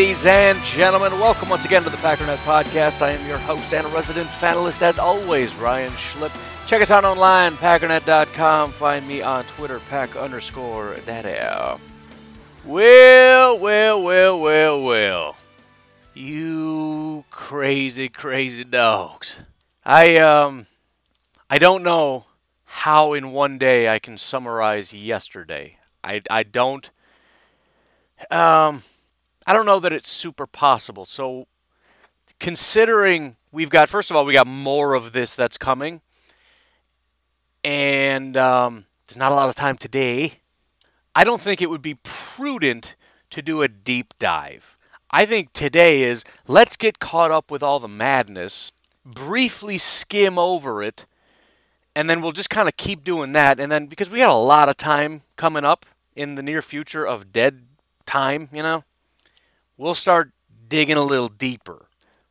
Ladies 0.00 0.24
and 0.24 0.64
gentlemen, 0.64 1.20
welcome 1.20 1.50
once 1.50 1.66
again 1.66 1.84
to 1.84 1.90
the 1.90 1.98
Packernet 1.98 2.38
Podcast. 2.38 3.02
I 3.02 3.10
am 3.10 3.26
your 3.26 3.36
host 3.36 3.74
and 3.74 3.86
resident 3.92 4.30
fanalist, 4.30 4.80
as 4.80 4.98
always, 4.98 5.54
Ryan 5.56 5.92
Schlip. 5.92 6.34
Check 6.66 6.80
us 6.80 6.90
out 6.90 7.04
online, 7.04 7.58
packernet.com. 7.58 8.72
Find 8.72 9.06
me 9.06 9.20
on 9.20 9.44
Twitter, 9.44 9.78
pack 9.90 10.16
underscore 10.16 10.96
daddy. 11.04 11.38
Well, 12.64 13.58
well, 13.58 14.02
well, 14.02 14.40
well, 14.40 14.82
well. 14.82 15.36
You 16.14 17.26
crazy, 17.30 18.08
crazy 18.08 18.64
dogs. 18.64 19.36
I, 19.84 20.16
um, 20.16 20.64
I 21.50 21.58
don't 21.58 21.82
know 21.82 22.24
how 22.64 23.12
in 23.12 23.32
one 23.32 23.58
day 23.58 23.86
I 23.90 23.98
can 23.98 24.16
summarize 24.16 24.94
yesterday. 24.94 25.76
I, 26.02 26.22
I 26.30 26.42
don't, 26.42 26.88
um, 28.30 28.82
I 29.50 29.52
don't 29.52 29.66
know 29.66 29.80
that 29.80 29.92
it's 29.92 30.08
super 30.08 30.46
possible. 30.46 31.04
So, 31.04 31.48
considering 32.38 33.34
we've 33.50 33.68
got, 33.68 33.88
first 33.88 34.08
of 34.08 34.16
all, 34.16 34.24
we 34.24 34.32
got 34.32 34.46
more 34.46 34.94
of 34.94 35.10
this 35.10 35.34
that's 35.34 35.58
coming, 35.58 36.02
and 37.64 38.36
um, 38.36 38.86
there's 39.08 39.16
not 39.16 39.32
a 39.32 39.34
lot 39.34 39.48
of 39.48 39.56
time 39.56 39.76
today. 39.76 40.34
I 41.16 41.24
don't 41.24 41.40
think 41.40 41.60
it 41.60 41.68
would 41.68 41.82
be 41.82 41.96
prudent 42.04 42.94
to 43.30 43.42
do 43.42 43.60
a 43.60 43.66
deep 43.66 44.14
dive. 44.20 44.78
I 45.10 45.26
think 45.26 45.52
today 45.52 46.02
is 46.02 46.22
let's 46.46 46.76
get 46.76 47.00
caught 47.00 47.32
up 47.32 47.50
with 47.50 47.60
all 47.60 47.80
the 47.80 47.88
madness, 47.88 48.70
briefly 49.04 49.78
skim 49.78 50.38
over 50.38 50.80
it, 50.80 51.06
and 51.96 52.08
then 52.08 52.22
we'll 52.22 52.30
just 52.30 52.50
kind 52.50 52.68
of 52.68 52.76
keep 52.76 53.02
doing 53.02 53.32
that. 53.32 53.58
And 53.58 53.72
then 53.72 53.86
because 53.86 54.10
we 54.10 54.18
got 54.18 54.30
a 54.30 54.38
lot 54.38 54.68
of 54.68 54.76
time 54.76 55.22
coming 55.34 55.64
up 55.64 55.86
in 56.14 56.36
the 56.36 56.42
near 56.44 56.62
future 56.62 57.04
of 57.04 57.32
dead 57.32 57.62
time, 58.06 58.48
you 58.52 58.62
know, 58.62 58.84
we'll 59.80 59.94
start 59.94 60.30
digging 60.68 60.98
a 60.98 61.02
little 61.02 61.28
deeper. 61.28 61.86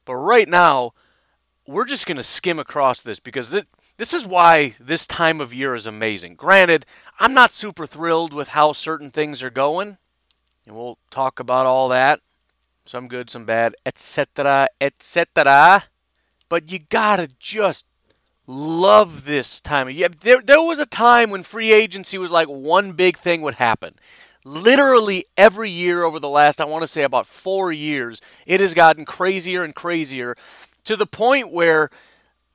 But 0.06 0.16
right 0.16 0.48
now, 0.48 0.94
we're 1.68 1.86
just 1.86 2.06
going 2.06 2.18
to 2.18 2.24
skim 2.24 2.60
across 2.60 3.02
this 3.02 3.20
because 3.20 3.50
th- 3.50 3.66
this 3.98 4.14
is 4.14 4.26
why 4.28 4.76
this 4.80 5.08
time 5.08 5.42
of 5.42 5.54
year 5.54 5.74
is 5.74 5.88
amazing. 5.88 6.36
Granted, 6.36 6.86
I'm 7.20 7.34
not 7.34 7.52
super 7.52 7.88
thrilled 7.88 8.34
with 8.34 8.50
how 8.50 8.74
certain 8.74 9.10
things 9.10 9.42
are 9.42 9.50
going, 9.50 9.98
and 10.68 10.76
we'll 10.76 11.00
talk 11.10 11.40
about 11.40 11.66
all 11.66 11.90
that. 11.90 12.22
Some 12.86 13.08
good, 13.08 13.30
some 13.32 13.46
bad, 13.46 13.76
etc., 13.84 14.68
etc. 14.80 15.86
But 16.50 16.72
you 16.72 16.80
gotta 16.80 17.28
just 17.40 17.86
love 18.48 19.26
this 19.26 19.60
time 19.60 19.88
of 19.88 19.96
year. 19.96 20.10
There, 20.10 20.42
there 20.42 20.62
was 20.62 20.80
a 20.80 20.86
time 20.86 21.30
when 21.30 21.44
free 21.44 21.72
agency 21.72 22.18
was 22.18 22.32
like 22.32 22.48
one 22.48 22.94
big 22.94 23.18
thing 23.18 23.42
would 23.42 23.56
happen 23.56 23.96
literally 24.44 25.26
every 25.38 25.70
year 25.70 26.04
over 26.04 26.20
the 26.20 26.30
last, 26.30 26.62
I 26.62 26.66
want 26.66 26.84
to 26.84 26.88
say 26.88 27.04
about 27.04 27.28
four 27.28 27.72
years, 27.72 28.22
it 28.46 28.60
has 28.60 28.74
gotten 28.74 29.06
crazier 29.06 29.64
and 29.64 29.76
crazier 29.76 30.36
to 30.86 30.96
the 30.96 31.06
point 31.06 31.52
where 31.52 31.90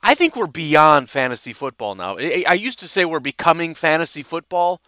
I 0.02 0.14
think 0.14 0.36
we're 0.36 0.46
beyond 0.46 1.08
fantasy 1.08 1.52
football 1.52 1.94
now. 1.94 2.18
I 2.18 2.54
used 2.54 2.78
to 2.80 2.88
say 2.88 3.04
we're 3.04 3.20
becoming 3.20 3.74
fantasy 3.74 4.22
football. 4.22 4.82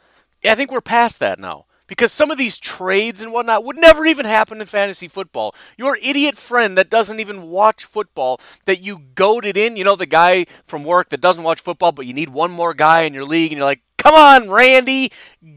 I 0.44 0.55
think 0.55 0.70
we're 0.70 0.80
past 0.80 1.20
that 1.20 1.38
now. 1.38 1.64
Because 1.88 2.11
some 2.12 2.33
of 2.33 2.38
these 2.38 2.58
trades 2.58 3.22
and 3.22 3.33
whatnot 3.33 3.64
would 3.64 3.77
never 3.77 4.05
even 4.05 4.27
happen 4.27 4.60
in 4.60 4.66
fantasy 4.66 5.06
football. 5.06 5.54
Your 5.78 5.97
idiot 6.03 6.37
friend 6.37 6.76
that 6.76 6.91
doesn't 6.91 7.21
even 7.21 7.42
watch 7.42 7.84
football, 7.84 8.41
that 8.65 8.81
you 8.81 8.98
goaded 9.15 9.56
in, 9.56 9.76
you 9.76 9.84
know, 9.84 9.94
the 9.94 10.04
guy 10.04 10.47
from 10.65 10.82
work 10.82 11.10
that 11.10 11.21
doesn't 11.21 11.44
watch 11.44 11.60
football, 11.60 11.92
but 11.92 12.04
you 12.04 12.12
need 12.12 12.31
one 12.31 12.50
more 12.50 12.75
guy 12.75 13.03
in 13.03 13.15
your 13.15 13.25
league, 13.25 13.53
and 13.53 13.59
you're 13.59 13.66
like, 13.66 13.82
Come 14.06 14.15
on, 14.15 14.50
Randy. 14.50 15.11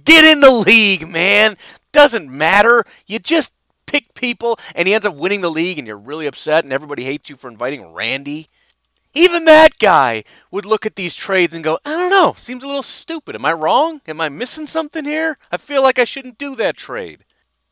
Get 0.05 0.25
in 0.25 0.39
the 0.39 0.49
league, 0.49 1.07
man. 1.07 1.55
Doesn't 1.91 2.35
matter. 2.35 2.83
You 3.05 3.19
just 3.19 3.53
pick 3.85 4.15
people, 4.15 4.57
and 4.73 4.87
he 4.87 4.95
ends 4.95 5.05
up 5.05 5.13
winning 5.13 5.41
the 5.41 5.51
league, 5.51 5.77
and 5.77 5.85
you're 5.85 5.95
really 5.95 6.25
upset, 6.25 6.63
and 6.63 6.73
everybody 6.73 7.03
hates 7.03 7.29
you 7.29 7.35
for 7.35 7.47
inviting 7.47 7.93
Randy. 7.93 8.49
Even 9.13 9.45
that 9.45 9.77
guy 9.77 10.23
would 10.49 10.65
look 10.65 10.87
at 10.87 10.95
these 10.95 11.15
trades 11.15 11.53
and 11.53 11.63
go, 11.63 11.77
I 11.85 11.91
don't 11.91 12.09
know, 12.09 12.33
seems 12.39 12.63
a 12.63 12.67
little 12.67 12.81
stupid. 12.81 13.35
Am 13.35 13.45
I 13.45 13.53
wrong? 13.53 14.01
Am 14.07 14.19
I 14.19 14.29
missing 14.29 14.65
something 14.65 15.05
here? 15.05 15.37
I 15.51 15.57
feel 15.57 15.83
like 15.83 15.99
I 15.99 16.03
shouldn't 16.03 16.39
do 16.39 16.55
that 16.55 16.75
trade. 16.75 17.25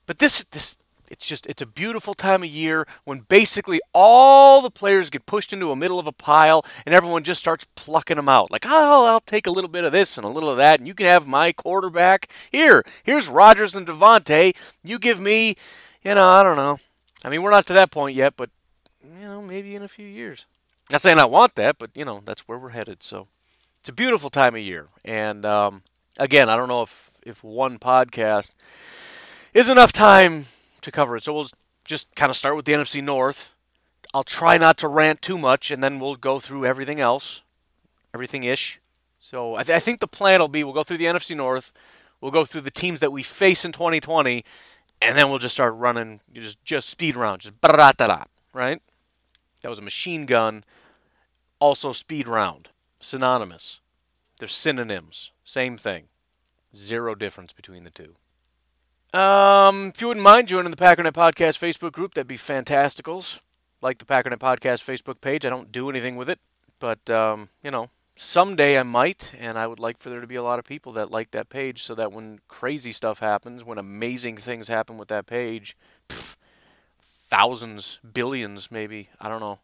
But 0.05 0.19
this 0.19 0.43
this 0.43 0.77
it's 1.09 1.27
just 1.27 1.45
it's 1.47 1.61
a 1.61 1.65
beautiful 1.65 2.13
time 2.13 2.43
of 2.43 2.49
year 2.49 2.87
when 3.03 3.19
basically 3.19 3.79
all 3.93 4.61
the 4.61 4.69
players 4.69 5.09
get 5.09 5.25
pushed 5.25 5.53
into 5.53 5.71
a 5.71 5.75
middle 5.75 5.99
of 5.99 6.07
a 6.07 6.11
pile 6.11 6.65
and 6.85 6.93
everyone 6.93 7.23
just 7.23 7.39
starts 7.39 7.65
plucking 7.75 8.17
them 8.17 8.29
out. 8.29 8.51
Like 8.51 8.65
oh 8.67 9.05
i'll 9.05 9.21
take 9.21 9.47
a 9.47 9.51
little 9.51 9.69
bit 9.69 9.83
of 9.83 9.91
this 9.91 10.17
and 10.17 10.25
a 10.25 10.29
little 10.29 10.49
of 10.49 10.57
that 10.57 10.79
and 10.79 10.87
you 10.87 10.93
can 10.93 11.05
have 11.05 11.27
my 11.27 11.51
quarterback. 11.51 12.31
Here 12.51 12.83
here's 13.03 13.29
Rodgers 13.29 13.75
and 13.75 13.87
davante 13.87 14.55
you 14.83 14.99
give 14.99 15.19
me 15.19 15.55
you 16.03 16.15
know 16.15 16.27
i 16.27 16.43
don't 16.43 16.57
know. 16.57 16.79
I 17.23 17.29
mean 17.29 17.41
we're 17.41 17.51
not 17.51 17.65
to 17.67 17.73
that 17.73 17.91
point 17.91 18.15
yet 18.15 18.33
but 18.37 18.49
you 19.03 19.27
know 19.27 19.41
maybe 19.41 19.75
in 19.75 19.83
a 19.83 19.87
few 19.87 20.07
years. 20.07 20.45
Not 20.91 21.01
saying 21.01 21.19
i 21.19 21.25
want 21.25 21.55
that 21.55 21.77
but 21.77 21.91
you 21.95 22.05
know 22.05 22.21
that's 22.25 22.47
where 22.47 22.57
we're 22.57 22.69
headed. 22.69 23.03
So 23.03 23.27
it's 23.79 23.89
a 23.89 23.93
beautiful 23.93 24.29
time 24.29 24.55
of 24.55 24.61
year. 24.61 24.87
And 25.05 25.45
um, 25.45 25.83
again 26.19 26.49
i 26.49 26.55
don't 26.55 26.67
know 26.67 26.81
if 26.81 27.11
if 27.23 27.43
one 27.43 27.77
podcast 27.79 28.51
is 29.53 29.69
enough 29.69 29.91
time 29.91 30.45
to 30.87 30.91
cover 30.91 31.15
it. 31.15 31.23
So 31.23 31.33
we'll 31.33 31.47
just 31.85 32.13
kind 32.15 32.29
of 32.29 32.35
start 32.35 32.55
with 32.55 32.65
the 32.65 32.73
NFC 32.73 33.03
North. 33.03 33.53
I'll 34.13 34.23
try 34.23 34.57
not 34.57 34.77
to 34.79 34.87
rant 34.87 35.21
too 35.21 35.37
much, 35.37 35.69
and 35.69 35.83
then 35.83 35.99
we'll 35.99 36.15
go 36.15 36.39
through 36.39 36.65
everything 36.65 36.99
else, 36.99 37.41
everything 38.13 38.43
ish. 38.43 38.79
So 39.19 39.55
I, 39.55 39.63
th- 39.63 39.75
I, 39.75 39.79
think 39.79 39.99
the 39.99 40.07
plan 40.07 40.39
will 40.39 40.47
be 40.47 40.63
we'll 40.63 40.73
go 40.73 40.83
through 40.83 40.97
the 40.97 41.05
NFC 41.05 41.35
North, 41.35 41.73
we'll 42.21 42.31
go 42.31 42.45
through 42.45 42.61
the 42.61 42.71
teams 42.71 42.99
that 43.01 43.11
we 43.11 43.21
face 43.21 43.65
in 43.65 43.73
2020, 43.73 44.43
and 45.01 45.17
then 45.17 45.29
we'll 45.29 45.39
just 45.39 45.55
start 45.55 45.75
running, 45.75 46.21
just 46.33 46.63
just 46.63 46.89
speed 46.89 47.15
round, 47.15 47.41
just 47.41 47.55
right? 48.53 48.81
That 49.61 49.69
was 49.69 49.79
a 49.79 49.83
machine 49.83 50.25
gun, 50.25 50.63
also 51.59 51.91
speed 51.91 52.27
round, 52.27 52.69
synonymous. 53.01 53.81
They're 54.39 54.47
synonyms, 54.47 55.31
same 55.43 55.77
thing, 55.77 56.05
zero 56.75 57.15
difference 57.15 57.51
between 57.53 57.83
the 57.83 57.89
two. 57.89 58.13
Um, 59.13 59.87
if 59.87 60.01
you 60.01 60.07
wouldn't 60.07 60.23
mind 60.23 60.49
joining 60.49 60.71
the 60.71 60.77
Packernet 60.77 61.13
Podcast 61.13 61.57
Facebook 61.57 61.93
group, 61.93 62.13
that'd 62.13 62.27
be 62.27 62.37
fantasticals. 62.37 63.39
Like 63.81 63.99
the 63.99 64.05
Packernet 64.05 64.39
Podcast 64.39 64.83
Facebook 64.83 65.21
page. 65.21 65.45
I 65.45 65.49
don't 65.49 65.71
do 65.71 65.89
anything 65.89 66.17
with 66.17 66.29
it, 66.29 66.39
but 66.79 67.09
um, 67.09 67.49
you 67.63 67.71
know, 67.71 67.89
someday 68.15 68.77
I 68.77 68.83
might, 68.83 69.33
and 69.39 69.57
I 69.57 69.67
would 69.67 69.79
like 69.79 69.97
for 69.97 70.09
there 70.09 70.19
to 70.19 70.27
be 70.27 70.35
a 70.35 70.43
lot 70.43 70.59
of 70.59 70.65
people 70.65 70.91
that 70.93 71.11
like 71.11 71.31
that 71.31 71.49
page, 71.49 71.83
so 71.83 71.95
that 71.95 72.11
when 72.11 72.39
crazy 72.47 72.91
stuff 72.91 73.19
happens, 73.19 73.63
when 73.63 73.77
amazing 73.77 74.37
things 74.37 74.67
happen 74.67 74.97
with 74.97 75.07
that 75.09 75.25
page, 75.25 75.77
pff, 76.09 76.35
thousands, 77.01 77.99
billions, 78.13 78.71
maybe 78.71 79.09
I 79.21 79.29
don't 79.29 79.41
know. 79.41 79.59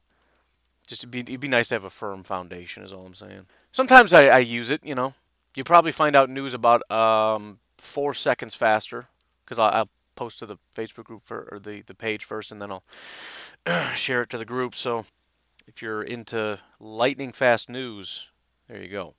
Just 0.87 1.01
it'd 1.01 1.11
be, 1.11 1.19
it'd 1.19 1.39
be 1.39 1.47
nice 1.47 1.69
to 1.69 1.75
have 1.75 1.83
a 1.83 1.89
firm 1.89 2.23
foundation, 2.23 2.83
is 2.83 2.93
all 2.93 3.05
I'm 3.05 3.13
saying. 3.15 3.47
Sometimes 3.71 4.13
I, 4.13 4.27
I 4.27 4.39
use 4.39 4.69
it, 4.69 4.85
you 4.85 4.95
know. 4.95 5.15
You 5.55 5.63
probably 5.63 5.91
find 5.91 6.15
out 6.15 6.29
news 6.29 6.53
about 6.53 6.89
um, 6.91 7.59
four 7.77 8.13
seconds 8.13 8.53
faster 8.53 9.07
because 9.45 9.59
I'll, 9.59 9.71
I'll, 9.71 9.89
post 10.15 10.37
to 10.37 10.45
the 10.45 10.57
Facebook 10.77 11.05
group 11.05 11.23
for, 11.23 11.49
or 11.51 11.57
the, 11.57 11.81
the 11.81 11.95
page 11.95 12.23
first, 12.23 12.51
and 12.51 12.61
then 12.61 12.71
I'll 12.71 12.83
share 13.95 14.21
it 14.21 14.29
to 14.29 14.37
the 14.37 14.45
group. 14.45 14.75
So 14.75 15.05
if 15.67 15.81
you're 15.81 16.03
into 16.03 16.59
lightning 16.79 17.31
fast 17.31 17.67
news, 17.67 18.27
there 18.67 18.81
you 18.81 18.89
go. 18.89 19.15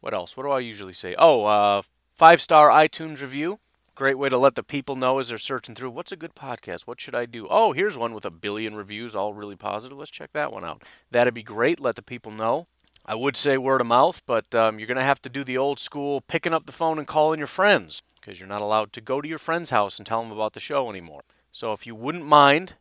What 0.00 0.14
else? 0.14 0.36
What 0.36 0.44
do 0.44 0.50
I 0.50 0.60
usually 0.60 0.92
say? 0.92 1.14
Oh, 1.18 1.44
uh, 1.44 1.82
five 2.14 2.40
star 2.40 2.70
iTunes 2.70 3.20
review. 3.20 3.58
Great 3.94 4.16
way 4.16 4.28
to 4.28 4.38
let 4.38 4.54
the 4.54 4.62
people 4.62 4.94
know 4.94 5.18
as 5.18 5.28
they're 5.28 5.38
searching 5.38 5.74
through 5.74 5.90
what's 5.90 6.12
a 6.12 6.16
good 6.16 6.36
podcast? 6.36 6.82
What 6.82 7.00
should 7.00 7.16
I 7.16 7.26
do? 7.26 7.48
Oh, 7.50 7.72
here's 7.72 7.98
one 7.98 8.14
with 8.14 8.24
a 8.24 8.30
billion 8.30 8.76
reviews, 8.76 9.16
all 9.16 9.34
really 9.34 9.56
positive. 9.56 9.98
Let's 9.98 10.12
check 10.12 10.32
that 10.34 10.52
one 10.52 10.64
out. 10.64 10.82
That'd 11.10 11.34
be 11.34 11.42
great. 11.42 11.80
Let 11.80 11.96
the 11.96 12.02
people 12.02 12.30
know. 12.30 12.68
I 13.04 13.16
would 13.16 13.36
say 13.36 13.58
word 13.58 13.80
of 13.80 13.86
mouth, 13.88 14.22
but 14.24 14.54
um, 14.54 14.78
you're 14.78 14.86
going 14.86 14.98
to 14.98 15.02
have 15.02 15.22
to 15.22 15.28
do 15.28 15.42
the 15.42 15.58
old 15.58 15.78
school 15.78 16.20
picking 16.20 16.54
up 16.54 16.66
the 16.66 16.72
phone 16.72 16.98
and 16.98 17.08
calling 17.08 17.38
your 17.38 17.46
friends 17.48 18.02
because 18.20 18.40
you're 18.40 18.48
not 18.48 18.62
allowed 18.62 18.92
to 18.92 19.00
go 19.00 19.20
to 19.20 19.28
your 19.28 19.38
friend's 19.38 19.70
house 19.70 19.98
and 19.98 20.06
tell 20.06 20.22
them 20.22 20.32
about 20.32 20.52
the 20.52 20.60
show 20.60 20.90
anymore. 20.90 21.22
So 21.52 21.72
if 21.72 21.86
you 21.86 21.94
wouldn't 21.94 22.26
mind 22.26 22.74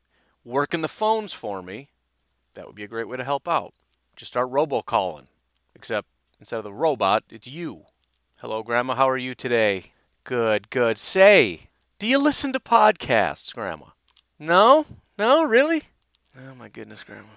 working 0.44 0.81
the 0.81 0.88
phones 0.88 1.34
for 1.34 1.62
me, 1.62 1.89
that 2.54 2.66
would 2.66 2.75
be 2.75 2.84
a 2.84 2.88
great 2.88 3.07
way 3.07 3.18
to 3.18 3.24
help 3.24 3.48
out. 3.48 3.74
Just 4.16 4.31
start 4.31 4.50
robocalling, 4.50 5.28
except 5.75 6.07
instead 6.39 6.57
of 6.57 6.63
the 6.63 6.74
robot, 6.74 7.24
it's 7.30 7.48
you. 7.48 7.84
Hello, 8.38 8.63
Grandma. 8.63 8.95
How 8.95 9.10
are 9.10 9.18
you 9.18 9.36
today? 9.36 9.92
Good, 10.24 10.69
good. 10.69 10.98
Say, 10.98 11.62
do 12.00 12.07
you 12.07 12.18
listen 12.18 12.54
to 12.54 12.60
podcasts, 12.60 13.54
Grandma? 13.54 13.88
No? 14.39 14.86
No, 15.18 15.44
really? 15.44 15.84
Oh 16.38 16.56
my 16.56 16.69
goodness, 16.69 17.04
Grandma. 17.04 17.30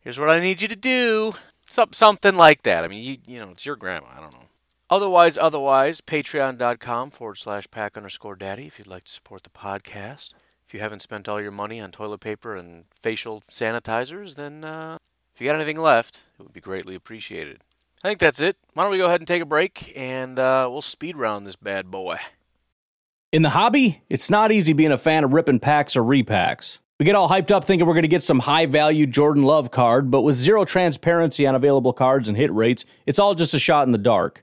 Here's 0.00 0.18
what 0.18 0.30
I 0.30 0.40
need 0.40 0.62
you 0.62 0.68
to 0.68 0.76
do. 0.76 1.34
Some, 1.68 1.92
something 1.92 2.36
like 2.36 2.62
that. 2.62 2.84
I 2.84 2.88
mean, 2.88 3.04
you, 3.04 3.18
you 3.26 3.38
know, 3.40 3.50
it's 3.50 3.64
your 3.64 3.76
grandma. 3.76 4.08
I 4.16 4.20
don't 4.20 4.32
know. 4.32 4.46
Otherwise, 4.90 5.38
otherwise, 5.38 6.00
patreon.com 6.00 7.10
forward 7.10 7.38
slash 7.38 7.70
pack 7.70 7.96
underscore 7.96 8.34
daddy 8.34 8.66
if 8.66 8.78
you'd 8.78 8.88
like 8.88 9.04
to 9.04 9.12
support 9.12 9.44
the 9.44 9.50
podcast. 9.50 10.34
If 10.66 10.74
you 10.74 10.80
haven't 10.80 11.02
spent 11.02 11.28
all 11.28 11.40
your 11.40 11.52
money 11.52 11.80
on 11.80 11.92
toilet 11.92 12.20
paper 12.20 12.56
and 12.56 12.84
facial 12.90 13.42
sanitizers, 13.48 14.34
then 14.34 14.64
uh, 14.64 14.98
if 15.34 15.40
you 15.40 15.46
got 15.46 15.54
anything 15.54 15.80
left, 15.80 16.22
it 16.38 16.42
would 16.42 16.52
be 16.52 16.60
greatly 16.60 16.96
appreciated. 16.96 17.62
I 18.02 18.08
think 18.08 18.18
that's 18.18 18.40
it. 18.40 18.56
Why 18.74 18.82
don't 18.82 18.92
we 18.92 18.98
go 18.98 19.06
ahead 19.06 19.20
and 19.20 19.28
take 19.28 19.42
a 19.42 19.46
break 19.46 19.92
and 19.94 20.38
uh, 20.38 20.66
we'll 20.70 20.82
speed 20.82 21.16
round 21.16 21.46
this 21.46 21.56
bad 21.56 21.90
boy. 21.90 22.18
In 23.30 23.42
the 23.42 23.50
hobby, 23.50 24.02
it's 24.08 24.28
not 24.28 24.50
easy 24.50 24.72
being 24.72 24.90
a 24.90 24.98
fan 24.98 25.22
of 25.22 25.32
ripping 25.32 25.60
packs 25.60 25.94
or 25.94 26.02
repacks. 26.02 26.78
We 26.98 27.06
get 27.06 27.14
all 27.14 27.28
hyped 27.28 27.52
up 27.52 27.64
thinking 27.64 27.86
we're 27.86 27.94
going 27.94 28.02
to 28.02 28.08
get 28.08 28.24
some 28.24 28.40
high 28.40 28.66
value 28.66 29.06
Jordan 29.06 29.44
Love 29.44 29.70
card, 29.70 30.10
but 30.10 30.22
with 30.22 30.36
zero 30.36 30.64
transparency 30.64 31.46
on 31.46 31.54
available 31.54 31.92
cards 31.92 32.28
and 32.28 32.36
hit 32.36 32.52
rates, 32.52 32.84
it's 33.06 33.18
all 33.18 33.34
just 33.34 33.54
a 33.54 33.58
shot 33.58 33.86
in 33.86 33.92
the 33.92 33.98
dark. 33.98 34.42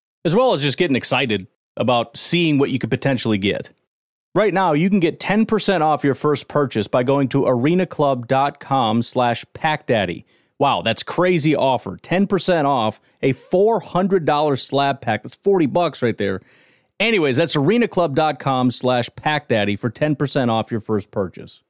as 0.25 0.35
well 0.35 0.53
as 0.53 0.61
just 0.61 0.77
getting 0.77 0.95
excited 0.95 1.47
about 1.77 2.17
seeing 2.17 2.57
what 2.57 2.69
you 2.69 2.79
could 2.79 2.91
potentially 2.91 3.37
get. 3.37 3.71
Right 4.33 4.53
now, 4.53 4.73
you 4.73 4.89
can 4.89 4.99
get 5.01 5.19
10% 5.19 5.81
off 5.81 6.03
your 6.03 6.15
first 6.15 6.47
purchase 6.47 6.87
by 6.87 7.03
going 7.03 7.27
to 7.29 7.41
arenaclub.com 7.41 9.01
slash 9.01 9.45
packdaddy. 9.53 10.23
Wow, 10.57 10.83
that's 10.83 11.03
crazy 11.03 11.55
offer. 11.55 11.97
10% 11.97 12.65
off 12.65 13.01
a 13.21 13.33
$400 13.33 14.59
slab 14.59 15.01
pack. 15.01 15.23
That's 15.23 15.35
40 15.35 15.65
bucks 15.65 16.01
right 16.01 16.17
there. 16.17 16.41
Anyways, 16.99 17.37
that's 17.37 17.55
arenaclub.com 17.55 18.71
slash 18.71 19.09
packdaddy 19.09 19.77
for 19.77 19.89
10% 19.89 20.49
off 20.49 20.71
your 20.71 20.79
first 20.79 21.11
purchase. 21.11 21.61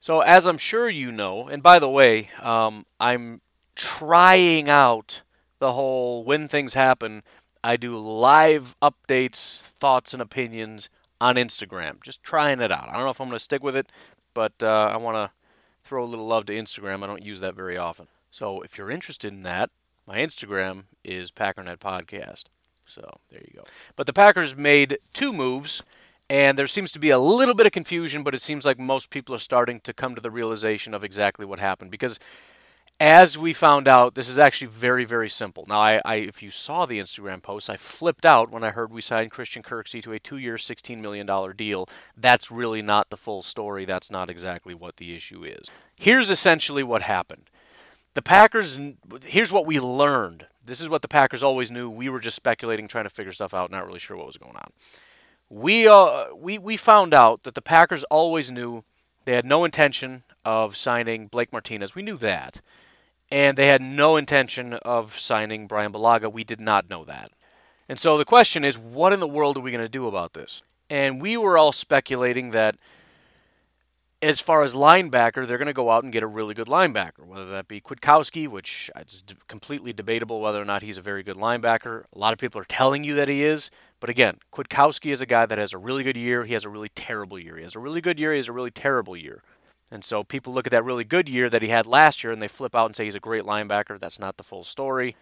So, 0.00 0.20
as 0.20 0.46
I'm 0.46 0.58
sure 0.58 0.88
you 0.88 1.10
know, 1.10 1.48
and 1.48 1.62
by 1.62 1.78
the 1.78 1.88
way, 1.88 2.30
um, 2.42 2.84
I'm 3.00 3.40
trying 3.74 4.68
out 4.68 5.22
the 5.58 5.72
whole 5.72 6.24
when 6.24 6.48
things 6.48 6.74
happen, 6.74 7.22
I 7.62 7.76
do 7.76 7.98
live 7.98 8.76
updates, 8.80 9.60
thoughts, 9.60 10.12
and 10.12 10.22
opinions 10.22 10.88
on 11.20 11.36
Instagram. 11.36 12.02
Just 12.02 12.22
trying 12.22 12.60
it 12.60 12.72
out. 12.72 12.88
I 12.88 12.94
don't 12.94 13.04
know 13.04 13.10
if 13.10 13.20
I'm 13.20 13.28
going 13.28 13.38
to 13.38 13.44
stick 13.44 13.62
with 13.62 13.76
it, 13.76 13.88
but 14.34 14.52
uh, 14.62 14.90
I 14.92 14.96
want 14.96 15.16
to 15.16 15.30
throw 15.82 16.04
a 16.04 16.06
little 16.06 16.26
love 16.26 16.46
to 16.46 16.52
Instagram. 16.52 17.02
I 17.02 17.06
don't 17.06 17.24
use 17.24 17.40
that 17.40 17.54
very 17.54 17.76
often. 17.76 18.08
So, 18.30 18.60
if 18.60 18.76
you're 18.76 18.90
interested 18.90 19.32
in 19.32 19.42
that, 19.42 19.70
my 20.06 20.18
Instagram 20.18 20.84
is 21.04 21.30
Packernet 21.30 21.78
Podcast. 21.78 22.44
So 22.88 23.18
there 23.30 23.42
you 23.42 23.52
go. 23.54 23.64
But 23.94 24.06
the 24.06 24.12
Packers 24.12 24.56
made 24.56 24.98
two 25.12 25.32
moves, 25.32 25.82
and 26.30 26.58
there 26.58 26.66
seems 26.66 26.90
to 26.92 26.98
be 26.98 27.10
a 27.10 27.18
little 27.18 27.54
bit 27.54 27.66
of 27.66 27.72
confusion, 27.72 28.22
but 28.22 28.34
it 28.34 28.42
seems 28.42 28.64
like 28.64 28.78
most 28.78 29.10
people 29.10 29.34
are 29.34 29.40
starting 29.40 29.80
to 29.80 29.92
come 29.92 30.14
to 30.14 30.20
the 30.20 30.30
realization 30.30 30.94
of 30.94 31.04
exactly 31.04 31.44
what 31.44 31.58
happened. 31.58 31.90
Because 31.90 32.18
as 33.00 33.38
we 33.38 33.52
found 33.52 33.86
out, 33.86 34.14
this 34.14 34.28
is 34.28 34.38
actually 34.38 34.68
very, 34.68 35.04
very 35.04 35.28
simple. 35.28 35.64
Now, 35.68 35.78
I, 35.78 36.00
I 36.04 36.16
if 36.16 36.42
you 36.42 36.50
saw 36.50 36.84
the 36.84 36.98
Instagram 36.98 37.42
post, 37.42 37.70
I 37.70 37.76
flipped 37.76 38.26
out 38.26 38.50
when 38.50 38.64
I 38.64 38.70
heard 38.70 38.92
we 38.92 39.00
signed 39.00 39.30
Christian 39.30 39.62
Kirksey 39.62 40.02
to 40.02 40.12
a 40.12 40.18
two-year, 40.18 40.56
$16 40.56 41.00
million 41.00 41.26
deal. 41.56 41.88
That's 42.16 42.50
really 42.50 42.82
not 42.82 43.10
the 43.10 43.16
full 43.16 43.42
story. 43.42 43.84
That's 43.84 44.10
not 44.10 44.30
exactly 44.30 44.74
what 44.74 44.96
the 44.96 45.14
issue 45.14 45.44
is. 45.44 45.70
Here's 45.96 46.30
essentially 46.30 46.82
what 46.82 47.02
happened. 47.02 47.50
The 48.14 48.22
Packers, 48.22 48.78
here's 49.24 49.52
what 49.52 49.66
we 49.66 49.78
learned 49.78 50.46
this 50.68 50.80
is 50.80 50.88
what 50.88 51.02
the 51.02 51.08
Packers 51.08 51.42
always 51.42 51.70
knew. 51.70 51.88
We 51.90 52.08
were 52.08 52.20
just 52.20 52.36
speculating, 52.36 52.86
trying 52.86 53.06
to 53.06 53.10
figure 53.10 53.32
stuff 53.32 53.54
out, 53.54 53.72
not 53.72 53.86
really 53.86 53.98
sure 53.98 54.16
what 54.16 54.26
was 54.26 54.36
going 54.36 54.54
on. 54.54 54.70
We 55.48 55.88
uh, 55.88 56.34
we 56.34 56.58
we 56.58 56.76
found 56.76 57.14
out 57.14 57.42
that 57.44 57.54
the 57.54 57.62
Packers 57.62 58.04
always 58.04 58.50
knew 58.50 58.84
they 59.24 59.32
had 59.32 59.46
no 59.46 59.64
intention 59.64 60.24
of 60.44 60.76
signing 60.76 61.26
Blake 61.26 61.52
Martinez. 61.52 61.94
We 61.94 62.02
knew 62.02 62.18
that, 62.18 62.60
and 63.30 63.56
they 63.56 63.66
had 63.66 63.82
no 63.82 64.16
intention 64.16 64.74
of 64.74 65.18
signing 65.18 65.66
Brian 65.66 65.92
Bulaga. 65.92 66.32
We 66.32 66.44
did 66.44 66.60
not 66.60 66.88
know 66.88 67.04
that. 67.04 67.30
And 67.88 67.98
so 67.98 68.18
the 68.18 68.24
question 68.24 68.64
is, 68.64 68.78
what 68.78 69.12
in 69.12 69.20
the 69.20 69.26
world 69.26 69.56
are 69.56 69.60
we 69.60 69.70
going 69.70 69.84
to 69.84 69.88
do 69.88 70.06
about 70.06 70.34
this? 70.34 70.62
And 70.90 71.20
we 71.20 71.36
were 71.36 71.58
all 71.58 71.72
speculating 71.72 72.50
that 72.50 72.76
as 74.20 74.40
far 74.40 74.62
as 74.62 74.74
linebacker, 74.74 75.46
they're 75.46 75.58
going 75.58 75.66
to 75.66 75.72
go 75.72 75.90
out 75.90 76.02
and 76.02 76.12
get 76.12 76.22
a 76.22 76.26
really 76.26 76.54
good 76.54 76.66
linebacker, 76.66 77.24
whether 77.24 77.50
that 77.50 77.68
be 77.68 77.80
Kwiatkoski, 77.80 78.48
which 78.48 78.90
uh, 78.96 79.00
it's 79.00 79.22
completely 79.46 79.92
debatable 79.92 80.40
whether 80.40 80.60
or 80.60 80.64
not 80.64 80.82
he's 80.82 80.98
a 80.98 81.02
very 81.02 81.22
good 81.22 81.36
linebacker. 81.36 82.04
A 82.12 82.18
lot 82.18 82.32
of 82.32 82.38
people 82.38 82.60
are 82.60 82.66
telling 82.66 83.04
you 83.04 83.14
that 83.14 83.28
he 83.28 83.44
is. 83.44 83.70
But 84.00 84.10
again, 84.10 84.38
Kwiatkoski 84.52 85.12
is 85.12 85.20
a 85.20 85.26
guy 85.26 85.46
that 85.46 85.58
has 85.58 85.72
a 85.72 85.78
really 85.78 86.02
good 86.02 86.16
year. 86.16 86.44
He 86.44 86.52
has 86.54 86.64
a 86.64 86.68
really 86.68 86.88
terrible 86.88 87.38
year. 87.38 87.56
He 87.56 87.62
has 87.62 87.76
a 87.76 87.80
really 87.80 88.00
good 88.00 88.18
year. 88.18 88.32
He 88.32 88.38
has 88.38 88.48
a 88.48 88.52
really 88.52 88.70
terrible 88.70 89.16
year. 89.16 89.42
And 89.90 90.04
so 90.04 90.22
people 90.22 90.52
look 90.52 90.66
at 90.66 90.70
that 90.70 90.84
really 90.84 91.04
good 91.04 91.28
year 91.28 91.48
that 91.48 91.62
he 91.62 91.68
had 91.68 91.86
last 91.86 92.22
year 92.22 92.32
and 92.32 92.42
they 92.42 92.48
flip 92.48 92.74
out 92.74 92.86
and 92.86 92.96
say 92.96 93.04
he's 93.04 93.14
a 93.14 93.20
great 93.20 93.44
linebacker. 93.44 93.98
That's 93.98 94.18
not 94.18 94.36
the 94.36 94.42
full 94.42 94.64
story. 94.64 95.16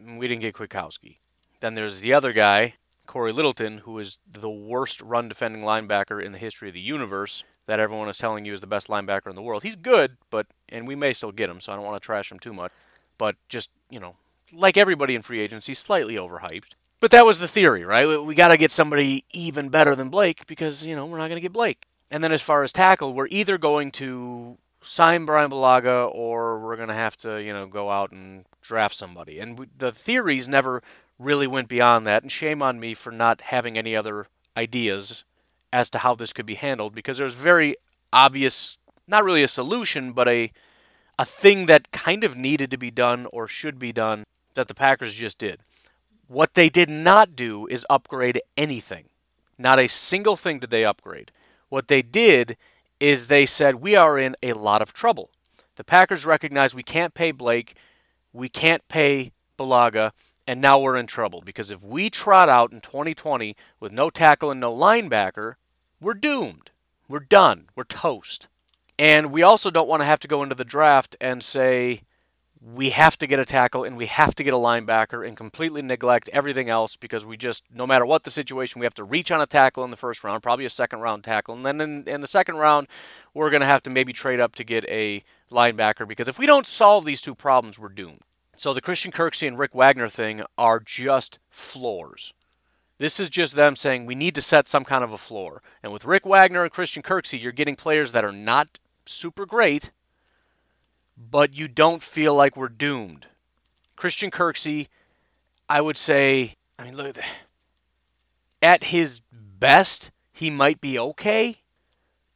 Mm, 0.00 0.18
we 0.18 0.28
didn't 0.28 0.42
get 0.42 0.54
Kwiatkoski. 0.54 1.18
Then 1.60 1.74
there's 1.74 2.00
the 2.00 2.12
other 2.12 2.32
guy, 2.32 2.74
Corey 3.06 3.32
Littleton, 3.32 3.78
who 3.78 3.98
is 3.98 4.18
the 4.30 4.50
worst 4.50 5.00
run 5.02 5.28
defending 5.28 5.62
linebacker 5.62 6.22
in 6.22 6.32
the 6.32 6.38
history 6.38 6.68
of 6.68 6.74
the 6.74 6.80
universe 6.80 7.44
that 7.66 7.78
everyone 7.78 8.08
is 8.08 8.18
telling 8.18 8.44
you 8.44 8.52
is 8.52 8.60
the 8.60 8.66
best 8.66 8.88
linebacker 8.88 9.28
in 9.28 9.36
the 9.36 9.42
world. 9.42 9.62
He's 9.62 9.76
good, 9.76 10.16
but 10.30 10.46
and 10.68 10.86
we 10.86 10.94
may 10.94 11.12
still 11.12 11.32
get 11.32 11.50
him, 11.50 11.60
so 11.60 11.72
I 11.72 11.76
don't 11.76 11.84
want 11.84 12.00
to 12.00 12.04
trash 12.04 12.32
him 12.32 12.38
too 12.38 12.52
much. 12.52 12.72
But 13.18 13.36
just 13.48 13.70
you 13.88 14.00
know, 14.00 14.16
like 14.52 14.76
everybody 14.76 15.14
in 15.14 15.22
free 15.22 15.40
agency, 15.40 15.74
slightly 15.74 16.14
overhyped. 16.14 16.74
But 16.98 17.10
that 17.12 17.26
was 17.26 17.38
the 17.38 17.48
theory, 17.48 17.84
right? 17.84 18.22
We 18.22 18.34
got 18.34 18.48
to 18.48 18.56
get 18.56 18.70
somebody 18.70 19.24
even 19.32 19.68
better 19.68 19.94
than 19.94 20.08
Blake 20.08 20.46
because 20.46 20.86
you 20.86 20.96
know 20.96 21.06
we're 21.06 21.18
not 21.18 21.28
going 21.28 21.36
to 21.36 21.42
get 21.42 21.52
Blake. 21.52 21.86
And 22.12 22.22
then 22.22 22.30
as 22.30 22.42
far 22.42 22.62
as 22.62 22.74
tackle, 22.74 23.14
we're 23.14 23.26
either 23.30 23.56
going 23.56 23.90
to 23.92 24.58
sign 24.82 25.24
Brian 25.24 25.50
Bulaga 25.50 26.14
or 26.14 26.58
we're 26.58 26.76
going 26.76 26.88
to 26.88 26.94
have 26.94 27.16
to 27.18 27.42
you 27.42 27.54
know 27.54 27.66
go 27.66 27.90
out 27.90 28.12
and 28.12 28.44
draft 28.60 28.94
somebody. 28.94 29.38
And 29.38 29.58
we, 29.58 29.66
the 29.76 29.92
theories 29.92 30.46
never 30.46 30.82
really 31.18 31.46
went 31.46 31.68
beyond 31.68 32.06
that. 32.06 32.22
And 32.22 32.30
shame 32.30 32.60
on 32.60 32.78
me 32.78 32.92
for 32.92 33.10
not 33.10 33.40
having 33.40 33.78
any 33.78 33.96
other 33.96 34.26
ideas 34.54 35.24
as 35.72 35.88
to 35.88 35.98
how 35.98 36.14
this 36.14 36.34
could 36.34 36.44
be 36.44 36.56
handled 36.56 36.94
because 36.94 37.16
there's 37.16 37.32
very 37.32 37.76
obvious, 38.12 38.76
not 39.08 39.24
really 39.24 39.42
a 39.42 39.48
solution, 39.48 40.12
but 40.12 40.28
a 40.28 40.52
a 41.18 41.24
thing 41.24 41.64
that 41.64 41.92
kind 41.92 42.24
of 42.24 42.36
needed 42.36 42.70
to 42.70 42.76
be 42.76 42.90
done 42.90 43.26
or 43.32 43.48
should 43.48 43.78
be 43.78 43.92
done 43.92 44.24
that 44.52 44.68
the 44.68 44.74
Packers 44.74 45.14
just 45.14 45.38
did. 45.38 45.60
What 46.28 46.52
they 46.54 46.68
did 46.68 46.90
not 46.90 47.34
do 47.34 47.66
is 47.68 47.86
upgrade 47.88 48.42
anything. 48.54 49.06
Not 49.56 49.78
a 49.78 49.86
single 49.86 50.36
thing 50.36 50.58
did 50.58 50.68
they 50.68 50.84
upgrade. 50.84 51.30
What 51.72 51.88
they 51.88 52.02
did 52.02 52.58
is 53.00 53.28
they 53.28 53.46
said, 53.46 53.76
We 53.76 53.96
are 53.96 54.18
in 54.18 54.36
a 54.42 54.52
lot 54.52 54.82
of 54.82 54.92
trouble. 54.92 55.30
The 55.76 55.84
Packers 55.84 56.26
recognize 56.26 56.74
we 56.74 56.82
can't 56.82 57.14
pay 57.14 57.32
Blake, 57.32 57.76
we 58.30 58.50
can't 58.50 58.86
pay 58.88 59.32
Bulaga, 59.58 60.12
and 60.46 60.60
now 60.60 60.78
we're 60.78 60.98
in 60.98 61.06
trouble 61.06 61.40
because 61.40 61.70
if 61.70 61.82
we 61.82 62.10
trot 62.10 62.50
out 62.50 62.72
in 62.72 62.82
2020 62.82 63.56
with 63.80 63.90
no 63.90 64.10
tackle 64.10 64.50
and 64.50 64.60
no 64.60 64.70
linebacker, 64.70 65.54
we're 65.98 66.12
doomed. 66.12 66.72
We're 67.08 67.20
done. 67.20 67.70
We're 67.74 67.84
toast. 67.84 68.48
And 68.98 69.32
we 69.32 69.40
also 69.40 69.70
don't 69.70 69.88
want 69.88 70.02
to 70.02 70.06
have 70.06 70.20
to 70.20 70.28
go 70.28 70.42
into 70.42 70.54
the 70.54 70.66
draft 70.66 71.16
and 71.22 71.42
say 71.42 72.02
we 72.64 72.90
have 72.90 73.18
to 73.18 73.26
get 73.26 73.40
a 73.40 73.44
tackle 73.44 73.82
and 73.82 73.96
we 73.96 74.06
have 74.06 74.34
to 74.36 74.44
get 74.44 74.54
a 74.54 74.56
linebacker 74.56 75.26
and 75.26 75.36
completely 75.36 75.82
neglect 75.82 76.30
everything 76.32 76.68
else 76.68 76.94
because 76.94 77.26
we 77.26 77.36
just, 77.36 77.64
no 77.74 77.86
matter 77.86 78.06
what 78.06 78.22
the 78.22 78.30
situation, 78.30 78.78
we 78.78 78.86
have 78.86 78.94
to 78.94 79.04
reach 79.04 79.32
on 79.32 79.40
a 79.40 79.46
tackle 79.46 79.82
in 79.82 79.90
the 79.90 79.96
first 79.96 80.22
round, 80.22 80.42
probably 80.42 80.64
a 80.64 80.70
second 80.70 81.00
round 81.00 81.24
tackle. 81.24 81.54
And 81.56 81.66
then 81.66 81.80
in, 81.80 82.08
in 82.08 82.20
the 82.20 82.26
second 82.26 82.56
round, 82.56 82.86
we're 83.34 83.50
going 83.50 83.62
to 83.62 83.66
have 83.66 83.82
to 83.84 83.90
maybe 83.90 84.12
trade 84.12 84.38
up 84.38 84.54
to 84.56 84.64
get 84.64 84.84
a 84.84 85.24
linebacker 85.50 86.06
because 86.06 86.28
if 86.28 86.38
we 86.38 86.46
don't 86.46 86.66
solve 86.66 87.04
these 87.04 87.20
two 87.20 87.34
problems, 87.34 87.78
we're 87.78 87.88
doomed. 87.88 88.20
So 88.56 88.72
the 88.72 88.80
Christian 88.80 89.10
Kirksey 89.10 89.48
and 89.48 89.58
Rick 89.58 89.74
Wagner 89.74 90.08
thing 90.08 90.42
are 90.56 90.78
just 90.78 91.40
floors. 91.50 92.32
This 92.98 93.18
is 93.18 93.28
just 93.28 93.56
them 93.56 93.74
saying 93.74 94.06
we 94.06 94.14
need 94.14 94.36
to 94.36 94.42
set 94.42 94.68
some 94.68 94.84
kind 94.84 95.02
of 95.02 95.12
a 95.12 95.18
floor. 95.18 95.62
And 95.82 95.92
with 95.92 96.04
Rick 96.04 96.24
Wagner 96.24 96.62
and 96.62 96.70
Christian 96.70 97.02
Kirksey, 97.02 97.42
you're 97.42 97.50
getting 97.50 97.74
players 97.74 98.12
that 98.12 98.24
are 98.24 98.30
not 98.30 98.78
super 99.04 99.46
great, 99.46 99.90
but 101.16 101.54
you 101.54 101.68
don't 101.68 102.02
feel 102.02 102.34
like 102.34 102.56
we're 102.56 102.68
doomed. 102.68 103.26
Christian 103.96 104.30
Kirksey, 104.30 104.88
I 105.68 105.80
would 105.80 105.96
say, 105.96 106.56
I 106.78 106.84
mean, 106.84 106.96
look 106.96 107.08
at 107.08 107.14
that. 107.14 107.24
At 108.60 108.84
his 108.84 109.20
best, 109.30 110.10
he 110.32 110.50
might 110.50 110.80
be 110.80 110.98
okay 110.98 111.58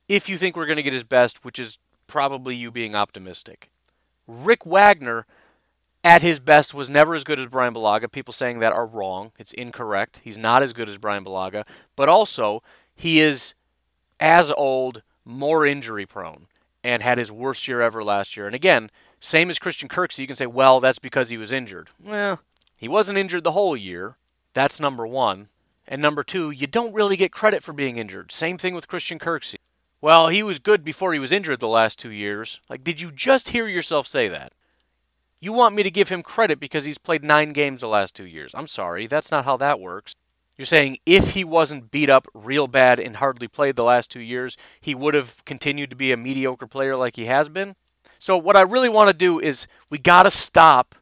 if 0.09 0.29
you 0.29 0.39
think 0.39 0.57
we're 0.57 0.67
going 0.67 0.77
to 0.77 0.83
get 0.83 0.93
his 0.93 1.05
best, 1.05 1.45
which 1.45 1.59
is 1.59 1.79
probably 2.07 2.55
you 2.55 2.71
being 2.71 2.95
optimistic. 2.95 3.71
Rick 4.27 4.65
Wagner, 4.67 5.27
at 6.05 6.23
his 6.23 6.39
best 6.39 6.73
was 6.73 6.89
never 6.89 7.15
as 7.15 7.25
good 7.25 7.41
as 7.41 7.47
Brian 7.47 7.75
Bulaga. 7.75 8.11
People 8.11 8.33
saying 8.33 8.61
that 8.61 8.73
are 8.73 8.87
wrong. 8.87 9.33
It's 9.39 9.53
incorrect. 9.53 10.21
He's 10.23 10.39
not 10.39 10.63
as 10.63 10.73
good 10.73 10.89
as 10.89 10.99
Brian 10.99 11.25
Bulaga, 11.25 11.65
but 11.97 12.09
also 12.09 12.63
he 12.95 13.21
is 13.21 13.55
as 14.21 14.53
old, 14.53 15.03
more 15.25 15.67
injury 15.67 16.07
prone, 16.07 16.47
and 16.87 17.03
had 17.03 17.19
his 17.19 17.33
worst 17.33 17.67
year 17.67 17.81
ever 17.81 18.05
last 18.05 18.37
year. 18.37 18.47
And 18.47 18.55
again, 18.55 18.91
same 19.19 19.51
as 19.51 19.59
Christian 19.59 19.89
Kirksey, 19.89 20.21
you 20.21 20.29
can 20.29 20.37
say, 20.37 20.47
well, 20.47 20.79
that's 20.79 21.01
because 21.01 21.31
he 21.31 21.37
was 21.37 21.51
injured. 21.51 21.91
Well, 22.01 22.41
he 22.77 22.87
wasn't 22.87 23.19
injured 23.19 23.43
the 23.43 23.53
whole 23.53 23.77
year. 23.77 24.17
That's 24.55 24.79
number 24.79 25.05
one. 25.05 25.49
And 25.89 26.01
number 26.01 26.23
two, 26.23 26.53
you 26.53 26.69
don't 26.69 26.95
really 26.95 27.17
get 27.17 27.33
credit 27.33 27.65
for 27.65 27.73
being 27.73 27.97
injured. 27.97 28.31
Same 28.31 28.57
thing 28.57 28.73
with 28.73 28.87
Christian 28.87 29.19
Kirksey. 29.19 29.57
Well, 30.01 30.29
he 30.29 30.45
was 30.45 30.61
good 30.61 30.85
before 30.85 31.13
he 31.13 31.19
was 31.19 31.33
injured 31.33 31.59
the 31.59 31.67
last 31.67 31.99
two 31.99 32.11
years. 32.11 32.61
Like, 32.69 32.85
did 32.85 33.01
you 33.01 33.11
just 33.11 33.49
hear 33.49 33.67
yourself 33.67 34.07
say 34.07 34.29
that? 34.29 34.53
You 35.41 35.53
want 35.53 35.75
me 35.75 35.83
to 35.83 35.91
give 35.91 36.09
him 36.09 36.23
credit 36.23 36.61
because 36.61 36.85
he's 36.85 36.99
played 36.99 37.25
nine 37.25 37.53
games 37.53 37.81
the 37.81 37.89
last 37.89 38.15
two 38.15 38.27
years. 38.27 38.53
I'm 38.55 38.69
sorry, 38.69 39.09
that's 39.09 39.33
not 39.33 39.45
how 39.45 39.57
that 39.57 39.81
works. 39.81 40.15
You're 40.57 40.67
saying 40.67 40.99
if 41.05 41.31
he 41.31 41.45
wasn't 41.45 41.91
beat 41.91 42.09
up 42.09 42.27
real 42.33 42.67
bad 42.67 42.99
and 42.99 43.17
hardly 43.17 43.49
played 43.49 43.77
the 43.77 43.85
last 43.85 44.11
two 44.11 44.21
years, 44.21 44.57
he 44.81 44.95
would 44.95 45.15
have 45.15 45.45
continued 45.45 45.91
to 45.91 45.97
be 45.97 46.13
a 46.13 46.17
mediocre 46.17 46.67
player 46.67 46.97
like 46.97 47.17
he 47.17 47.27
has 47.27 47.49
been? 47.49 47.77
So, 48.19 48.39
what 48.39 48.57
I 48.57 48.63
really 48.63 48.89
want 48.89 49.09
to 49.09 49.15
do 49.15 49.39
is 49.39 49.67
we 49.91 49.99
got 49.99 50.23
to 50.23 50.31
stop. 50.31 50.95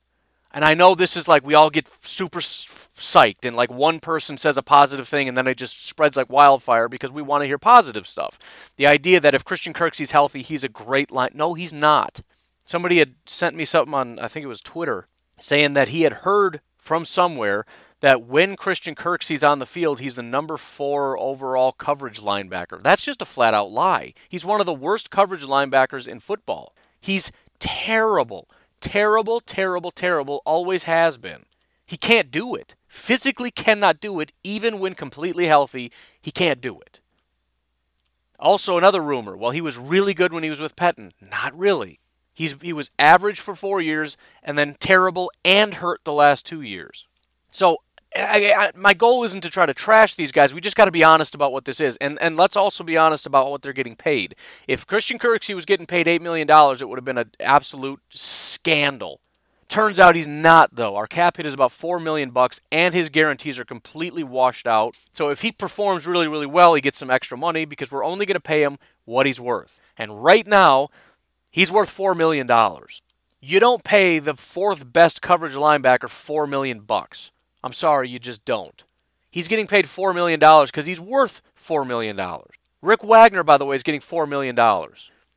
And 0.52 0.64
I 0.64 0.75
know 0.75 0.94
this 0.94 1.16
is 1.16 1.26
like 1.26 1.44
we 1.44 1.54
all 1.54 1.70
get 1.70 1.88
super 2.00 2.38
psyched, 2.38 3.44
and 3.44 3.56
like 3.56 3.73
one 3.73 3.99
person 3.99 4.37
says 4.37 4.56
a 4.56 4.62
positive 4.62 5.08
thing, 5.08 5.28
and 5.28 5.37
then 5.37 5.49
it 5.49 5.56
just 5.56 5.84
spreads 5.84 6.16
like 6.16 6.30
wildfire 6.30 6.88
because 6.88 7.11
we 7.11 7.23
want 7.23 7.42
to 7.42 7.46
hear 7.46 7.58
positive 7.58 8.06
stuff. 8.06 8.38
The 8.76 8.87
idea 8.87 9.18
that 9.20 9.34
if 9.34 9.44
Christian 9.44 9.73
Kirksey's 9.73 10.12
healthy, 10.12 10.42
he's 10.42 10.62
a 10.62 10.68
great 10.68 11.11
line. 11.11 11.30
No, 11.34 11.54
he's 11.54 11.73
not. 11.73 12.20
Somebody 12.64 12.99
had 12.99 13.14
sent 13.26 13.56
me 13.56 13.64
something 13.64 13.94
on, 13.94 14.18
I 14.20 14.28
think 14.28 14.44
it 14.44 14.49
was 14.49 14.61
Twitter, 14.61 15.08
saying 15.40 15.75
that 15.75 15.88
he 15.88 16.02
had 16.02 16.12
heard 16.23 16.61
from 16.76 17.04
somewhere 17.04 17.66
that 18.04 18.26
when 18.26 18.54
Christian 18.54 18.94
Kirksey's 18.94 19.42
on 19.42 19.61
the 19.61 19.64
field, 19.64 19.99
he's 19.99 20.16
the 20.16 20.23
number 20.23 20.58
four 20.58 21.18
overall 21.18 21.73
coverage 21.73 22.20
linebacker. 22.20 22.82
That's 22.82 23.02
just 23.02 23.23
a 23.23 23.25
flat 23.25 23.54
out 23.54 23.70
lie. 23.70 24.12
He's 24.28 24.44
one 24.44 24.61
of 24.61 24.66
the 24.66 24.75
worst 24.75 25.08
coverage 25.08 25.42
linebackers 25.46 26.06
in 26.06 26.20
football. 26.20 26.75
He's 27.00 27.32
terrible. 27.58 28.46
Terrible, 28.78 29.40
terrible, 29.40 29.90
terrible, 29.90 30.42
always 30.44 30.82
has 30.82 31.16
been. 31.16 31.46
He 31.87 31.96
can't 31.96 32.30
do 32.30 32.54
it. 32.54 32.75
Physically 32.87 33.50
cannot 33.50 34.00
do 34.00 34.20
it, 34.20 34.32
even 34.42 34.80
when 34.80 34.94
completely 34.94 35.46
healthy. 35.46 35.90
He 36.20 36.30
can't 36.30 36.61
do 36.61 36.78
it. 36.82 37.00
Also, 38.38 38.76
another 38.76 39.00
rumor. 39.00 39.34
Well, 39.34 39.52
he 39.52 39.62
was 39.62 39.78
really 39.78 40.12
good 40.12 40.34
when 40.34 40.42
he 40.42 40.50
was 40.50 40.61
with 40.61 40.76
Pettine. 40.76 41.12
Not 41.23 41.58
really. 41.58 42.00
He's, 42.34 42.61
he 42.61 42.75
was 42.75 42.90
average 42.99 43.40
for 43.40 43.54
four 43.54 43.80
years 43.80 44.18
and 44.42 44.58
then 44.58 44.76
terrible 44.78 45.30
and 45.42 45.73
hurt 45.73 46.00
the 46.04 46.12
last 46.12 46.44
two 46.44 46.61
years. 46.61 47.06
So 47.50 47.78
I, 48.16 48.52
I, 48.56 48.71
my 48.76 48.94
goal 48.94 49.25
isn't 49.25 49.40
to 49.40 49.50
try 49.50 49.66
to 49.66 49.75
trash 49.75 50.14
these 50.14 50.30
guys. 50.30 50.54
We 50.54 50.61
just 50.61 50.76
got 50.76 50.85
to 50.85 50.92
be 50.92 51.02
honest 51.02 51.35
about 51.35 51.52
what 51.52 51.64
this 51.64 51.80
is, 51.80 51.97
and 51.97 52.18
and 52.21 52.37
let's 52.37 52.56
also 52.56 52.85
be 52.85 52.97
honest 52.97 53.26
about 53.26 53.50
what 53.50 53.62
they're 53.62 53.73
getting 53.73 53.97
paid. 53.97 54.37
If 54.68 54.87
Christian 54.87 55.18
Kirksey 55.18 55.54
was 55.54 55.64
getting 55.64 55.87
paid 55.87 56.06
eight 56.06 56.23
million 56.23 56.47
dollars, 56.47 56.80
it 56.80 56.88
would 56.88 56.99
have 56.99 57.04
been 57.04 57.18
an 57.18 57.33
absolute 57.40 58.00
scandal. 58.11 59.21
Turns 59.68 59.99
out 59.99 60.14
he's 60.14 60.28
not 60.28 60.76
though. 60.76 60.94
Our 60.94 61.09
cap 61.09 61.38
hit 61.38 61.47
is 61.47 61.54
about 61.54 61.73
four 61.73 61.99
million 61.99 62.30
bucks, 62.30 62.61
and 62.71 62.94
his 62.94 63.09
guarantees 63.09 63.59
are 63.59 63.64
completely 63.64 64.23
washed 64.23 64.66
out. 64.66 64.97
So 65.12 65.30
if 65.30 65.42
he 65.42 65.50
performs 65.50 66.06
really, 66.06 66.28
really 66.28 66.47
well, 66.47 66.75
he 66.75 66.80
gets 66.80 66.99
some 66.99 67.11
extra 67.11 67.37
money 67.37 67.64
because 67.64 67.90
we're 67.90 68.04
only 68.04 68.26
going 68.26 68.35
to 68.37 68.40
pay 68.40 68.62
him 68.62 68.78
what 69.04 69.26
he's 69.26 69.40
worth. 69.40 69.80
And 69.99 70.23
right 70.23 70.47
now, 70.47 70.90
he's 71.50 71.73
worth 71.73 71.90
four 71.90 72.14
million 72.14 72.47
dollars. 72.47 73.02
You 73.40 73.59
don't 73.59 73.83
pay 73.83 74.21
the 74.21 74.35
fourth 74.35 74.92
best 74.92 75.21
coverage 75.21 75.54
linebacker 75.54 76.09
four 76.09 76.47
million 76.47 76.80
bucks. 76.80 77.33
I'm 77.64 77.73
sorry, 77.73 78.11
you 78.11 78.18
just 78.18 78.44
don't. 78.44 78.85
He's 79.30 79.49
getting 79.49 79.66
paid 79.66 79.87
$4 79.87 80.14
million 80.14 80.38
because 80.38 80.85
he's 80.87 81.00
worth 81.00 81.40
$4 81.59 81.87
million. 81.87 82.21
Rick 82.83 83.02
Wagner, 83.02 83.42
by 83.42 83.56
the 83.56 83.64
way, 83.64 83.75
is 83.75 83.83
getting 83.83 84.02
$4 84.02 84.28
million. 84.28 84.56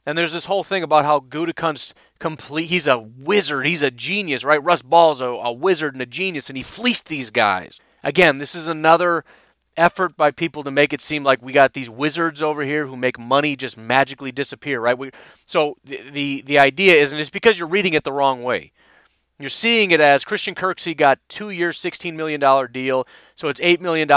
And 0.06 0.18
there's 0.18 0.34
this 0.34 0.46
whole 0.46 0.66
thing 0.66 0.84
about 0.84 1.06
how 1.06 1.22
Gutekunst 1.22 1.94
complete. 2.20 2.66
He's 2.66 2.86
a 2.86 2.98
wizard. 3.00 3.66
He's 3.66 3.82
a 3.82 3.90
genius, 3.90 4.44
right? 4.44 4.62
Russ 4.62 4.82
Ball's 4.82 5.22
a, 5.22 5.28
a 5.28 5.54
wizard 5.54 5.94
and 5.94 6.02
a 6.02 6.06
genius, 6.06 6.50
and 6.50 6.58
he 6.58 6.64
fleeced 6.64 7.08
these 7.08 7.32
guys. 7.32 7.80
Again, 8.04 8.40
this 8.40 8.56
is 8.56 8.68
another 8.68 9.24
effort 9.78 10.18
by 10.18 10.32
people 10.32 10.64
to 10.64 10.72
make 10.72 10.92
it 10.92 11.00
seem 11.00 11.24
like 11.24 11.42
we 11.42 11.54
got 11.54 11.74
these 11.74 11.90
wizards 11.90 12.42
over 12.42 12.64
here 12.64 12.88
who 12.88 12.98
make 12.98 13.18
money 13.18 13.56
just 13.56 13.78
magically 13.78 14.34
disappear, 14.34 14.82
right? 14.82 14.98
We, 14.98 15.12
so 15.46 15.78
the, 15.86 16.02
the 16.10 16.42
the 16.42 16.60
idea 16.60 16.96
is, 16.96 17.12
and 17.12 17.22
it's 17.22 17.30
because 17.30 17.58
you're 17.58 17.68
reading 17.68 17.94
it 17.94 18.04
the 18.04 18.12
wrong 18.12 18.44
way. 18.44 18.74
You're 19.40 19.50
seeing 19.50 19.92
it 19.92 20.00
as 20.00 20.26
Christian 20.26 20.56
Kirksey 20.56 20.98
got 20.98 21.20
two 21.28 21.50
year, 21.52 21.70
$16 21.70 22.14
million 22.16 22.42
deal. 22.72 23.08
So 23.36 23.50
it's 23.50 23.60
$8 23.60 23.80
million 23.82 24.08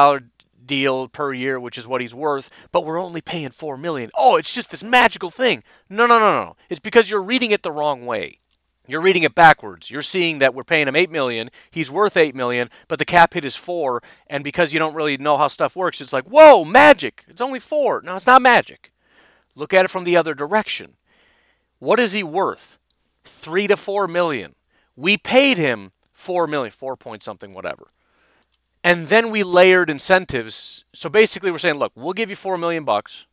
deal 0.65 1.09
per 1.09 1.33
year, 1.33 1.61
which 1.61 1.77
is 1.77 1.87
what 1.87 2.01
he's 2.01 2.15
worth, 2.15 2.49
but 2.73 2.85
we're 2.85 3.01
only 3.01 3.21
paying 3.21 3.51
4 3.51 3.77
million. 3.77 4.11
Oh, 4.17 4.37
it's 4.37 4.55
just 4.55 4.71
this 4.71 4.83
magical 4.83 5.31
thing. 5.31 5.63
No, 5.89 6.07
no, 6.07 6.19
no, 6.19 6.33
no. 6.33 6.57
It's 6.71 6.81
because 6.81 7.11
you're 7.11 7.23
reading 7.23 7.51
it 7.51 7.63
the 7.63 7.73
wrong 7.73 8.07
way. 8.07 8.39
You're 8.87 9.01
reading 9.01 9.25
it 9.25 9.35
backwards. 9.35 9.91
You're 9.91 10.03
seeing 10.03 10.39
that 10.39 10.55
we're 10.55 10.65
paying 10.65 10.89
him 10.89 10.97
eight 10.97 11.11
million. 11.11 11.51
He's 11.71 11.91
worth 11.91 12.17
eight 12.17 12.35
million, 12.35 12.71
but 12.89 12.99
the 12.99 13.05
cap 13.05 13.35
hit 13.35 13.45
is 13.45 13.57
four. 13.57 14.03
And 14.27 14.43
because 14.43 14.73
you 14.73 14.79
don't 14.79 14.95
really 14.95 15.17
know 15.17 15.37
how 15.37 15.49
stuff 15.49 15.77
works, 15.77 16.01
it's 16.01 16.13
like, 16.13 16.25
whoa, 16.25 16.65
magic! 16.65 17.25
It's 17.29 17.41
only 17.41 17.61
four. 17.61 18.01
No, 18.03 18.17
it's 18.17 18.27
not 18.27 18.43
magic. 18.43 18.93
Look 19.55 19.75
at 19.75 19.85
it 19.85 19.91
from 19.91 20.05
the 20.05 20.17
other 20.17 20.35
direction. 20.35 20.97
What 21.79 22.01
is 22.01 22.15
he 22.15 22.23
worth? 22.23 22.79
Three 23.25 23.67
to 23.67 23.77
four 23.77 24.09
million. 24.09 24.55
We 25.01 25.17
paid 25.17 25.57
him 25.57 25.93
four 26.13 26.47
million, 26.47 26.71
four 26.71 26.95
point 26.95 27.23
something, 27.23 27.55
whatever. 27.55 27.91
And 28.85 29.09
then 29.09 29.31
we 29.31 29.43
layered 29.43 29.89
incentives. 29.89 30.85
So 30.93 31.09
basically, 31.09 31.51
we're 31.51 31.59
saying, 31.59 31.77
look, 31.79 31.93
we'll 31.95 32.13
give 32.13 32.29
you 32.29 32.37
four 32.37 32.59
million 32.59 32.85
bucks 32.85 33.27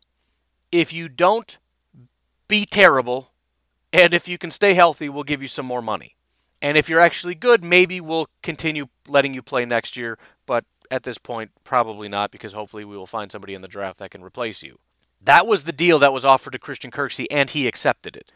if 0.71 0.93
you 0.93 1.09
don't 1.09 1.57
be 2.47 2.65
terrible, 2.65 3.31
and 3.91 4.13
if 4.13 4.27
you 4.27 4.37
can 4.37 4.51
stay 4.51 4.73
healthy, 4.73 5.09
we'll 5.09 5.23
give 5.23 5.41
you 5.41 5.47
some 5.47 5.65
more 5.65 5.81
money. 5.81 6.15
And 6.61 6.77
if 6.77 6.89
you're 6.89 7.01
actually 7.01 7.35
good, 7.35 7.63
maybe 7.63 7.99
we'll 7.99 8.29
continue 8.41 8.87
letting 9.07 9.33
you 9.33 9.41
play 9.41 9.65
next 9.65 9.97
year. 9.97 10.17
But 10.45 10.63
at 10.89 11.03
this 11.03 11.17
point, 11.17 11.51
probably 11.65 12.07
not, 12.07 12.31
because 12.31 12.53
hopefully 12.53 12.85
we 12.85 12.97
will 12.97 13.07
find 13.07 13.31
somebody 13.31 13.53
in 13.53 13.61
the 13.61 13.67
draft 13.67 13.99
that 13.99 14.11
can 14.11 14.23
replace 14.23 14.63
you. 14.63 14.79
That 15.21 15.45
was 15.45 15.63
the 15.63 15.71
deal 15.73 15.99
that 15.99 16.13
was 16.13 16.23
offered 16.23 16.53
to 16.53 16.59
Christian 16.59 16.91
Kirksey, 16.91 17.27
and 17.29 17.49
he 17.49 17.67
accepted 17.67 18.15
it. 18.15 18.31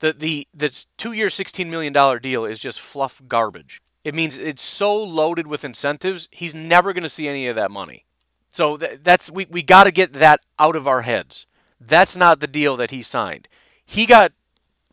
The 0.00 0.12
the 0.12 0.48
the 0.52 0.84
two 0.96 1.12
year 1.12 1.30
sixteen 1.30 1.70
million 1.70 1.92
dollar 1.92 2.18
deal 2.18 2.44
is 2.44 2.58
just 2.58 2.80
fluff 2.80 3.22
garbage. 3.26 3.80
It 4.04 4.14
means 4.14 4.38
it's 4.38 4.62
so 4.62 4.96
loaded 4.96 5.46
with 5.46 5.64
incentives, 5.64 6.28
he's 6.30 6.54
never 6.54 6.92
going 6.92 7.02
to 7.02 7.08
see 7.08 7.26
any 7.26 7.48
of 7.48 7.56
that 7.56 7.70
money. 7.70 8.04
So 8.50 8.76
th- 8.76 9.00
that's 9.02 9.30
we 9.30 9.46
we 9.50 9.62
got 9.62 9.84
to 9.84 9.90
get 9.90 10.12
that 10.12 10.40
out 10.58 10.76
of 10.76 10.86
our 10.86 11.02
heads. 11.02 11.46
That's 11.80 12.16
not 12.16 12.40
the 12.40 12.46
deal 12.46 12.76
that 12.76 12.90
he 12.90 13.02
signed. 13.02 13.48
He 13.84 14.06
got 14.06 14.32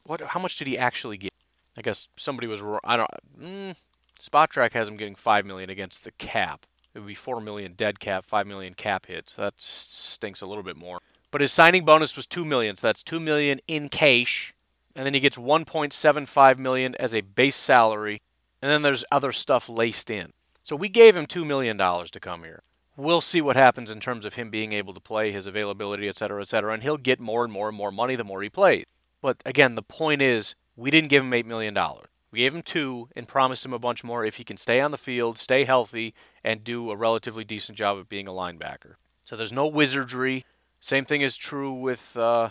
what? 0.04 0.22
How 0.22 0.40
much 0.40 0.58
did 0.58 0.68
he 0.68 0.78
actually 0.78 1.18
get? 1.18 1.32
I 1.78 1.82
guess 1.82 2.08
somebody 2.16 2.48
was. 2.48 2.62
I 2.84 2.98
don't. 2.98 3.10
Mm, 3.40 3.76
Spotrac 4.20 4.74
has 4.74 4.88
him 4.88 4.98
getting 4.98 5.16
five 5.16 5.46
million 5.46 5.70
against 5.70 6.04
the 6.04 6.12
cap. 6.12 6.66
It 6.94 7.00
would 7.00 7.08
be 7.08 7.16
four 7.16 7.42
million 7.42 7.74
dead 7.74 8.00
cap, 8.00 8.26
five 8.26 8.48
million 8.48 8.74
cap 8.74 9.08
hits. 9.08 9.34
So 9.34 9.44
that 9.44 9.56
stinks 9.58 10.42
a 10.42 10.48
little 10.48 10.64
bit 10.64 10.78
more. 10.78 11.00
But 11.32 11.42
his 11.42 11.52
signing 11.52 11.84
bonus 11.84 12.16
was 12.16 12.28
two 12.28 12.46
million, 12.46 12.78
so 12.78 12.88
that's 12.88 13.04
two 13.04 13.20
million 13.20 13.60
in 13.68 13.90
cash 13.90 14.54
and 14.96 15.06
then 15.06 15.14
he 15.14 15.20
gets 15.20 15.38
1.75 15.38 16.58
million 16.58 16.96
as 16.96 17.14
a 17.14 17.22
base 17.22 17.56
salary, 17.56 18.22
and 18.62 18.72
then 18.72 18.82
there's 18.82 19.06
other 19.12 19.32
stuff 19.32 19.70
laced 19.70 20.10
in. 20.10 20.32
So 20.62 20.76
we 20.76 20.90
gave 20.90 21.18
him 21.18 21.26
2 21.26 21.44
million 21.44 21.78
dollars 21.78 22.12
to 22.12 22.20
come 22.20 22.44
here. 22.44 22.64
We'll 22.96 23.22
see 23.22 23.42
what 23.42 23.56
happens 23.56 23.90
in 23.90 24.00
terms 24.00 24.26
of 24.26 24.36
him 24.36 24.50
being 24.50 24.72
able 24.72 24.94
to 24.94 25.00
play, 25.00 25.32
his 25.32 25.48
availability, 25.48 26.08
et 26.08 26.18
cetera, 26.18 26.42
et 26.42 26.48
cetera, 26.48 26.74
and 26.74 26.84
he'll 26.84 26.98
get 26.98 27.20
more 27.20 27.44
and 27.44 27.52
more 27.52 27.68
and 27.68 27.76
more 27.76 27.92
money 27.92 28.16
the 28.16 28.24
more 28.24 28.44
he 28.44 28.50
plays. 28.50 28.86
But 29.22 29.42
again, 29.46 29.76
the 29.76 29.82
point 29.82 30.22
is, 30.22 30.56
we 30.76 30.92
didn't 30.92 31.10
give 31.10 31.24
him 31.24 31.34
8 31.34 31.46
million 31.46 31.74
dollars. 31.74 32.08
We 32.32 32.40
gave 32.40 32.56
him 32.56 32.64
2 32.64 33.10
and 33.16 33.28
promised 33.28 33.64
him 33.64 33.74
a 33.74 33.80
bunch 33.80 34.04
more 34.04 34.26
if 34.26 34.38
he 34.38 34.44
can 34.44 34.58
stay 34.58 34.82
on 34.82 34.90
the 34.90 34.98
field, 34.98 35.38
stay 35.38 35.66
healthy, 35.66 36.16
and 36.44 36.64
do 36.64 36.90
a 36.90 36.96
relatively 36.96 37.44
decent 37.44 37.78
job 37.78 37.98
of 37.98 38.10
being 38.10 38.28
a 38.28 38.32
linebacker. 38.32 38.96
So 39.22 39.36
there's 39.36 39.54
no 39.54 39.68
wizardry. 39.68 40.44
Same 40.80 41.06
thing 41.06 41.22
is 41.22 41.38
true 41.38 41.72
with 41.72 42.18
uh, 42.18 42.50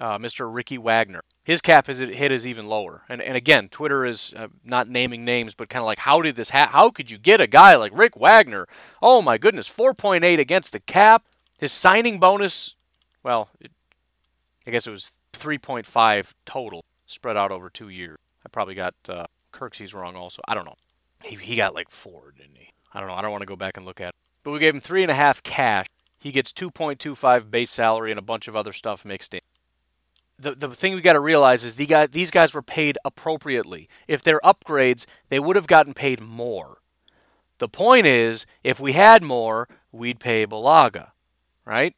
uh, 0.00 0.18
Mr. 0.18 0.52
Ricky 0.52 0.78
Wagner. 0.78 1.22
His 1.42 1.60
cap 1.60 1.88
is 1.88 2.00
hit 2.00 2.30
is 2.30 2.46
even 2.46 2.66
lower. 2.68 3.02
And 3.08 3.22
and 3.22 3.36
again, 3.36 3.68
Twitter 3.68 4.04
is 4.04 4.34
uh, 4.36 4.48
not 4.64 4.88
naming 4.88 5.24
names, 5.24 5.54
but 5.54 5.68
kind 5.68 5.80
of 5.80 5.86
like, 5.86 6.00
how 6.00 6.20
did 6.22 6.36
this? 6.36 6.50
Ha- 6.50 6.70
how 6.72 6.90
could 6.90 7.10
you 7.10 7.18
get 7.18 7.40
a 7.40 7.46
guy 7.46 7.76
like 7.76 7.96
Rick 7.96 8.16
Wagner? 8.16 8.68
Oh 9.02 9.22
my 9.22 9.38
goodness, 9.38 9.68
4.8 9.68 10.38
against 10.38 10.72
the 10.72 10.80
cap. 10.80 11.24
His 11.58 11.72
signing 11.72 12.18
bonus, 12.20 12.76
well, 13.22 13.50
it, 13.60 13.70
I 14.66 14.70
guess 14.70 14.86
it 14.86 14.90
was 14.90 15.16
3.5 15.32 16.32
total, 16.44 16.84
spread 17.06 17.36
out 17.36 17.50
over 17.50 17.68
two 17.68 17.88
years. 17.88 18.18
I 18.44 18.48
probably 18.48 18.74
got 18.74 18.94
uh, 19.08 19.26
Kirksey's 19.52 19.94
wrong 19.94 20.16
also. 20.16 20.42
I 20.48 20.54
don't 20.54 20.64
know. 20.64 20.76
He, 21.22 21.36
he 21.36 21.56
got 21.56 21.74
like 21.74 21.90
four, 21.90 22.32
didn't 22.36 22.56
he? 22.56 22.70
I 22.92 23.00
don't 23.00 23.08
know. 23.08 23.14
I 23.14 23.22
don't 23.22 23.30
want 23.30 23.42
to 23.42 23.46
go 23.46 23.56
back 23.56 23.76
and 23.76 23.84
look 23.84 24.00
at 24.00 24.10
it. 24.10 24.14
But 24.42 24.52
we 24.52 24.58
gave 24.58 24.74
him 24.74 24.80
three 24.80 25.02
and 25.02 25.10
a 25.10 25.14
half 25.14 25.42
cash. 25.42 25.86
He 26.18 26.32
gets 26.32 26.52
2.25 26.52 27.50
base 27.50 27.70
salary 27.70 28.10
and 28.10 28.18
a 28.18 28.22
bunch 28.22 28.48
of 28.48 28.56
other 28.56 28.72
stuff 28.72 29.04
mixed 29.04 29.34
in. 29.34 29.40
The, 30.40 30.54
the 30.54 30.68
thing 30.74 30.94
we 30.94 31.00
got 31.00 31.12
to 31.12 31.20
realize 31.20 31.64
is 31.64 31.74
the 31.74 31.86
guy, 31.86 32.06
these 32.06 32.30
guys 32.30 32.54
were 32.54 32.62
paid 32.62 32.98
appropriately. 33.04 33.88
If 34.08 34.22
they're 34.22 34.40
upgrades, 34.44 35.06
they 35.28 35.40
would 35.40 35.56
have 35.56 35.66
gotten 35.66 35.94
paid 35.94 36.20
more. 36.20 36.78
The 37.58 37.68
point 37.68 38.06
is, 38.06 38.46
if 38.64 38.80
we 38.80 38.92
had 38.92 39.22
more, 39.22 39.68
we'd 39.92 40.18
pay 40.18 40.46
Bulaga, 40.46 41.10
right? 41.64 41.94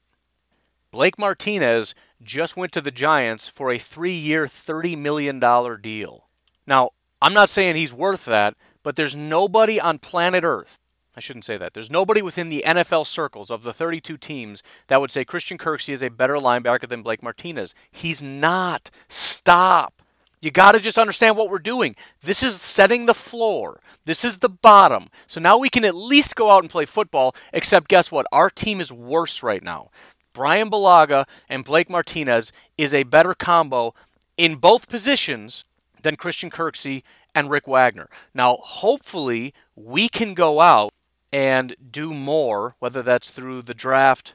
Blake 0.91 1.19
Martinez 1.19 1.95
just 2.23 2.57
went 2.57 2.73
to 2.73 2.81
the 2.81 2.91
Giants 2.91 3.49
for 3.49 3.71
a 3.71 3.79
three 3.79 4.15
year, 4.15 4.47
$30 4.47 4.99
million 4.99 5.41
deal. 5.81 6.29
Now, 6.67 6.91
I'm 7.21 7.33
not 7.33 7.49
saying 7.49 7.77
he's 7.77 7.95
worth 7.95 8.25
that, 8.25 8.57
but 8.83 8.97
there's 8.97 9.15
nobody 9.15 9.81
on 9.81 9.99
planet 9.99 10.43
Earth. 10.45 10.79
I 11.15 11.21
shouldn't 11.21 11.45
say 11.45 11.57
that. 11.59 11.75
There's 11.75 11.91
nobody 11.91 12.23
within 12.23 12.49
the 12.49 12.65
NFL 12.67 13.07
circles 13.07 13.51
of 13.51 13.65
the 13.65 13.73
32 13.73 14.17
teams 14.17 14.63
that 14.87 15.01
would 15.01 15.11
say 15.11 15.25
Christian 15.25 15.59
Kirksey 15.59 15.93
is 15.93 16.03
a 16.03 16.09
better 16.09 16.35
linebacker 16.35 16.89
than 16.89 17.03
Blake 17.03 17.23
Martinez. 17.23 17.75
He's 17.91 18.23
not. 18.23 18.91
Stop. 19.09 20.03
You 20.41 20.51
got 20.51 20.73
to 20.73 20.81
just 20.81 20.99
understand 20.99 21.37
what 21.37 21.51
we're 21.51 21.59
doing. 21.59 21.95
This 22.23 22.43
is 22.43 22.61
setting 22.61 23.07
the 23.07 23.15
floor. 23.15 23.81
This 24.07 24.25
is 24.25 24.39
the 24.39 24.49
bottom. 24.49 25.09
So 25.27 25.41
now 25.41 25.57
we 25.57 25.69
can 25.69 25.85
at 25.85 25.95
least 25.95 26.35
go 26.35 26.51
out 26.51 26.63
and 26.63 26.71
play 26.71 26.85
football, 26.85 27.35
except 27.53 27.89
guess 27.89 28.11
what? 28.11 28.27
Our 28.33 28.51
team 28.51 28.81
is 28.81 28.93
worse 28.93 29.43
right 29.43 29.63
now. 29.63 29.91
Brian 30.33 30.71
Bulaga 30.71 31.27
and 31.49 31.65
Blake 31.65 31.91
Martinez 31.91 32.53
is 32.79 32.95
a 32.95 33.03
better 33.05 33.35
combo 33.35 33.95
in 34.37 34.57
both 34.57 34.89
positions 34.89 35.65
than 36.03 36.17
Christian 36.17 36.51
Kirksey 36.51 37.03
and 37.35 37.51
Rick 37.51 37.69
Wagner. 37.69 38.09
Now, 38.35 38.57
hopefully, 38.63 39.55
we 39.77 40.09
can 40.09 40.35
go 40.35 40.61
out 40.61 40.93
and 41.33 41.75
do 41.91 42.13
more, 42.13 42.77
whether 42.79 43.03
that's 43.03 43.31
through 43.31 43.63
the 43.63 43.75
draft, 43.75 44.35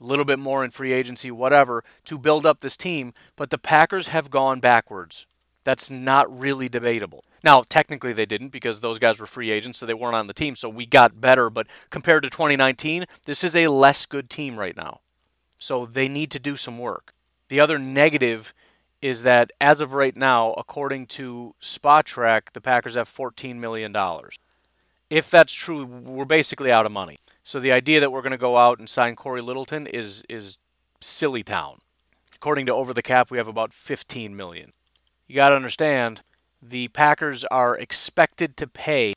a 0.00 0.04
little 0.04 0.24
bit 0.24 0.38
more 0.38 0.64
in 0.64 0.70
free 0.70 0.92
agency, 0.92 1.30
whatever, 1.30 1.82
to 2.04 2.18
build 2.18 2.46
up 2.46 2.60
this 2.60 2.76
team. 2.76 3.12
But 3.34 3.50
the 3.50 3.58
Packers 3.58 4.08
have 4.08 4.30
gone 4.30 4.60
backwards. 4.60 5.26
That's 5.64 5.90
not 5.90 6.38
really 6.38 6.68
debatable. 6.68 7.24
Now, 7.42 7.64
technically, 7.68 8.12
they 8.12 8.26
didn't 8.26 8.48
because 8.48 8.80
those 8.80 8.98
guys 8.98 9.18
were 9.18 9.26
free 9.26 9.50
agents, 9.50 9.78
so 9.78 9.86
they 9.86 9.94
weren't 9.94 10.14
on 10.14 10.26
the 10.26 10.34
team. 10.34 10.54
So 10.54 10.68
we 10.68 10.86
got 10.86 11.20
better. 11.20 11.50
But 11.50 11.66
compared 11.90 12.22
to 12.22 12.30
2019, 12.30 13.06
this 13.24 13.42
is 13.42 13.56
a 13.56 13.68
less 13.68 14.06
good 14.06 14.30
team 14.30 14.58
right 14.58 14.76
now. 14.76 15.00
So 15.58 15.86
they 15.86 16.08
need 16.08 16.30
to 16.32 16.38
do 16.38 16.56
some 16.56 16.78
work. 16.78 17.14
The 17.48 17.60
other 17.60 17.78
negative 17.78 18.52
is 19.02 19.22
that 19.22 19.50
as 19.60 19.80
of 19.80 19.92
right 19.92 20.16
now, 20.16 20.52
according 20.52 21.06
to 21.06 21.54
Spotrac, 21.60 22.52
the 22.52 22.60
Packers 22.60 22.94
have 22.94 23.08
$14 23.08 23.56
million. 23.56 23.94
If 25.10 25.30
that's 25.30 25.52
true, 25.52 25.84
we're 25.84 26.24
basically 26.24 26.72
out 26.72 26.86
of 26.86 26.92
money. 26.92 27.18
So 27.42 27.60
the 27.60 27.72
idea 27.72 28.00
that 28.00 28.10
we're 28.10 28.22
going 28.22 28.32
to 28.32 28.38
go 28.38 28.56
out 28.56 28.78
and 28.78 28.88
sign 28.88 29.14
Corey 29.14 29.40
Littleton 29.40 29.86
is 29.86 30.24
is 30.28 30.58
silly 31.00 31.42
town. 31.42 31.78
According 32.34 32.66
to 32.66 32.74
Over 32.74 32.92
the 32.92 33.02
Cap, 33.02 33.30
we 33.30 33.38
have 33.38 33.48
about 33.48 33.72
15 33.72 34.36
million. 34.36 34.72
You 35.26 35.36
got 35.36 35.50
to 35.50 35.56
understand, 35.56 36.22
the 36.60 36.88
Packers 36.88 37.44
are 37.44 37.76
expected 37.76 38.56
to 38.56 38.66
pay 38.66 39.14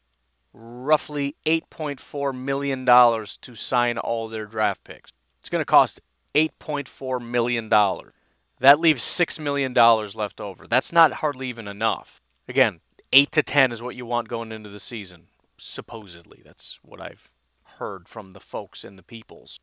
roughly 0.53 1.35
8.4 1.45 2.35
million 2.35 2.85
dollars 2.85 3.37
to 3.37 3.55
sign 3.55 3.97
all 3.97 4.27
their 4.27 4.45
draft 4.45 4.83
picks. 4.83 5.11
It's 5.39 5.49
going 5.49 5.61
to 5.61 5.65
cost 5.65 6.01
8.4 6.35 7.21
million 7.25 7.69
dollars. 7.69 8.13
That 8.59 8.79
leaves 8.79 9.03
$6 9.03 9.39
million 9.39 9.73
left 9.73 10.41
over. 10.41 10.67
That's 10.67 10.91
not 10.91 11.13
hardly 11.13 11.47
even 11.47 11.67
enough. 11.67 12.21
Again, 12.47 12.81
8 13.13 13.31
to 13.31 13.43
10 13.43 13.71
is 13.71 13.81
what 13.81 13.95
you 13.95 14.05
want 14.05 14.27
going 14.27 14.51
into 14.51 14.69
the 14.69 14.81
season, 14.81 15.27
supposedly. 15.59 16.41
That's 16.43 16.79
what 16.81 17.01
I've 17.01 17.29
heard 17.77 18.07
from 18.07 18.31
the 18.31 18.39
folks 18.39 18.83
and 18.83 18.97
the 18.97 19.03
peoples. 19.03 19.59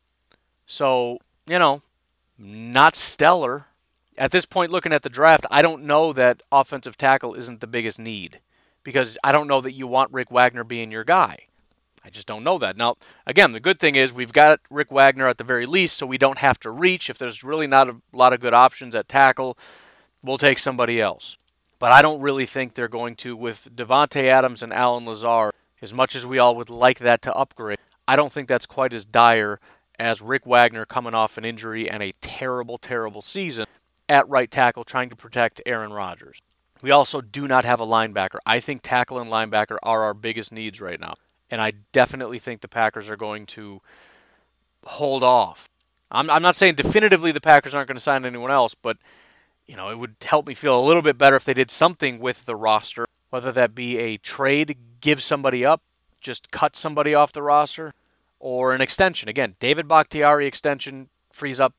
So, 0.65 1.19
you 1.45 1.59
know, 1.59 1.81
not 2.37 2.95
stellar. 2.95 3.67
At 4.17 4.31
this 4.31 4.45
point, 4.45 4.71
looking 4.71 4.93
at 4.93 5.03
the 5.03 5.09
draft, 5.09 5.45
I 5.51 5.61
don't 5.61 5.83
know 5.83 6.11
that 6.13 6.41
offensive 6.51 6.97
tackle 6.97 7.35
isn't 7.35 7.61
the 7.61 7.67
biggest 7.67 7.99
need 7.99 8.39
because 8.83 9.17
I 9.23 9.31
don't 9.31 9.47
know 9.47 9.61
that 9.61 9.73
you 9.73 9.85
want 9.85 10.11
Rick 10.11 10.31
Wagner 10.31 10.63
being 10.63 10.91
your 10.91 11.03
guy. 11.03 11.47
I 12.03 12.09
just 12.09 12.25
don't 12.25 12.43
know 12.43 12.57
that. 12.57 12.77
Now, 12.77 12.95
again, 13.25 13.51
the 13.51 13.59
good 13.59 13.79
thing 13.79 13.95
is 13.95 14.13
we've 14.13 14.31
got 14.31 14.61
Rick 14.69 14.91
Wagner 14.91 15.27
at 15.27 15.37
the 15.37 15.43
very 15.43 15.65
least, 15.65 15.97
so 15.97 16.05
we 16.05 16.17
don't 16.17 16.37
have 16.37 16.57
to 16.61 16.71
reach. 16.71 17.09
If 17.09 17.17
there's 17.17 17.43
really 17.43 17.67
not 17.67 17.89
a 17.89 17.97
lot 18.13 18.31
of 18.31 18.39
good 18.39 18.53
options 18.53 18.95
at 18.95 19.09
tackle, 19.09 19.57
we'll 20.23 20.37
take 20.37 20.57
somebody 20.57 21.01
else. 21.01 21.37
But 21.79 21.91
I 21.91 22.01
don't 22.01 22.21
really 22.21 22.45
think 22.45 22.73
they're 22.73 22.87
going 22.87 23.15
to, 23.17 23.35
with 23.35 23.75
Davante 23.75 24.23
Adams 24.23 24.63
and 24.63 24.73
Allen 24.73 25.05
Lazard, 25.05 25.53
as 25.81 25.93
much 25.93 26.15
as 26.15 26.25
we 26.25 26.39
all 26.39 26.55
would 26.55 26.69
like 26.69 26.99
that 26.99 27.21
to 27.23 27.33
upgrade, 27.33 27.79
I 28.07 28.15
don't 28.15 28.31
think 28.31 28.47
that's 28.47 28.65
quite 28.65 28.93
as 28.93 29.05
dire 29.05 29.59
as 29.99 30.21
Rick 30.21 30.45
Wagner 30.45 30.85
coming 30.85 31.15
off 31.15 31.37
an 31.37 31.45
injury 31.45 31.89
and 31.89 32.03
a 32.03 32.13
terrible, 32.21 32.77
terrible 32.77 33.21
season 33.21 33.65
at 34.07 34.27
right 34.29 34.49
tackle 34.49 34.83
trying 34.83 35.09
to 35.09 35.15
protect 35.15 35.61
Aaron 35.65 35.91
Rodgers. 35.91 36.41
We 36.81 36.91
also 36.91 37.21
do 37.21 37.47
not 37.47 37.65
have 37.65 37.79
a 37.79 37.85
linebacker. 37.85 38.37
I 38.45 38.59
think 38.59 38.81
tackle 38.83 39.19
and 39.19 39.29
linebacker 39.29 39.77
are 39.81 40.03
our 40.03 40.13
biggest 40.13 40.51
needs 40.51 40.79
right 40.79 40.99
now 40.99 41.15
and 41.49 41.61
I 41.61 41.73
definitely 41.91 42.39
think 42.39 42.61
the 42.61 42.67
Packers 42.67 43.09
are 43.09 43.17
going 43.17 43.45
to 43.47 43.81
hold 44.85 45.23
off. 45.23 45.69
I'm, 46.11 46.29
I'm 46.29 46.41
not 46.41 46.55
saying 46.55 46.75
definitively 46.75 47.31
the 47.31 47.41
Packers 47.41 47.73
aren't 47.73 47.87
going 47.87 47.97
to 47.97 48.01
sign 48.01 48.25
anyone 48.25 48.51
else, 48.51 48.75
but 48.75 48.97
you 49.65 49.75
know 49.75 49.89
it 49.89 49.97
would 49.97 50.15
help 50.23 50.47
me 50.47 50.53
feel 50.53 50.79
a 50.79 50.85
little 50.85 51.01
bit 51.01 51.17
better 51.17 51.35
if 51.35 51.45
they 51.45 51.53
did 51.53 51.71
something 51.71 52.19
with 52.19 52.45
the 52.45 52.55
roster, 52.55 53.05
whether 53.29 53.51
that 53.51 53.75
be 53.75 53.97
a 53.97 54.17
trade, 54.17 54.77
give 55.01 55.21
somebody 55.21 55.65
up, 55.65 55.81
just 56.21 56.51
cut 56.51 56.75
somebody 56.75 57.13
off 57.13 57.33
the 57.33 57.43
roster, 57.43 57.93
or 58.39 58.73
an 58.73 58.81
extension. 58.81 59.29
Again, 59.29 59.53
David 59.59 59.87
Bakhtiari 59.87 60.45
extension 60.45 61.09
frees 61.31 61.59
up 61.59 61.73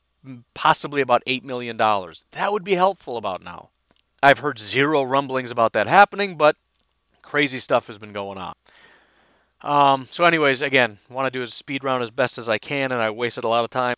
possibly 0.54 1.00
about 1.00 1.24
$8 1.26 1.44
million. 1.44 1.76
That 1.76 2.52
would 2.52 2.64
be 2.64 2.74
helpful 2.74 3.16
about 3.16 3.42
now. 3.42 3.70
I've 4.22 4.40
heard 4.40 4.58
zero 4.58 5.02
rumblings 5.02 5.50
about 5.50 5.72
that 5.74 5.86
happening, 5.86 6.36
but 6.36 6.56
crazy 7.22 7.58
stuff 7.58 7.86
has 7.86 7.98
been 7.98 8.12
going 8.12 8.38
on. 8.38 8.54
Um, 9.60 10.06
so, 10.06 10.24
anyways, 10.24 10.62
again, 10.62 10.98
want 11.08 11.26
to 11.26 11.36
do 11.36 11.42
a 11.42 11.46
speed 11.46 11.84
round 11.84 12.02
as 12.02 12.10
best 12.10 12.38
as 12.38 12.48
I 12.48 12.58
can, 12.58 12.92
and 12.92 13.00
I 13.00 13.10
wasted 13.10 13.44
a 13.44 13.48
lot 13.48 13.64
of 13.64 13.70
time. 13.70 13.96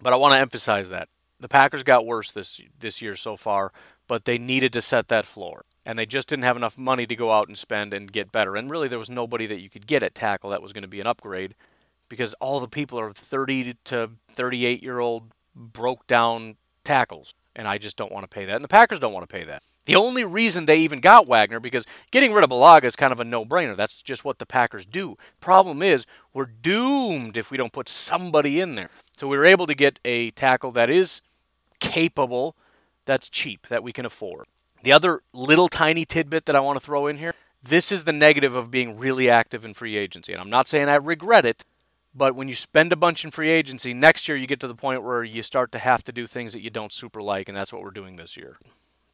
But 0.00 0.12
I 0.12 0.16
want 0.16 0.32
to 0.32 0.38
emphasize 0.38 0.88
that 0.88 1.08
the 1.40 1.48
Packers 1.48 1.82
got 1.82 2.06
worse 2.06 2.30
this 2.30 2.60
this 2.78 3.02
year 3.02 3.16
so 3.16 3.36
far, 3.36 3.72
but 4.06 4.24
they 4.24 4.38
needed 4.38 4.72
to 4.74 4.82
set 4.82 5.08
that 5.08 5.24
floor, 5.24 5.64
and 5.84 5.98
they 5.98 6.06
just 6.06 6.28
didn't 6.28 6.44
have 6.44 6.56
enough 6.56 6.78
money 6.78 7.06
to 7.06 7.16
go 7.16 7.32
out 7.32 7.48
and 7.48 7.58
spend 7.58 7.92
and 7.92 8.12
get 8.12 8.32
better. 8.32 8.56
And 8.56 8.70
really, 8.70 8.88
there 8.88 8.98
was 8.98 9.10
nobody 9.10 9.46
that 9.46 9.60
you 9.60 9.68
could 9.68 9.86
get 9.86 10.02
at 10.02 10.14
tackle 10.14 10.50
that 10.50 10.62
was 10.62 10.72
going 10.72 10.82
to 10.82 10.88
be 10.88 11.00
an 11.00 11.06
upgrade, 11.06 11.54
because 12.08 12.34
all 12.34 12.60
the 12.60 12.68
people 12.68 12.98
are 12.98 13.12
30 13.12 13.76
to 13.84 14.10
38 14.28 14.82
year 14.82 14.98
old 14.98 15.32
broke 15.54 16.06
down 16.06 16.56
tackles, 16.84 17.34
and 17.56 17.66
I 17.66 17.78
just 17.78 17.96
don't 17.96 18.12
want 18.12 18.24
to 18.24 18.34
pay 18.34 18.44
that, 18.44 18.56
and 18.56 18.64
the 18.64 18.68
Packers 18.68 18.98
don't 18.98 19.12
want 19.12 19.28
to 19.28 19.32
pay 19.32 19.44
that. 19.44 19.62
The 19.86 19.96
only 19.96 20.24
reason 20.24 20.64
they 20.64 20.78
even 20.78 21.00
got 21.00 21.26
Wagner, 21.26 21.60
because 21.60 21.84
getting 22.10 22.32
rid 22.32 22.42
of 22.42 22.50
Bulaga 22.50 22.84
is 22.84 22.96
kind 22.96 23.12
of 23.12 23.20
a 23.20 23.24
no 23.24 23.44
brainer. 23.44 23.76
That's 23.76 24.00
just 24.00 24.24
what 24.24 24.38
the 24.38 24.46
Packers 24.46 24.86
do. 24.86 25.18
Problem 25.40 25.82
is, 25.82 26.06
we're 26.32 26.46
doomed 26.46 27.36
if 27.36 27.50
we 27.50 27.58
don't 27.58 27.72
put 27.72 27.88
somebody 27.88 28.60
in 28.60 28.76
there. 28.76 28.88
So 29.16 29.28
we 29.28 29.36
were 29.36 29.44
able 29.44 29.66
to 29.66 29.74
get 29.74 30.00
a 30.04 30.30
tackle 30.30 30.72
that 30.72 30.88
is 30.88 31.20
capable, 31.80 32.56
that's 33.04 33.28
cheap, 33.28 33.66
that 33.66 33.82
we 33.82 33.92
can 33.92 34.06
afford. 34.06 34.46
The 34.84 34.92
other 34.92 35.22
little 35.32 35.68
tiny 35.68 36.04
tidbit 36.04 36.44
that 36.44 36.54
I 36.54 36.60
want 36.60 36.78
to 36.78 36.84
throw 36.84 37.06
in 37.06 37.16
here 37.16 37.32
this 37.62 37.90
is 37.90 38.04
the 38.04 38.12
negative 38.12 38.54
of 38.54 38.70
being 38.70 38.98
really 38.98 39.30
active 39.30 39.64
in 39.64 39.72
free 39.72 39.96
agency. 39.96 40.32
And 40.32 40.40
I'm 40.42 40.50
not 40.50 40.68
saying 40.68 40.90
I 40.90 40.96
regret 40.96 41.46
it, 41.46 41.64
but 42.14 42.34
when 42.34 42.46
you 42.46 42.54
spend 42.54 42.92
a 42.92 42.96
bunch 42.96 43.24
in 43.24 43.30
free 43.30 43.48
agency, 43.48 43.94
next 43.94 44.28
year 44.28 44.36
you 44.36 44.46
get 44.46 44.60
to 44.60 44.68
the 44.68 44.74
point 44.74 45.02
where 45.02 45.24
you 45.24 45.42
start 45.42 45.72
to 45.72 45.78
have 45.78 46.04
to 46.04 46.12
do 46.12 46.26
things 46.26 46.52
that 46.52 46.60
you 46.60 46.68
don't 46.68 46.92
super 46.92 47.22
like, 47.22 47.48
and 47.48 47.56
that's 47.56 47.72
what 47.72 47.80
we're 47.80 47.90
doing 47.90 48.16
this 48.16 48.36
year. 48.36 48.58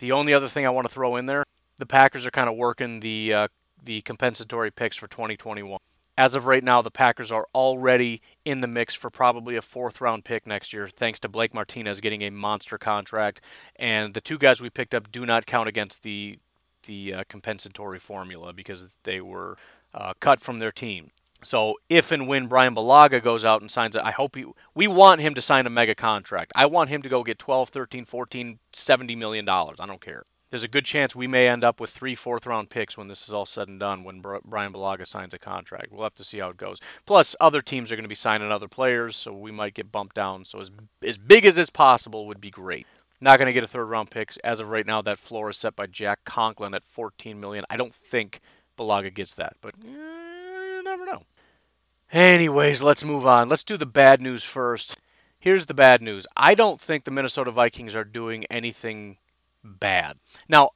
The 0.01 0.11
only 0.11 0.35
other 0.35 0.49
thing 0.49 0.67
I 0.67 0.71
want 0.71 0.89
to 0.89 0.93
throw 0.93 1.15
in 1.15 1.27
there, 1.27 1.45
the 1.79 1.87
Packers 1.87 2.27
are 2.27 2.33
kind 2.33 2.49
of 2.49 2.57
working 2.57 2.99
the 2.99 3.33
uh, 3.33 3.49
the 3.81 4.01
compensatory 4.03 4.73
picks 4.73 4.97
for 4.97 5.07
2021. 5.07 5.79
As 6.19 6.35
of 6.35 6.47
right 6.47 6.63
now, 6.63 6.83
the 6.83 6.91
Packers 6.91 7.33
are 7.33 7.47
already 7.55 8.21
in 8.45 8.61
the 8.61 8.67
mix 8.67 8.95
for 8.95 9.11
probably 9.11 9.57
a 9.57 9.63
fourth 9.63 10.01
round 10.01 10.25
pick 10.25 10.47
next 10.47 10.73
year, 10.73 10.87
thanks 10.87 11.19
to 11.21 11.29
Blake 11.29 11.55
Martinez 11.55 12.01
getting 12.01 12.23
a 12.23 12.31
monster 12.31 12.77
contract. 12.77 13.41
And 13.77 14.13
the 14.15 14.21
two 14.21 14.37
guys 14.39 14.61
we 14.61 14.71
picked 14.71 14.95
up 14.95 15.11
do 15.11 15.25
not 15.25 15.47
count 15.47 15.69
against 15.69 16.03
the 16.03 16.39
the 16.85 17.13
uh, 17.13 17.25
compensatory 17.29 17.99
formula 17.99 18.53
because 18.55 18.89
they 19.05 19.21
were 19.21 19.57
uh, 19.95 20.15
cut 20.19 20.41
from 20.41 20.59
their 20.59 20.73
team. 20.73 21.11
So 21.43 21.77
if 21.89 22.13
and 22.13 22.29
when 22.29 22.47
Brian 22.47 22.75
Bulaga 22.75 23.23
goes 23.23 23.45
out 23.45 23.61
and 23.61 23.71
signs 23.71 23.97
it, 23.97 24.03
I 24.05 24.11
hope 24.11 24.37
he, 24.37 24.45
we 24.75 24.87
want 24.87 25.21
him 25.21 25.35
to 25.35 25.41
sign 25.41 25.67
a 25.67 25.71
mega 25.71 25.95
contract. 25.95 26.53
I 26.55 26.67
want 26.67 26.91
him 26.91 27.03
to 27.03 27.09
go 27.09 27.23
get 27.23 27.39
12, 27.39 27.71
13, 27.71 28.05
14, 28.05 28.59
70 28.73 29.17
million 29.17 29.45
dollars. 29.45 29.79
I 29.81 29.87
don't 29.87 30.01
care. 30.01 30.25
There's 30.51 30.65
a 30.65 30.69
good 30.69 30.85
chance 30.85 31.15
we 31.15 31.29
may 31.29 31.49
end 31.49 31.63
up 31.63 31.79
with 31.79 31.91
three 31.91 32.17
fourth 32.17 32.45
round 32.45 32.71
picks 32.71 32.99
when 32.99 33.07
this 33.07 33.27
is 33.27 33.33
all 33.33 33.47
said 33.47 33.69
and 33.69 33.79
done 33.79 34.03
when 34.03 34.21
Brian 34.21 34.73
Bulaga 34.73 35.07
signs 35.07 35.33
a 35.33 35.39
contract. 35.39 35.93
We'll 35.93 36.03
have 36.03 36.17
to 36.17 36.25
see 36.25 36.39
how 36.39 36.51
it 36.51 36.57
goes. 36.57 36.81
Plus, 37.07 37.37
other 37.41 37.61
teams 37.61 37.93
are 37.93 37.97
going 37.97 38.05
to 38.05 38.09
be 38.09 38.17
signing 38.17 38.51
other 38.51 38.67
players, 38.67 39.15
so 39.15 39.33
we 39.33 39.53
might 39.53 39.75
get 39.75 39.93
bumped 39.93 40.17
down. 40.17 40.45
So 40.45 40.61
as 40.61 40.73
as 41.03 41.19
big 41.19 41.47
as 41.47 41.57
is 41.57 41.71
possible 41.71 42.27
would 42.27 42.41
be 42.41 42.51
great. 42.51 42.87
Not 43.21 43.39
going 43.39 43.47
to 43.47 43.53
get 43.53 43.65
a 43.65 43.69
third 43.69 43.85
round 43.87 44.11
pick 44.11 44.37
as 44.43 44.59
of 44.59 44.71
right 44.71 44.87
now. 44.87 45.01
That 45.03 45.19
floor 45.19 45.51
is 45.51 45.57
set 45.57 45.77
by 45.77 45.87
Jack 45.87 46.25
Conklin 46.25 46.75
at 46.75 46.85
14 46.85 47.39
million. 47.39 47.65
I 47.71 47.77
don't 47.77 47.95
think 47.95 48.41
Bulaga 48.77 49.15
gets 49.15 49.35
that, 49.35 49.57
but. 49.61 49.75
Eh, 49.85 49.89
you 49.89 50.83
never 50.83 51.05
know. 51.05 51.23
Anyways, 52.13 52.83
let's 52.83 53.05
move 53.05 53.25
on. 53.25 53.49
Let's 53.49 53.63
do 53.63 53.77
the 53.77 53.87
bad 53.87 54.21
news 54.21 54.43
first. 54.43 54.97
Here's 55.39 55.67
the 55.67 55.75
bad 55.75 56.03
news. 56.03 56.27
I 56.37 56.55
don't 56.55 56.81
think 56.81 57.05
the 57.05 57.11
Minnesota 57.11 57.53
Vikings 57.53 57.95
are 57.95 58.05
doing 58.05 58.45
anything 58.47 59.19
bad. 59.65 60.19
Now, 60.49 60.71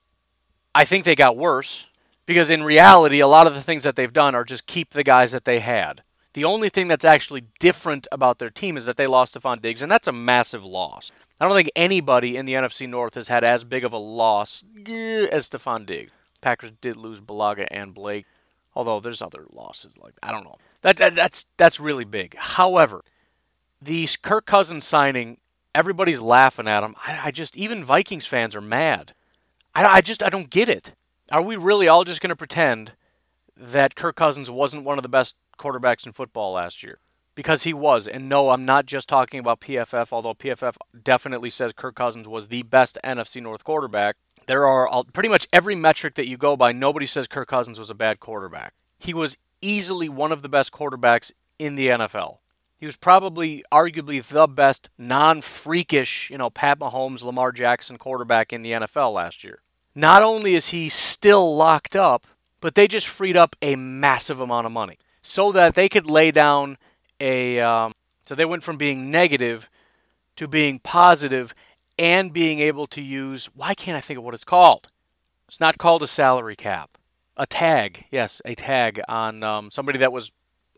I 0.74 0.84
think 0.84 1.04
they 1.04 1.14
got 1.14 1.36
worse 1.36 1.88
because 2.26 2.50
in 2.50 2.62
reality, 2.62 3.20
a 3.20 3.28
lot 3.28 3.46
of 3.46 3.54
the 3.54 3.60
things 3.60 3.84
that 3.84 3.96
they've 3.96 4.12
done 4.12 4.34
are 4.34 4.44
just 4.44 4.66
keep 4.66 4.90
the 4.90 5.04
guys 5.04 5.32
that 5.32 5.44
they 5.44 5.60
had. 5.60 6.02
The 6.34 6.44
only 6.44 6.68
thing 6.68 6.88
that's 6.88 7.04
actually 7.04 7.44
different 7.60 8.08
about 8.10 8.40
their 8.40 8.50
team 8.50 8.76
is 8.76 8.86
that 8.86 8.96
they 8.96 9.06
lost 9.06 9.36
Stefon 9.36 9.62
Diggs, 9.62 9.82
and 9.82 9.90
that's 9.90 10.08
a 10.08 10.12
massive 10.12 10.64
loss. 10.64 11.12
I 11.40 11.46
don't 11.46 11.54
think 11.54 11.70
anybody 11.76 12.36
in 12.36 12.44
the 12.44 12.54
NFC 12.54 12.88
North 12.88 13.14
has 13.14 13.28
had 13.28 13.44
as 13.44 13.62
big 13.62 13.84
of 13.84 13.92
a 13.92 13.98
loss 13.98 14.64
as 14.76 15.48
Stefon 15.48 15.86
Diggs. 15.86 16.10
Packers 16.40 16.72
did 16.80 16.96
lose 16.96 17.20
Bulaga 17.20 17.66
and 17.70 17.94
Blake, 17.94 18.26
although 18.74 19.00
there's 19.00 19.22
other 19.22 19.46
losses 19.50 19.98
like 19.98 20.14
I 20.22 20.30
don't 20.30 20.44
know. 20.44 20.56
That, 20.82 20.96
that 20.98 21.14
that's 21.14 21.46
that's 21.56 21.80
really 21.80 22.04
big. 22.04 22.36
However, 22.36 23.02
the 23.80 24.08
Kirk 24.22 24.44
Cousins 24.44 24.84
signing, 24.84 25.38
everybody's 25.74 26.20
laughing 26.20 26.68
at 26.68 26.82
him. 26.82 26.94
I, 27.06 27.20
I 27.24 27.30
just 27.30 27.56
even 27.56 27.84
Vikings 27.84 28.26
fans 28.26 28.54
are 28.54 28.60
mad. 28.60 29.14
I, 29.74 29.84
I 29.84 30.00
just 30.00 30.22
I 30.22 30.28
don't 30.28 30.50
get 30.50 30.68
it. 30.68 30.94
Are 31.30 31.42
we 31.42 31.56
really 31.56 31.88
all 31.88 32.04
just 32.04 32.20
going 32.20 32.30
to 32.30 32.36
pretend 32.36 32.92
that 33.56 33.94
Kirk 33.94 34.16
Cousins 34.16 34.50
wasn't 34.50 34.84
one 34.84 34.98
of 34.98 35.02
the 35.02 35.08
best 35.08 35.36
quarterbacks 35.58 36.06
in 36.06 36.12
football 36.12 36.52
last 36.52 36.82
year? 36.82 36.98
Because 37.34 37.64
he 37.64 37.72
was. 37.72 38.06
And 38.06 38.28
no, 38.28 38.50
I'm 38.50 38.64
not 38.64 38.86
just 38.86 39.08
talking 39.08 39.40
about 39.40 39.60
PFF, 39.60 40.12
although 40.12 40.34
PFF 40.34 40.76
definitely 41.02 41.50
says 41.50 41.72
Kirk 41.72 41.96
Cousins 41.96 42.28
was 42.28 42.48
the 42.48 42.62
best 42.62 42.98
NFC 43.02 43.42
North 43.42 43.64
quarterback. 43.64 44.16
There 44.46 44.66
are 44.66 44.86
all, 44.86 45.04
pretty 45.04 45.28
much 45.28 45.48
every 45.52 45.74
metric 45.74 46.14
that 46.14 46.28
you 46.28 46.36
go 46.36 46.56
by, 46.56 46.70
nobody 46.70 47.06
says 47.06 47.26
Kirk 47.26 47.48
Cousins 47.48 47.78
was 47.78 47.90
a 47.90 47.94
bad 47.94 48.20
quarterback. 48.20 48.74
He 48.98 49.14
was 49.14 49.36
easily 49.60 50.08
one 50.08 50.30
of 50.30 50.42
the 50.42 50.48
best 50.48 50.70
quarterbacks 50.70 51.32
in 51.58 51.74
the 51.74 51.88
NFL. 51.88 52.38
He 52.76 52.86
was 52.86 52.96
probably 52.96 53.64
arguably 53.72 54.22
the 54.22 54.46
best 54.46 54.90
non-freakish, 54.98 56.30
you 56.30 56.38
know, 56.38 56.50
Pat 56.50 56.78
Mahomes, 56.78 57.22
Lamar 57.22 57.52
Jackson 57.52 57.96
quarterback 57.96 58.52
in 58.52 58.62
the 58.62 58.72
NFL 58.72 59.14
last 59.14 59.44
year. 59.44 59.60
Not 59.94 60.22
only 60.22 60.54
is 60.54 60.68
he 60.68 60.88
still 60.88 61.56
locked 61.56 61.94
up, 61.94 62.26
but 62.60 62.74
they 62.74 62.88
just 62.88 63.06
freed 63.06 63.36
up 63.36 63.54
a 63.62 63.76
massive 63.76 64.40
amount 64.40 64.66
of 64.66 64.72
money 64.72 64.98
so 65.22 65.52
that 65.52 65.74
they 65.74 65.88
could 65.88 66.06
lay 66.06 66.30
down 66.30 66.78
a. 67.20 67.60
Um, 67.60 67.92
so 68.24 68.34
they 68.34 68.44
went 68.44 68.62
from 68.62 68.76
being 68.76 69.10
negative 69.10 69.68
to 70.36 70.48
being 70.48 70.78
positive 70.78 71.54
and 71.98 72.32
being 72.32 72.60
able 72.60 72.86
to 72.88 73.02
use. 73.02 73.46
Why 73.54 73.74
can't 73.74 73.96
I 73.96 74.00
think 74.00 74.18
of 74.18 74.24
what 74.24 74.34
it's 74.34 74.44
called? 74.44 74.88
It's 75.46 75.60
not 75.60 75.78
called 75.78 76.02
a 76.02 76.06
salary 76.06 76.56
cap. 76.56 76.98
A 77.36 77.46
tag, 77.46 78.06
yes, 78.10 78.40
a 78.44 78.54
tag 78.54 79.00
on 79.08 79.42
um, 79.42 79.70
somebody 79.70 79.98
that 79.98 80.12
was 80.12 80.32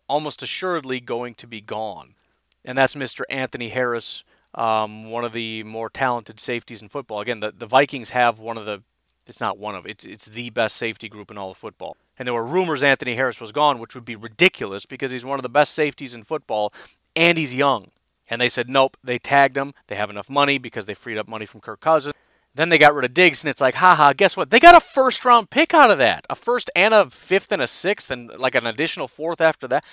almost 0.09 0.42
assuredly 0.42 1.01
going 1.01 1.35
to 1.35 1.47
be 1.47 1.61
gone. 1.61 2.14
And 2.64 2.77
that's 2.77 2.95
Mr. 2.95 3.23
Anthony 3.31 3.69
Harris, 3.69 4.25
um, 4.55 5.11
one 5.11 5.25
of 5.25 5.33
the 5.33 5.62
more 5.62 5.88
talented 5.88 6.40
safeties 6.40 6.83
in 6.83 6.88
football. 6.88 7.21
Again, 7.21 7.40
the, 7.40 7.53
the 7.57 7.66
Vikings 7.66 8.11
have 8.11 8.40
one 8.40 8.59
of 8.59 8.66
the 8.66 8.83
it's 9.29 9.40
not 9.40 9.59
one 9.59 9.75
of 9.75 9.87
it's 9.87 10.05
it's 10.05 10.27
the 10.27 10.51
best 10.51 10.77
safety 10.77 11.09
group 11.09 11.31
in 11.31 11.38
all 11.38 11.51
of 11.51 11.57
football. 11.57 11.97
And 12.19 12.27
there 12.27 12.35
were 12.35 12.45
rumors 12.45 12.83
Anthony 12.83 13.14
Harris 13.14 13.40
was 13.40 13.53
gone, 13.53 13.79
which 13.79 13.95
would 13.95 14.05
be 14.05 14.16
ridiculous 14.16 14.87
because 14.87 15.11
he's 15.11 15.25
one 15.25 15.38
of 15.38 15.42
the 15.42 15.49
best 15.49 15.75
safeties 15.75 16.14
in 16.14 16.23
football 16.23 16.73
and 17.14 17.37
he's 17.37 17.55
young. 17.55 17.90
And 18.29 18.40
they 18.40 18.49
said 18.49 18.69
nope, 18.69 18.97
they 19.03 19.19
tagged 19.19 19.57
him. 19.57 19.75
They 19.88 19.97
have 19.97 20.11
enough 20.11 20.31
money 20.31 20.59
because 20.59 20.87
they 20.87 20.95
freed 20.95 21.19
up 21.19 21.29
money 21.29 21.47
from 21.47 21.61
Kirk 21.61 21.81
Cousins. 21.81 22.14
Then 22.57 22.71
they 22.71 22.79
got 22.79 22.95
rid 22.95 23.05
of 23.05 23.12
Diggs, 23.12 23.45
and 23.45 23.51
it's 23.51 23.61
like, 23.61 23.77
haha, 23.77 24.14
guess 24.14 24.35
what? 24.35 24.51
They 24.51 24.59
got 24.59 24.75
a 24.75 24.81
first 24.81 25.27
round 25.27 25.51
pick 25.51 25.75
out 25.75 25.90
of 25.90 25.99
that. 25.99 26.27
A 26.31 26.35
first 26.35 26.71
and 26.75 26.95
a 26.95 27.11
fifth 27.11 27.53
and 27.53 27.61
a 27.61 27.66
sixth, 27.66 28.11
and 28.11 28.31
like 28.38 28.55
an 28.55 28.66
additional 28.66 29.09
fourth 29.09 29.42
after 29.42 29.69
that. 29.69 29.85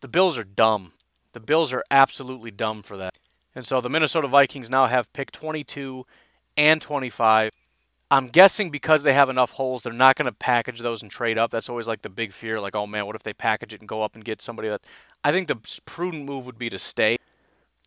The 0.00 0.08
Bills 0.08 0.38
are 0.38 0.44
dumb. 0.44 0.92
The 1.32 1.40
Bills 1.40 1.70
are 1.74 1.84
absolutely 1.90 2.50
dumb 2.50 2.82
for 2.82 2.96
that. 2.96 3.18
And 3.54 3.66
so 3.66 3.82
the 3.82 3.90
Minnesota 3.90 4.26
Vikings 4.26 4.70
now 4.70 4.86
have 4.86 5.12
pick 5.12 5.30
22 5.32 6.06
and 6.56 6.80
25. 6.80 7.52
I'm 8.10 8.28
guessing 8.28 8.70
because 8.70 9.02
they 9.02 9.12
have 9.12 9.28
enough 9.28 9.52
holes, 9.52 9.82
they're 9.82 9.92
not 9.92 10.16
going 10.16 10.26
to 10.26 10.32
package 10.32 10.80
those 10.80 11.02
and 11.02 11.10
trade 11.10 11.36
up. 11.36 11.50
That's 11.50 11.68
always 11.68 11.86
like 11.86 12.00
the 12.00 12.08
big 12.08 12.32
fear. 12.32 12.58
Like, 12.58 12.74
oh 12.74 12.86
man, 12.86 13.04
what 13.04 13.16
if 13.16 13.22
they 13.22 13.34
package 13.34 13.74
it 13.74 13.80
and 13.80 13.88
go 13.88 14.02
up 14.02 14.14
and 14.14 14.24
get 14.24 14.40
somebody 14.40 14.68
that? 14.68 14.80
I 15.22 15.30
think 15.30 15.46
the 15.46 15.58
prudent 15.84 16.24
move 16.24 16.46
would 16.46 16.58
be 16.58 16.70
to 16.70 16.78
stay. 16.78 17.18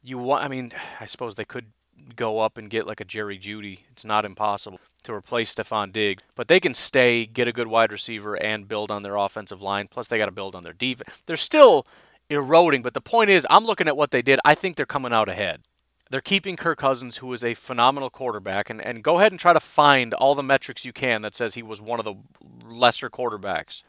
You 0.03 0.19
want? 0.19 0.45
I 0.45 0.47
mean, 0.47 0.73
I 0.99 1.07
suppose 1.07 1.33
they 1.35 1.45
could 1.45 1.71
go 2.15 2.39
up 2.39 2.57
and 2.57 2.69
get 2.69 2.87
like 2.87 3.01
a 3.01 3.05
Jerry 3.05 3.37
Jeudy. 3.37 3.79
It's 3.91 4.05
not 4.05 4.25
impossible 4.25 4.79
to 5.03 5.13
replace 5.13 5.53
Stefon 5.53 5.91
Diggs, 5.91 6.23
but 6.35 6.47
they 6.47 6.59
can 6.59 6.73
stay, 6.73 7.25
get 7.25 7.47
a 7.47 7.53
good 7.53 7.67
wide 7.67 7.91
receiver, 7.91 8.35
and 8.35 8.67
build 8.67 8.91
on 8.91 9.03
their 9.03 9.15
offensive 9.15 9.61
line. 9.61 9.87
Plus, 9.87 10.07
they 10.07 10.17
got 10.17 10.25
to 10.25 10.31
build 10.31 10.55
on 10.55 10.63
their 10.63 10.73
defense. 10.73 11.09
They're 11.25 11.35
still 11.35 11.85
eroding, 12.29 12.81
but 12.81 12.93
the 12.93 13.01
point 13.01 13.29
is, 13.29 13.45
I'm 13.49 13.65
looking 13.65 13.87
at 13.87 13.97
what 13.97 14.11
they 14.11 14.21
did. 14.21 14.39
I 14.45 14.55
think 14.55 14.75
they're 14.75 14.85
coming 14.85 15.13
out 15.13 15.29
ahead. 15.29 15.61
They're 16.09 16.21
keeping 16.21 16.55
Kirk 16.55 16.77
Cousins, 16.77 17.17
who 17.17 17.33
is 17.33 17.43
a 17.43 17.53
phenomenal 17.53 18.09
quarterback, 18.09 18.69
and, 18.69 18.79
and 18.79 19.03
go 19.03 19.19
ahead 19.19 19.31
and 19.31 19.39
try 19.39 19.53
to 19.53 19.59
find 19.59 20.13
all 20.13 20.35
the 20.35 20.43
metrics 20.43 20.85
you 20.85 20.93
can 20.93 21.21
that 21.23 21.35
says 21.35 21.55
he 21.55 21.63
was 21.63 21.81
one 21.81 21.99
of 21.99 22.05
the 22.05 22.15
lesser 22.65 23.09
quarterbacks. 23.09 23.83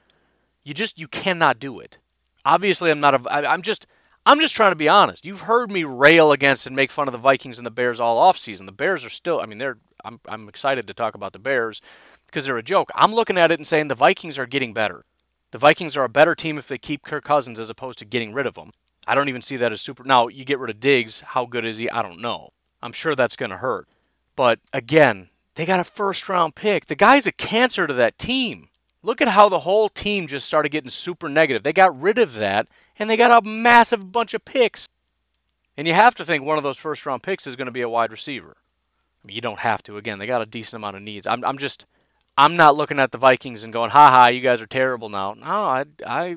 You 0.62 0.72
just 0.72 0.98
you 0.98 1.06
cannot 1.06 1.58
do 1.58 1.80
it. 1.80 1.98
Obviously, 2.44 2.90
I'm 2.90 3.00
not 3.00 3.14
a. 3.14 3.30
I, 3.30 3.52
I'm 3.52 3.62
just 3.62 3.86
I'm 4.26 4.40
just 4.40 4.54
trying 4.54 4.72
to 4.72 4.76
be 4.76 4.88
honest. 4.88 5.26
You've 5.26 5.42
heard 5.42 5.70
me 5.70 5.84
rail 5.84 6.32
against 6.32 6.66
and 6.66 6.74
make 6.74 6.90
fun 6.90 7.08
of 7.08 7.12
the 7.12 7.18
Vikings 7.18 7.58
and 7.58 7.66
the 7.66 7.70
Bears 7.70 8.00
all 8.00 8.32
offseason. 8.32 8.66
The 8.66 8.72
Bears 8.72 9.04
are 9.04 9.10
still. 9.10 9.40
I 9.40 9.46
mean, 9.46 9.58
they're. 9.58 9.78
I'm 10.04 10.20
I'm 10.26 10.48
excited 10.48 10.86
to 10.86 10.94
talk 10.94 11.14
about 11.14 11.32
the 11.32 11.38
Bears 11.38 11.80
because 12.26 12.46
they're 12.46 12.56
a 12.56 12.62
joke. 12.62 12.90
I'm 12.94 13.14
looking 13.14 13.38
at 13.38 13.50
it 13.50 13.58
and 13.58 13.66
saying 13.66 13.88
the 13.88 13.94
Vikings 13.94 14.38
are 14.38 14.46
getting 14.46 14.72
better. 14.74 15.04
The 15.50 15.58
Vikings 15.58 15.96
are 15.96 16.04
a 16.04 16.08
better 16.08 16.34
team 16.34 16.58
if 16.58 16.66
they 16.66 16.78
keep 16.78 17.04
Kirk 17.04 17.24
Cousins 17.24 17.60
as 17.60 17.70
opposed 17.70 17.98
to 18.00 18.04
getting 18.04 18.32
rid 18.32 18.46
of 18.46 18.56
him. 18.56 18.72
I 19.06 19.14
don't 19.14 19.28
even 19.28 19.42
see 19.42 19.56
that 19.58 19.72
as 19.72 19.80
super. 19.80 20.02
Now, 20.02 20.28
you 20.28 20.44
get 20.44 20.58
rid 20.58 20.70
of 20.70 20.80
Diggs. 20.80 21.20
How 21.20 21.46
good 21.46 21.64
is 21.64 21.78
he? 21.78 21.90
I 21.90 22.02
don't 22.02 22.20
know. 22.20 22.50
I'm 22.82 22.92
sure 22.92 23.14
that's 23.14 23.36
going 23.36 23.50
to 23.50 23.58
hurt. 23.58 23.88
But 24.36 24.58
again, 24.72 25.28
they 25.54 25.64
got 25.64 25.80
a 25.80 25.84
first 25.84 26.28
round 26.28 26.54
pick. 26.54 26.86
The 26.86 26.96
guy's 26.96 27.26
a 27.26 27.32
cancer 27.32 27.86
to 27.86 27.94
that 27.94 28.18
team. 28.18 28.68
Look 29.02 29.20
at 29.20 29.28
how 29.28 29.48
the 29.48 29.60
whole 29.60 29.88
team 29.88 30.26
just 30.26 30.46
started 30.46 30.70
getting 30.70 30.90
super 30.90 31.28
negative. 31.28 31.62
They 31.62 31.72
got 31.72 32.00
rid 32.00 32.18
of 32.18 32.34
that, 32.34 32.66
and 32.98 33.08
they 33.08 33.16
got 33.16 33.44
a 33.44 33.48
massive 33.48 34.12
bunch 34.12 34.34
of 34.34 34.44
picks. 34.44 34.88
And 35.76 35.88
you 35.88 35.94
have 35.94 36.14
to 36.16 36.24
think 36.24 36.44
one 36.44 36.56
of 36.56 36.62
those 36.62 36.78
first 36.78 37.04
round 37.04 37.22
picks 37.22 37.46
is 37.46 37.56
going 37.56 37.66
to 37.66 37.72
be 37.72 37.80
a 37.80 37.88
wide 37.88 38.10
receiver. 38.10 38.56
I 39.24 39.26
mean, 39.26 39.34
you 39.34 39.40
don't 39.40 39.60
have 39.60 39.82
to. 39.84 39.96
Again, 39.96 40.18
they 40.18 40.26
got 40.26 40.42
a 40.42 40.46
decent 40.46 40.80
amount 40.80 40.96
of 40.96 41.02
needs. 41.02 41.26
I'm, 41.26 41.44
I'm 41.44 41.58
just, 41.58 41.86
I'm 42.36 42.56
not 42.56 42.76
looking 42.76 43.00
at 43.00 43.10
the 43.10 43.18
Vikings 43.18 43.64
and 43.64 43.72
going, 43.72 43.90
ha 43.90 44.10
ha, 44.10 44.28
you 44.28 44.40
guys 44.40 44.62
are 44.62 44.66
terrible 44.66 45.08
now. 45.08 45.34
No, 45.34 45.46
I, 45.46 45.84
I, 46.06 46.36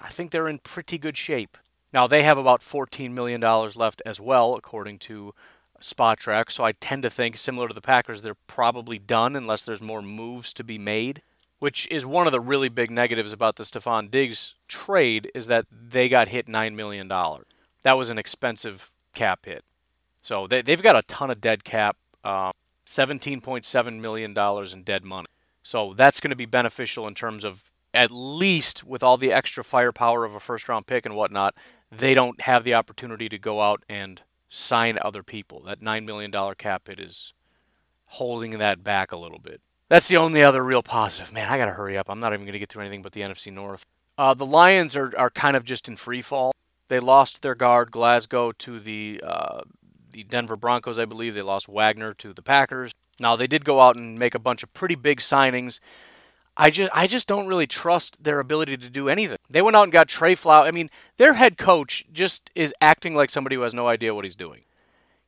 I 0.00 0.08
think 0.08 0.30
they're 0.30 0.48
in 0.48 0.58
pretty 0.58 0.98
good 0.98 1.16
shape. 1.16 1.56
Now, 1.92 2.06
they 2.06 2.22
have 2.22 2.36
about 2.36 2.60
$14 2.60 3.12
million 3.12 3.40
left 3.40 4.02
as 4.04 4.20
well, 4.20 4.54
according 4.54 4.98
to 5.00 5.34
Spotrac. 5.80 6.50
So 6.50 6.64
I 6.64 6.72
tend 6.72 7.02
to 7.04 7.10
think, 7.10 7.36
similar 7.36 7.68
to 7.68 7.74
the 7.74 7.80
Packers, 7.80 8.20
they're 8.20 8.34
probably 8.34 8.98
done 8.98 9.34
unless 9.34 9.64
there's 9.64 9.80
more 9.80 10.02
moves 10.02 10.52
to 10.54 10.64
be 10.64 10.76
made, 10.78 11.22
which 11.58 11.88
is 11.90 12.06
one 12.06 12.26
of 12.26 12.32
the 12.32 12.40
really 12.40 12.68
big 12.68 12.90
negatives 12.90 13.32
about 13.32 13.56
the 13.56 13.64
Stefon 13.64 14.10
Diggs 14.10 14.54
trade 14.68 15.30
is 15.34 15.46
that 15.48 15.66
they 15.70 16.08
got 16.08 16.28
hit 16.28 16.46
$9 16.46 16.74
million. 16.74 17.08
That 17.08 17.98
was 17.98 18.10
an 18.10 18.18
expensive 18.18 18.92
cap 19.14 19.46
hit. 19.46 19.64
So 20.22 20.46
they, 20.46 20.62
they've 20.62 20.82
got 20.82 20.96
a 20.96 21.02
ton 21.02 21.30
of 21.30 21.40
dead 21.40 21.64
cap, 21.64 21.96
uh, 22.24 22.52
$17.7 22.86 24.00
million 24.00 24.36
in 24.72 24.82
dead 24.82 25.04
money. 25.04 25.28
So 25.62 25.94
that's 25.94 26.20
going 26.20 26.30
to 26.30 26.36
be 26.36 26.46
beneficial 26.46 27.06
in 27.06 27.14
terms 27.14 27.44
of 27.44 27.72
at 27.94 28.10
least 28.10 28.84
with 28.84 29.02
all 29.02 29.16
the 29.16 29.32
extra 29.32 29.64
firepower 29.64 30.24
of 30.24 30.34
a 30.34 30.40
first 30.40 30.68
round 30.68 30.86
pick 30.86 31.04
and 31.06 31.16
whatnot, 31.16 31.54
they 31.90 32.14
don't 32.14 32.42
have 32.42 32.64
the 32.64 32.74
opportunity 32.74 33.28
to 33.28 33.38
go 33.38 33.60
out 33.60 33.84
and 33.88 34.22
sign 34.48 34.98
other 35.02 35.22
people. 35.22 35.62
That 35.64 35.80
$9 35.80 36.04
million 36.04 36.32
cap 36.56 36.88
hit 36.88 37.00
is 37.00 37.32
holding 38.06 38.58
that 38.58 38.84
back 38.84 39.12
a 39.12 39.16
little 39.16 39.38
bit. 39.38 39.60
That's 39.88 40.08
the 40.08 40.16
only 40.16 40.42
other 40.42 40.62
real 40.62 40.82
positive. 40.82 41.32
Man, 41.32 41.48
I 41.50 41.56
got 41.56 41.66
to 41.66 41.72
hurry 41.72 41.96
up. 41.96 42.10
I'm 42.10 42.20
not 42.20 42.32
even 42.32 42.44
going 42.44 42.52
to 42.52 42.58
get 42.58 42.68
through 42.68 42.82
anything 42.82 43.02
but 43.02 43.12
the 43.12 43.22
NFC 43.22 43.52
North. 43.52 43.84
Uh, 44.16 44.34
the 44.34 44.46
Lions 44.46 44.96
are, 44.96 45.12
are 45.16 45.30
kind 45.30 45.56
of 45.56 45.64
just 45.64 45.88
in 45.88 45.96
free 45.96 46.22
fall. 46.22 46.52
They 46.88 47.00
lost 47.00 47.42
their 47.42 47.54
guard, 47.54 47.90
Glasgow, 47.90 48.52
to 48.52 48.80
the, 48.80 49.20
uh, 49.24 49.60
the 50.12 50.24
Denver 50.24 50.56
Broncos, 50.56 50.98
I 50.98 51.04
believe. 51.04 51.34
They 51.34 51.42
lost 51.42 51.68
Wagner 51.68 52.14
to 52.14 52.32
the 52.32 52.42
Packers. 52.42 52.92
Now, 53.20 53.36
they 53.36 53.46
did 53.46 53.64
go 53.64 53.80
out 53.80 53.96
and 53.96 54.18
make 54.18 54.34
a 54.34 54.38
bunch 54.38 54.62
of 54.62 54.72
pretty 54.74 54.94
big 54.94 55.18
signings. 55.18 55.80
I 56.60 56.70
just 56.70 56.90
I 56.92 57.06
just 57.06 57.28
don't 57.28 57.46
really 57.46 57.68
trust 57.68 58.24
their 58.24 58.40
ability 58.40 58.76
to 58.78 58.90
do 58.90 59.08
anything. 59.08 59.38
They 59.48 59.62
went 59.62 59.76
out 59.76 59.84
and 59.84 59.92
got 59.92 60.08
Trey 60.08 60.34
Flower. 60.34 60.66
I 60.66 60.72
mean, 60.72 60.90
their 61.16 61.34
head 61.34 61.56
coach 61.56 62.04
just 62.12 62.50
is 62.56 62.74
acting 62.80 63.14
like 63.14 63.30
somebody 63.30 63.54
who 63.54 63.62
has 63.62 63.72
no 63.72 63.86
idea 63.86 64.12
what 64.12 64.24
he's 64.24 64.34
doing. 64.34 64.62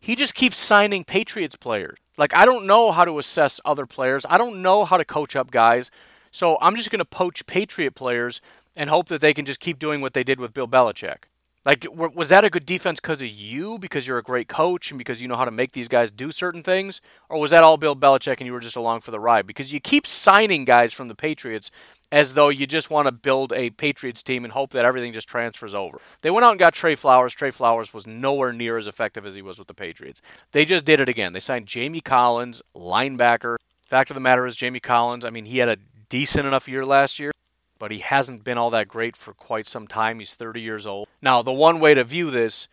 He 0.01 0.17
just 0.17 0.35
keeps 0.35 0.57
signing 0.59 1.05
Patriots 1.05 1.57
players. 1.57 1.99
Like 2.17 2.35
I 2.35 2.45
don't 2.45 2.67
know 2.67 2.91
how 2.91 3.05
to 3.05 3.19
assess 3.19 3.61
other 3.65 3.87
players. 3.87 4.27
I 4.29 4.39
don't 4.39 4.63
know 4.63 4.85
how 4.85 4.97
to 4.97 5.05
coach 5.05 5.37
up 5.37 5.51
guys. 5.51 5.91
So 6.31 6.59
I'm 6.61 6.77
just 6.77 6.91
going 6.91 7.01
to 7.01 7.05
poach 7.05 7.45
Patriot 7.47 7.93
players 7.93 8.41
and 8.77 8.89
hope 8.89 9.09
that 9.09 9.21
they 9.21 9.35
can 9.35 9.45
just 9.45 9.61
keep 9.61 9.79
doing 9.79 10.01
what 10.01 10.15
they 10.15 10.23
did 10.23 10.39
with 10.39 10.55
Bill 10.55 10.69
Belichick. 10.69 11.25
Like, 11.67 11.87
was 11.91 12.31
that 12.31 12.45
a 12.45 12.49
good 12.49 12.65
defense 12.65 13.01
because 13.01 13.21
of 13.21 13.29
you, 13.29 13.79
because 13.79 14.07
you're 14.07 14.17
a 14.17 14.23
great 14.23 14.49
coach, 14.49 14.91
and 14.91 14.97
because 14.97 15.21
you 15.21 15.29
know 15.29 15.37
how 15.37 15.45
to 15.45 15.51
make 15.51 15.73
these 15.73 15.89
guys 15.89 16.11
do 16.11 16.33
certain 16.33 16.63
things? 16.63 17.03
Or 17.29 17.39
was 17.39 17.51
that 17.51 17.63
all 17.63 17.77
Bill 17.77 17.95
Belichick 17.95 18.39
and 18.39 18.47
you 18.47 18.53
were 18.55 18.61
just 18.61 18.77
along 18.77 19.03
for 19.03 19.11
the 19.11 19.21
ride? 19.21 19.47
Because 19.47 19.71
you 19.71 19.79
keep 19.79 20.07
signing 20.07 20.65
guys 20.65 20.95
from 20.95 21.09
the 21.09 21.15
Patriots 21.15 21.71
as 22.11 22.33
though 22.33 22.49
you 22.49 22.67
just 22.67 22.91
want 22.91 23.07
to 23.07 23.13
build 23.13 23.53
a 23.53 23.71
Patriots 23.71 24.23
team 24.23 24.43
and 24.43 24.53
hope 24.53 24.71
that 24.71 24.87
everything 24.87 25.13
just 25.13 25.29
transfers 25.29 25.75
over. 25.75 26.01
They 26.23 26.31
went 26.31 26.45
out 26.47 26.53
and 26.53 26.59
got 26.59 26.73
Trey 26.73 26.95
Flowers. 26.95 27.35
Trey 27.35 27.51
Flowers 27.51 27.93
was 27.93 28.07
nowhere 28.07 28.55
near 28.55 28.79
as 28.79 28.87
effective 28.87 29.27
as 29.27 29.35
he 29.35 29.43
was 29.43 29.59
with 29.59 29.69
the 29.69 29.75
Patriots. 29.75 30.23
They 30.53 30.65
just 30.65 30.87
did 30.87 30.99
it 30.99 31.11
again. 31.11 31.35
They 31.35 31.41
signed 31.41 31.67
Jamie 31.67 32.01
Collins, 32.01 32.63
linebacker. 32.75 33.57
Fact 33.87 34.11
of 34.11 34.15
the 34.15 34.21
matter 34.21 34.47
is, 34.47 34.57
Jamie 34.57 34.81
Collins, 34.81 35.25
I 35.27 35.31
mean, 35.31 35.45
he 35.45 35.59
had 35.59 35.69
a 35.69 35.77
decent 36.09 36.47
enough 36.47 36.69
year 36.69 36.87
last 36.87 37.19
year 37.19 37.33
but 37.81 37.91
he 37.91 37.99
hasn't 37.99 38.45
been 38.45 38.59
all 38.59 38.71
that 38.71 38.87
great 38.87 39.17
for 39.17 39.33
quite 39.33 39.67
some 39.67 39.89
time. 39.89 40.21
He's 40.21 40.35
30 40.35 40.61
years 40.61 40.87
old. 40.87 41.09
Now, 41.21 41.43
the 41.43 41.51
one 41.51 41.81
way 41.81 41.95
to 41.95 42.05
view 42.05 42.31
this, 42.31 42.69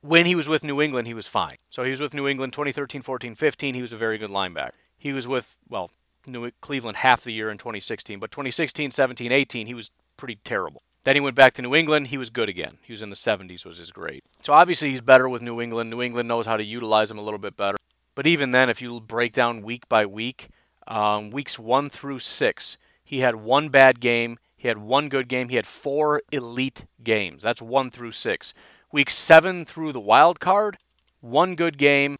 when 0.00 0.24
he 0.24 0.34
was 0.34 0.48
with 0.48 0.64
New 0.64 0.80
England, 0.80 1.06
he 1.08 1.12
was 1.12 1.26
fine. 1.26 1.56
So 1.68 1.82
he 1.82 1.90
was 1.90 2.00
with 2.00 2.14
New 2.14 2.28
England 2.28 2.52
2013, 2.54 3.02
14, 3.02 3.34
15. 3.34 3.74
He 3.74 3.82
was 3.82 3.92
a 3.92 3.98
very 3.98 4.16
good 4.16 4.30
linebacker. 4.30 4.70
He 4.96 5.12
was 5.12 5.28
with, 5.28 5.56
well, 5.68 5.90
New 6.26 6.50
Cleveland 6.60 6.98
half 6.98 7.24
the 7.24 7.32
year 7.32 7.50
in 7.50 7.58
2016, 7.58 8.18
but 8.18 8.30
2016, 8.30 8.92
17, 8.92 9.32
18, 9.32 9.66
he 9.66 9.74
was 9.74 9.90
pretty 10.16 10.38
terrible. 10.44 10.82
Then 11.02 11.16
he 11.16 11.20
went 11.20 11.36
back 11.36 11.52
to 11.54 11.62
New 11.62 11.74
England. 11.74 12.06
He 12.06 12.16
was 12.16 12.30
good 12.30 12.48
again. 12.48 12.78
He 12.82 12.92
was 12.92 13.02
in 13.02 13.10
the 13.10 13.16
70s, 13.16 13.66
was 13.66 13.78
his 13.78 13.90
grade. 13.90 14.22
So 14.40 14.52
obviously 14.52 14.90
he's 14.90 15.02
better 15.02 15.28
with 15.28 15.42
New 15.42 15.60
England. 15.60 15.90
New 15.90 16.00
England 16.00 16.28
knows 16.28 16.46
how 16.46 16.56
to 16.56 16.64
utilize 16.64 17.10
him 17.10 17.18
a 17.18 17.22
little 17.22 17.38
bit 17.38 17.56
better. 17.56 17.76
But 18.14 18.26
even 18.26 18.52
then, 18.52 18.70
if 18.70 18.80
you 18.80 19.00
break 19.00 19.32
down 19.32 19.62
week 19.62 19.88
by 19.88 20.06
week, 20.06 20.48
um, 20.86 21.30
weeks 21.30 21.58
one 21.58 21.90
through 21.90 22.20
six, 22.20 22.78
he 23.04 23.20
had 23.20 23.36
one 23.36 23.68
bad 23.68 24.00
game. 24.00 24.38
He 24.64 24.68
had 24.68 24.78
one 24.78 25.10
good 25.10 25.28
game. 25.28 25.50
He 25.50 25.56
had 25.56 25.66
four 25.66 26.22
elite 26.32 26.86
games. 27.02 27.42
That's 27.42 27.60
one 27.60 27.90
through 27.90 28.12
six. 28.12 28.54
Week 28.90 29.10
seven 29.10 29.66
through 29.66 29.92
the 29.92 30.00
wild 30.00 30.40
card, 30.40 30.78
one 31.20 31.54
good 31.54 31.76
game. 31.76 32.16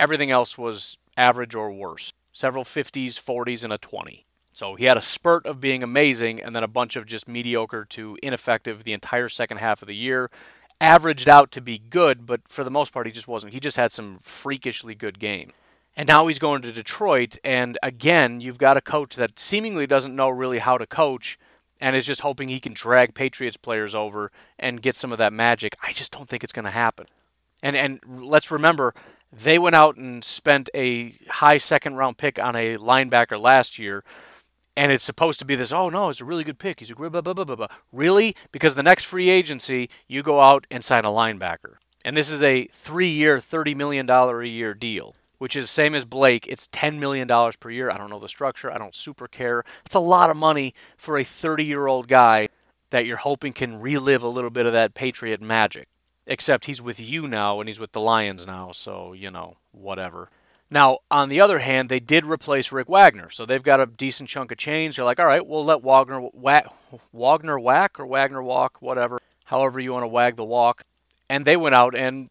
Everything 0.00 0.28
else 0.28 0.58
was 0.58 0.98
average 1.16 1.54
or 1.54 1.70
worse. 1.70 2.12
Several 2.32 2.64
50s, 2.64 3.10
40s, 3.10 3.62
and 3.62 3.72
a 3.72 3.78
20. 3.78 4.26
So 4.52 4.74
he 4.74 4.86
had 4.86 4.96
a 4.96 5.00
spurt 5.00 5.46
of 5.46 5.60
being 5.60 5.84
amazing 5.84 6.42
and 6.42 6.56
then 6.56 6.64
a 6.64 6.66
bunch 6.66 6.96
of 6.96 7.06
just 7.06 7.28
mediocre 7.28 7.84
to 7.90 8.18
ineffective 8.24 8.82
the 8.82 8.92
entire 8.92 9.28
second 9.28 9.58
half 9.58 9.80
of 9.80 9.86
the 9.86 9.94
year. 9.94 10.32
Averaged 10.80 11.28
out 11.28 11.52
to 11.52 11.60
be 11.60 11.78
good, 11.78 12.26
but 12.26 12.40
for 12.48 12.64
the 12.64 12.72
most 12.72 12.92
part, 12.92 13.06
he 13.06 13.12
just 13.12 13.28
wasn't. 13.28 13.52
He 13.52 13.60
just 13.60 13.76
had 13.76 13.92
some 13.92 14.18
freakishly 14.20 14.96
good 14.96 15.20
games. 15.20 15.52
And 15.96 16.08
now 16.08 16.26
he's 16.26 16.40
going 16.40 16.62
to 16.62 16.72
Detroit, 16.72 17.38
and 17.44 17.78
again, 17.80 18.40
you've 18.40 18.58
got 18.58 18.76
a 18.76 18.80
coach 18.80 19.14
that 19.14 19.38
seemingly 19.38 19.86
doesn't 19.86 20.16
know 20.16 20.28
really 20.28 20.58
how 20.58 20.76
to 20.76 20.88
coach 20.88 21.38
and 21.84 21.94
is 21.94 22.06
just 22.06 22.22
hoping 22.22 22.48
he 22.48 22.60
can 22.60 22.72
drag 22.72 23.12
Patriots 23.12 23.58
players 23.58 23.94
over 23.94 24.32
and 24.58 24.80
get 24.80 24.96
some 24.96 25.12
of 25.12 25.18
that 25.18 25.34
magic. 25.34 25.76
I 25.82 25.92
just 25.92 26.12
don't 26.12 26.26
think 26.26 26.42
it's 26.42 26.52
going 26.52 26.64
to 26.64 26.70
happen. 26.70 27.04
And 27.62 27.76
and 27.76 28.00
let's 28.08 28.50
remember 28.50 28.94
they 29.30 29.58
went 29.58 29.76
out 29.76 29.98
and 29.98 30.24
spent 30.24 30.70
a 30.74 31.18
high 31.28 31.58
second 31.58 31.96
round 31.96 32.16
pick 32.16 32.38
on 32.38 32.56
a 32.56 32.78
linebacker 32.78 33.38
last 33.38 33.78
year. 33.78 34.02
And 34.74 34.92
it's 34.92 35.04
supposed 35.04 35.38
to 35.40 35.44
be 35.44 35.56
this, 35.56 35.72
oh 35.72 35.90
no, 35.90 36.08
it's 36.08 36.22
a 36.22 36.24
really 36.24 36.42
good 36.42 36.58
pick. 36.58 36.78
He's 36.78 36.90
a 36.90 36.96
blah, 36.96 37.10
blah, 37.10 37.20
blah, 37.20 37.44
blah, 37.44 37.54
blah. 37.54 37.66
Really? 37.92 38.34
Because 38.50 38.76
the 38.76 38.82
next 38.82 39.04
free 39.04 39.28
agency, 39.28 39.90
you 40.08 40.22
go 40.22 40.40
out 40.40 40.66
and 40.70 40.82
sign 40.82 41.04
a 41.04 41.08
linebacker. 41.08 41.74
And 42.02 42.16
this 42.16 42.30
is 42.30 42.42
a 42.42 42.64
three 42.72 43.10
year, 43.10 43.36
$30 43.36 43.76
million 43.76 44.08
a 44.08 44.42
year 44.44 44.72
deal 44.72 45.16
which 45.38 45.56
is 45.56 45.70
same 45.70 45.94
as 45.94 46.04
Blake. 46.04 46.46
It's 46.46 46.68
$10 46.68 46.98
million 46.98 47.28
per 47.60 47.70
year. 47.70 47.90
I 47.90 47.98
don't 47.98 48.10
know 48.10 48.18
the 48.18 48.28
structure. 48.28 48.72
I 48.72 48.78
don't 48.78 48.94
super 48.94 49.28
care. 49.28 49.64
It's 49.84 49.94
a 49.94 50.00
lot 50.00 50.30
of 50.30 50.36
money 50.36 50.74
for 50.96 51.18
a 51.18 51.24
30 51.24 51.64
year 51.64 51.86
old 51.86 52.08
guy 52.08 52.48
that 52.90 53.06
you're 53.06 53.16
hoping 53.16 53.52
can 53.52 53.80
relive 53.80 54.22
a 54.22 54.28
little 54.28 54.50
bit 54.50 54.66
of 54.66 54.72
that 54.72 54.94
Patriot 54.94 55.40
magic. 55.40 55.88
Except 56.26 56.64
he's 56.64 56.80
with 56.80 56.98
you 56.98 57.28
now 57.28 57.60
and 57.60 57.68
he's 57.68 57.80
with 57.80 57.92
the 57.92 58.00
Lions 58.00 58.46
now, 58.46 58.72
so, 58.72 59.12
you 59.12 59.30
know, 59.30 59.56
whatever. 59.72 60.30
Now, 60.70 60.98
on 61.10 61.28
the 61.28 61.40
other 61.40 61.58
hand, 61.58 61.88
they 61.88 62.00
did 62.00 62.24
replace 62.24 62.72
Rick 62.72 62.88
Wagner, 62.88 63.28
so 63.30 63.44
they've 63.44 63.62
got 63.62 63.80
a 63.80 63.86
decent 63.86 64.28
chunk 64.28 64.50
of 64.50 64.58
change. 64.58 64.96
They're 64.96 65.04
like, 65.04 65.20
all 65.20 65.26
right, 65.26 65.46
we'll 65.46 65.64
let 65.64 65.82
Wagner, 65.82 66.20
whack, 66.32 66.66
Wagner 67.12 67.60
whack 67.60 68.00
or 68.00 68.06
Wagner 68.06 68.42
walk, 68.42 68.80
whatever, 68.80 69.20
however 69.44 69.78
you 69.78 69.92
want 69.92 70.04
to 70.04 70.08
wag 70.08 70.36
the 70.36 70.44
walk. 70.44 70.82
And 71.28 71.44
they 71.44 71.56
went 71.56 71.74
out 71.74 71.94
and 71.94 72.30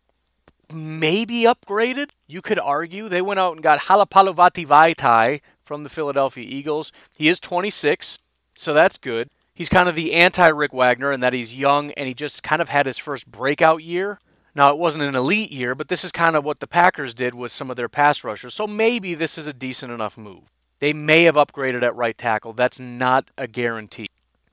maybe 0.74 1.44
upgraded. 1.44 2.10
You 2.28 2.42
could 2.42 2.60
argue 2.60 3.08
they 3.08 3.22
went 3.22 3.40
out 3.40 3.54
and 3.54 3.64
got 3.64 3.82
Halapoulivaati 3.82 4.68
Vaitai 4.68 5.42
from 5.64 5.84
the 5.84 5.90
Philadelphia 5.90 6.46
Eagles. 6.48 6.92
He 7.18 7.28
is 7.28 7.40
26, 7.40 8.20
so 8.54 8.74
that's 8.74 8.98
good. 8.98 9.30
He's 9.54 9.70
kind 9.70 9.88
of 9.88 9.96
the 9.96 10.14
anti 10.14 10.48
Rick 10.48 10.74
Wagner 10.74 11.12
in 11.12 11.20
that 11.20 11.34
he's 11.34 11.56
young 11.56 11.92
and 11.92 12.08
he 12.08 12.14
just 12.14 12.44
kind 12.44 12.62
of 12.62 12.70
had 12.70 12.86
his 12.86 12.98
first 12.98 13.32
breakout 13.32 13.84
year. 13.84 14.20
Now, 14.56 14.70
it 14.70 14.78
wasn't 14.78 15.04
an 15.06 15.16
elite 15.16 15.52
year, 15.52 15.74
but 15.74 15.88
this 15.88 16.04
is 16.04 16.12
kind 16.12 16.36
of 16.36 16.44
what 16.44 16.60
the 16.60 16.68
Packers 16.68 17.14
did 17.14 17.34
with 17.34 17.52
some 17.52 17.72
of 17.72 17.76
their 17.76 17.90
pass 17.90 18.24
rushers. 18.24 18.54
So 18.54 18.68
maybe 18.68 19.16
this 19.16 19.38
is 19.38 19.48
a 19.48 19.54
decent 19.54 19.92
enough 19.92 20.18
move. 20.18 20.44
They 20.80 20.94
may 20.94 21.24
have 21.24 21.36
upgraded 21.36 21.82
at 21.82 21.96
right 21.96 22.18
tackle. 22.18 22.54
That's 22.54 22.80
not 22.80 23.32
a 23.38 23.48
guarantee. 23.48 24.10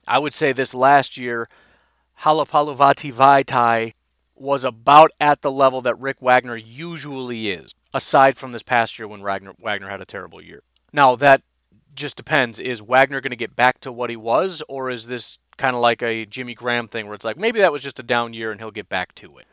I 0.07 0.17
would 0.17 0.33
say 0.33 0.51
this 0.53 0.73
last 0.73 1.17
year, 1.17 1.47
Halapoulivaati 2.21 3.13
Vaitai 3.13 3.93
was 4.41 4.63
about 4.63 5.11
at 5.19 5.41
the 5.41 5.51
level 5.51 5.81
that 5.81 5.99
Rick 5.99 6.17
Wagner 6.19 6.55
usually 6.55 7.49
is, 7.49 7.71
aside 7.93 8.37
from 8.37 8.51
this 8.51 8.63
past 8.63 8.97
year 8.97 9.07
when 9.07 9.21
Wagner, 9.21 9.53
Wagner 9.59 9.89
had 9.89 10.01
a 10.01 10.05
terrible 10.05 10.41
year. 10.41 10.63
Now, 10.91 11.15
that 11.15 11.43
just 11.93 12.17
depends. 12.17 12.59
Is 12.59 12.81
Wagner 12.81 13.21
going 13.21 13.31
to 13.31 13.37
get 13.37 13.55
back 13.55 13.79
to 13.81 13.91
what 13.91 14.09
he 14.09 14.15
was, 14.15 14.61
or 14.67 14.89
is 14.89 15.07
this 15.07 15.39
kind 15.57 15.75
of 15.75 15.81
like 15.81 16.01
a 16.01 16.25
Jimmy 16.25 16.55
Graham 16.55 16.87
thing 16.87 17.05
where 17.05 17.15
it's 17.15 17.25
like 17.25 17.37
maybe 17.37 17.59
that 17.59 17.71
was 17.71 17.81
just 17.81 17.99
a 17.99 18.03
down 18.03 18.33
year 18.33 18.51
and 18.51 18.59
he'll 18.59 18.71
get 18.71 18.89
back 18.89 19.13
to 19.15 19.37
it? 19.37 19.47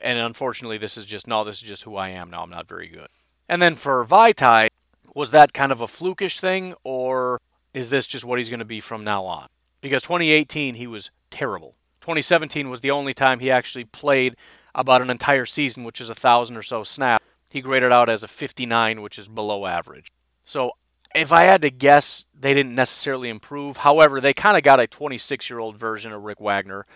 And 0.00 0.18
unfortunately, 0.18 0.78
this 0.78 0.96
is 0.96 1.06
just 1.06 1.26
no, 1.26 1.44
this 1.44 1.56
is 1.56 1.68
just 1.68 1.82
who 1.84 1.96
I 1.96 2.10
am 2.10 2.30
now. 2.30 2.42
I'm 2.42 2.50
not 2.50 2.68
very 2.68 2.88
good. 2.88 3.08
And 3.48 3.60
then 3.60 3.74
for 3.74 4.04
Vaitai, 4.04 4.68
was 5.14 5.30
that 5.30 5.52
kind 5.52 5.72
of 5.72 5.80
a 5.80 5.86
flukish 5.86 6.40
thing, 6.40 6.74
or 6.84 7.40
is 7.72 7.90
this 7.90 8.06
just 8.06 8.24
what 8.24 8.38
he's 8.38 8.50
going 8.50 8.60
to 8.60 8.64
be 8.64 8.80
from 8.80 9.04
now 9.04 9.24
on? 9.24 9.48
Because 9.80 10.02
2018, 10.02 10.74
he 10.74 10.86
was 10.86 11.10
terrible. 11.30 11.76
2017 12.06 12.70
was 12.70 12.82
the 12.82 12.90
only 12.92 13.12
time 13.12 13.40
he 13.40 13.50
actually 13.50 13.82
played 13.82 14.36
about 14.76 15.02
an 15.02 15.10
entire 15.10 15.44
season, 15.44 15.82
which 15.82 16.00
is 16.00 16.08
a 16.08 16.14
thousand 16.14 16.56
or 16.56 16.62
so 16.62 16.84
snaps. 16.84 17.24
He 17.50 17.60
graded 17.60 17.90
out 17.90 18.08
as 18.08 18.22
a 18.22 18.28
59, 18.28 19.02
which 19.02 19.18
is 19.18 19.26
below 19.26 19.66
average. 19.66 20.12
So 20.44 20.70
if 21.16 21.32
I 21.32 21.46
had 21.46 21.62
to 21.62 21.70
guess, 21.70 22.26
they 22.32 22.54
didn't 22.54 22.76
necessarily 22.76 23.28
improve. 23.28 23.78
However, 23.78 24.20
they 24.20 24.32
kind 24.32 24.56
of 24.56 24.62
got 24.62 24.78
a 24.78 24.86
26 24.86 25.50
year 25.50 25.58
old 25.58 25.76
version 25.76 26.12
of 26.12 26.22
Rick 26.22 26.38
Wagner. 26.38 26.86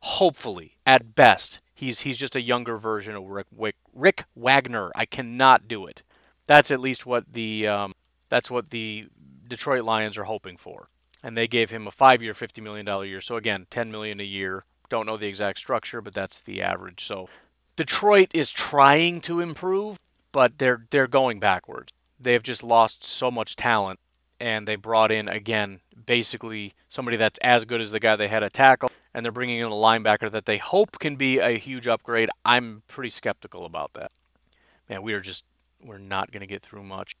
Hopefully, 0.00 0.76
at 0.84 1.14
best, 1.14 1.60
he's 1.72 2.00
he's 2.00 2.18
just 2.18 2.36
a 2.36 2.42
younger 2.42 2.76
version 2.76 3.16
of 3.16 3.24
Rick 3.24 3.46
Rick, 3.56 3.76
Rick 3.94 4.24
Wagner. 4.36 4.92
I 4.94 5.06
cannot 5.06 5.66
do 5.66 5.86
it. 5.86 6.02
That's 6.44 6.70
at 6.70 6.78
least 6.78 7.06
what 7.06 7.32
the 7.32 7.66
um, 7.66 7.94
that's 8.28 8.50
what 8.50 8.68
the 8.68 9.06
Detroit 9.48 9.84
Lions 9.84 10.18
are 10.18 10.24
hoping 10.24 10.58
for 10.58 10.90
and 11.22 11.36
they 11.36 11.48
gave 11.48 11.70
him 11.70 11.86
a 11.86 11.90
five-year, 11.90 12.34
fifty 12.34 12.60
million 12.60 12.86
dollar 12.86 13.04
year. 13.04 13.20
So 13.20 13.36
again, 13.36 13.66
ten 13.70 13.90
million 13.90 14.20
a 14.20 14.24
year. 14.24 14.64
Don't 14.88 15.06
know 15.06 15.16
the 15.16 15.26
exact 15.26 15.58
structure, 15.58 16.00
but 16.00 16.14
that's 16.14 16.40
the 16.40 16.62
average. 16.62 17.04
So 17.04 17.28
Detroit 17.76 18.30
is 18.34 18.50
trying 18.50 19.20
to 19.22 19.40
improve, 19.40 19.98
but 20.32 20.58
they're 20.58 20.86
they're 20.90 21.06
going 21.06 21.38
backwards. 21.40 21.92
They've 22.18 22.42
just 22.42 22.62
lost 22.62 23.04
so 23.04 23.30
much 23.30 23.54
talent, 23.54 24.00
and 24.40 24.66
they 24.66 24.76
brought 24.76 25.12
in 25.12 25.28
again 25.28 25.80
basically 26.06 26.74
somebody 26.88 27.16
that's 27.16 27.38
as 27.38 27.64
good 27.64 27.80
as 27.80 27.92
the 27.92 28.00
guy 28.00 28.16
they 28.16 28.28
had 28.28 28.42
at 28.42 28.52
tackle, 28.52 28.90
and 29.12 29.24
they're 29.24 29.32
bringing 29.32 29.58
in 29.58 29.66
a 29.66 29.70
linebacker 29.70 30.30
that 30.30 30.46
they 30.46 30.58
hope 30.58 30.98
can 30.98 31.16
be 31.16 31.38
a 31.38 31.58
huge 31.58 31.86
upgrade. 31.86 32.30
I'm 32.44 32.82
pretty 32.88 33.10
skeptical 33.10 33.64
about 33.66 33.92
that. 33.92 34.10
Man, 34.88 35.02
we 35.02 35.12
are 35.12 35.20
just 35.20 35.44
we're 35.82 35.98
not 35.98 36.32
going 36.32 36.40
to 36.40 36.46
get 36.46 36.62
through 36.62 36.82
much. 36.82 37.14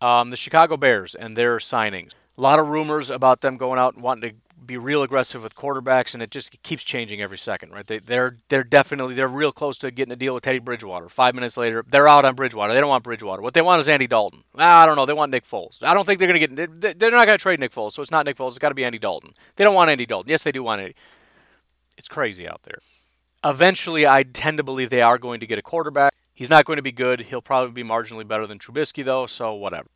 Um, 0.00 0.30
the 0.30 0.36
Chicago 0.36 0.76
Bears 0.76 1.14
and 1.14 1.36
their 1.36 1.56
signings. 1.56 2.12
A 2.36 2.40
lot 2.40 2.58
of 2.58 2.68
rumors 2.68 3.10
about 3.10 3.40
them 3.40 3.56
going 3.56 3.78
out 3.78 3.94
and 3.94 4.02
wanting 4.02 4.30
to 4.30 4.36
be 4.66 4.76
real 4.76 5.02
aggressive 5.02 5.42
with 5.42 5.54
quarterbacks, 5.54 6.14
and 6.14 6.22
it 6.22 6.30
just 6.30 6.62
keeps 6.62 6.82
changing 6.82 7.20
every 7.20 7.38
second, 7.38 7.70
right? 7.70 7.86
They, 7.86 7.98
they're 7.98 8.36
they're 8.48 8.64
definitely 8.64 9.14
they're 9.14 9.28
real 9.28 9.52
close 9.52 9.78
to 9.78 9.90
getting 9.90 10.12
a 10.12 10.16
deal 10.16 10.34
with 10.34 10.44
Teddy 10.44 10.58
Bridgewater. 10.58 11.08
Five 11.08 11.34
minutes 11.34 11.56
later, 11.56 11.84
they're 11.86 12.08
out 12.08 12.24
on 12.24 12.34
Bridgewater. 12.34 12.72
They 12.72 12.80
don't 12.80 12.88
want 12.88 13.04
Bridgewater. 13.04 13.42
What 13.42 13.54
they 13.54 13.62
want 13.62 13.80
is 13.80 13.88
Andy 13.88 14.06
Dalton. 14.06 14.44
Ah, 14.56 14.82
I 14.82 14.86
don't 14.86 14.96
know. 14.96 15.06
They 15.06 15.12
want 15.12 15.30
Nick 15.30 15.44
Foles. 15.44 15.82
I 15.82 15.94
don't 15.94 16.04
think 16.04 16.18
they're 16.18 16.28
going 16.28 16.56
to 16.56 16.66
get. 16.66 16.98
They're 16.98 17.10
not 17.10 17.26
going 17.26 17.38
to 17.38 17.42
trade 17.42 17.60
Nick 17.60 17.72
Foles, 17.72 17.92
so 17.92 18.02
it's 18.02 18.10
not 18.10 18.26
Nick 18.26 18.36
Foles. 18.36 18.48
It's 18.48 18.58
got 18.58 18.70
to 18.70 18.74
be 18.74 18.84
Andy 18.84 18.98
Dalton. 18.98 19.32
They 19.56 19.64
don't 19.64 19.74
want 19.74 19.90
Andy 19.90 20.06
Dalton. 20.06 20.30
Yes, 20.30 20.42
they 20.42 20.52
do 20.52 20.62
want 20.62 20.80
Andy. 20.80 20.94
It's 21.96 22.08
crazy 22.08 22.48
out 22.48 22.62
there. 22.64 22.78
Eventually, 23.44 24.06
I 24.06 24.22
tend 24.22 24.56
to 24.56 24.62
believe 24.62 24.90
they 24.90 25.02
are 25.02 25.18
going 25.18 25.40
to 25.40 25.46
get 25.46 25.58
a 25.58 25.62
quarterback. 25.62 26.14
He's 26.32 26.50
not 26.50 26.64
going 26.64 26.78
to 26.78 26.82
be 26.82 26.92
good. 26.92 27.22
He'll 27.22 27.42
probably 27.42 27.82
be 27.82 27.88
marginally 27.88 28.26
better 28.26 28.46
than 28.46 28.58
Trubisky, 28.58 29.04
though. 29.04 29.26
So 29.26 29.54
whatever. 29.54 29.88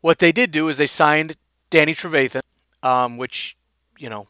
What 0.00 0.18
they 0.18 0.32
did 0.32 0.50
do 0.50 0.68
is 0.68 0.76
they 0.76 0.86
signed 0.86 1.36
Danny 1.70 1.94
Trevathan 1.94 2.40
um, 2.86 3.16
which, 3.16 3.56
you 3.98 4.08
know, 4.08 4.28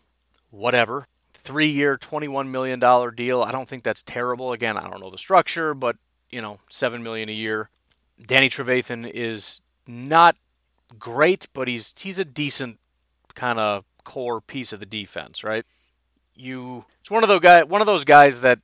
whatever. 0.50 1.06
Three 1.34 1.68
year, 1.68 1.96
$21 1.96 2.48
million 2.48 2.80
deal. 3.14 3.42
I 3.42 3.52
don't 3.52 3.68
think 3.68 3.84
that's 3.84 4.02
terrible. 4.02 4.52
Again, 4.52 4.76
I 4.76 4.88
don't 4.88 5.00
know 5.00 5.10
the 5.10 5.18
structure, 5.18 5.74
but, 5.74 5.96
you 6.30 6.40
know, 6.40 6.58
7 6.70 7.02
million 7.02 7.28
a 7.28 7.32
year. 7.32 7.68
Danny 8.24 8.48
Trevathan 8.48 9.08
is 9.08 9.60
not 9.86 10.36
great, 10.98 11.48
but 11.52 11.68
he's 11.68 11.92
he's 11.98 12.18
a 12.18 12.24
decent 12.24 12.78
kind 13.34 13.58
of 13.58 13.84
core 14.04 14.40
piece 14.40 14.72
of 14.72 14.80
the 14.80 14.86
defense, 14.86 15.44
right? 15.44 15.66
You 16.34 16.86
it's 17.02 17.10
one 17.10 17.22
of 17.22 17.28
those 17.28 17.40
guy 17.40 17.62
one 17.62 17.82
of 17.82 17.86
those 17.86 18.04
guys 18.04 18.40
that 18.40 18.60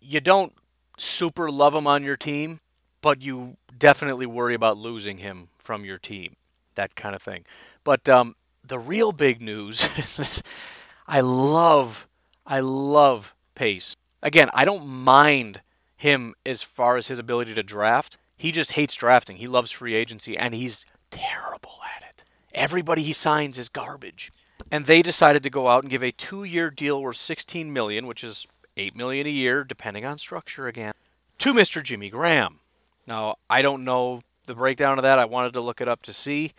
you 0.00 0.20
don't 0.20 0.52
super 0.98 1.52
love 1.52 1.72
him 1.72 1.86
on 1.86 2.02
your 2.02 2.16
team, 2.16 2.58
but 3.00 3.22
you 3.22 3.58
definitely 3.78 4.26
worry 4.26 4.54
about 4.54 4.76
losing 4.76 5.18
him 5.18 5.50
from 5.56 5.84
your 5.84 5.98
team. 5.98 6.34
That 6.74 6.96
kind 6.96 7.14
of 7.14 7.22
thing. 7.22 7.44
But 7.84 8.08
um, 8.08 8.36
the 8.64 8.78
real 8.78 9.12
big 9.12 9.40
news 9.40 10.42
I 11.08 11.20
love, 11.20 12.06
I 12.46 12.60
love 12.60 13.34
Pace. 13.54 13.96
Again, 14.22 14.48
I 14.54 14.64
don't 14.64 14.86
mind 14.86 15.60
him 15.96 16.34
as 16.46 16.62
far 16.62 16.96
as 16.96 17.08
his 17.08 17.18
ability 17.18 17.54
to 17.54 17.62
draft. 17.62 18.16
He 18.36 18.52
just 18.52 18.72
hates 18.72 18.94
drafting. 18.94 19.36
He 19.36 19.48
loves 19.48 19.70
free 19.70 19.94
agency, 19.94 20.36
and 20.36 20.54
he's 20.54 20.86
terrible 21.10 21.80
at 21.96 22.08
it. 22.08 22.24
Everybody 22.54 23.02
he 23.02 23.12
signs 23.12 23.58
is 23.58 23.68
garbage. 23.68 24.32
And 24.70 24.86
they 24.86 25.02
decided 25.02 25.42
to 25.42 25.50
go 25.50 25.68
out 25.68 25.82
and 25.82 25.90
give 25.90 26.02
a 26.02 26.12
two-year 26.12 26.70
deal 26.70 27.02
worth 27.02 27.16
16 27.16 27.72
million, 27.72 28.06
which 28.06 28.22
is 28.22 28.46
8 28.76 28.94
million 28.94 29.26
a 29.26 29.30
year, 29.30 29.64
depending 29.64 30.04
on 30.04 30.16
structure 30.16 30.68
again, 30.68 30.94
to 31.38 31.52
Mr. 31.52 31.82
Jimmy 31.82 32.08
Graham. 32.08 32.60
Now, 33.06 33.36
I 33.48 33.62
don't 33.62 33.84
know 33.84 34.20
the 34.46 34.54
breakdown 34.54 34.98
of 34.98 35.02
that. 35.02 35.18
I 35.18 35.24
wanted 35.24 35.52
to 35.54 35.60
look 35.60 35.80
it 35.80 35.88
up 35.88 36.02
to 36.02 36.12
see. 36.12 36.52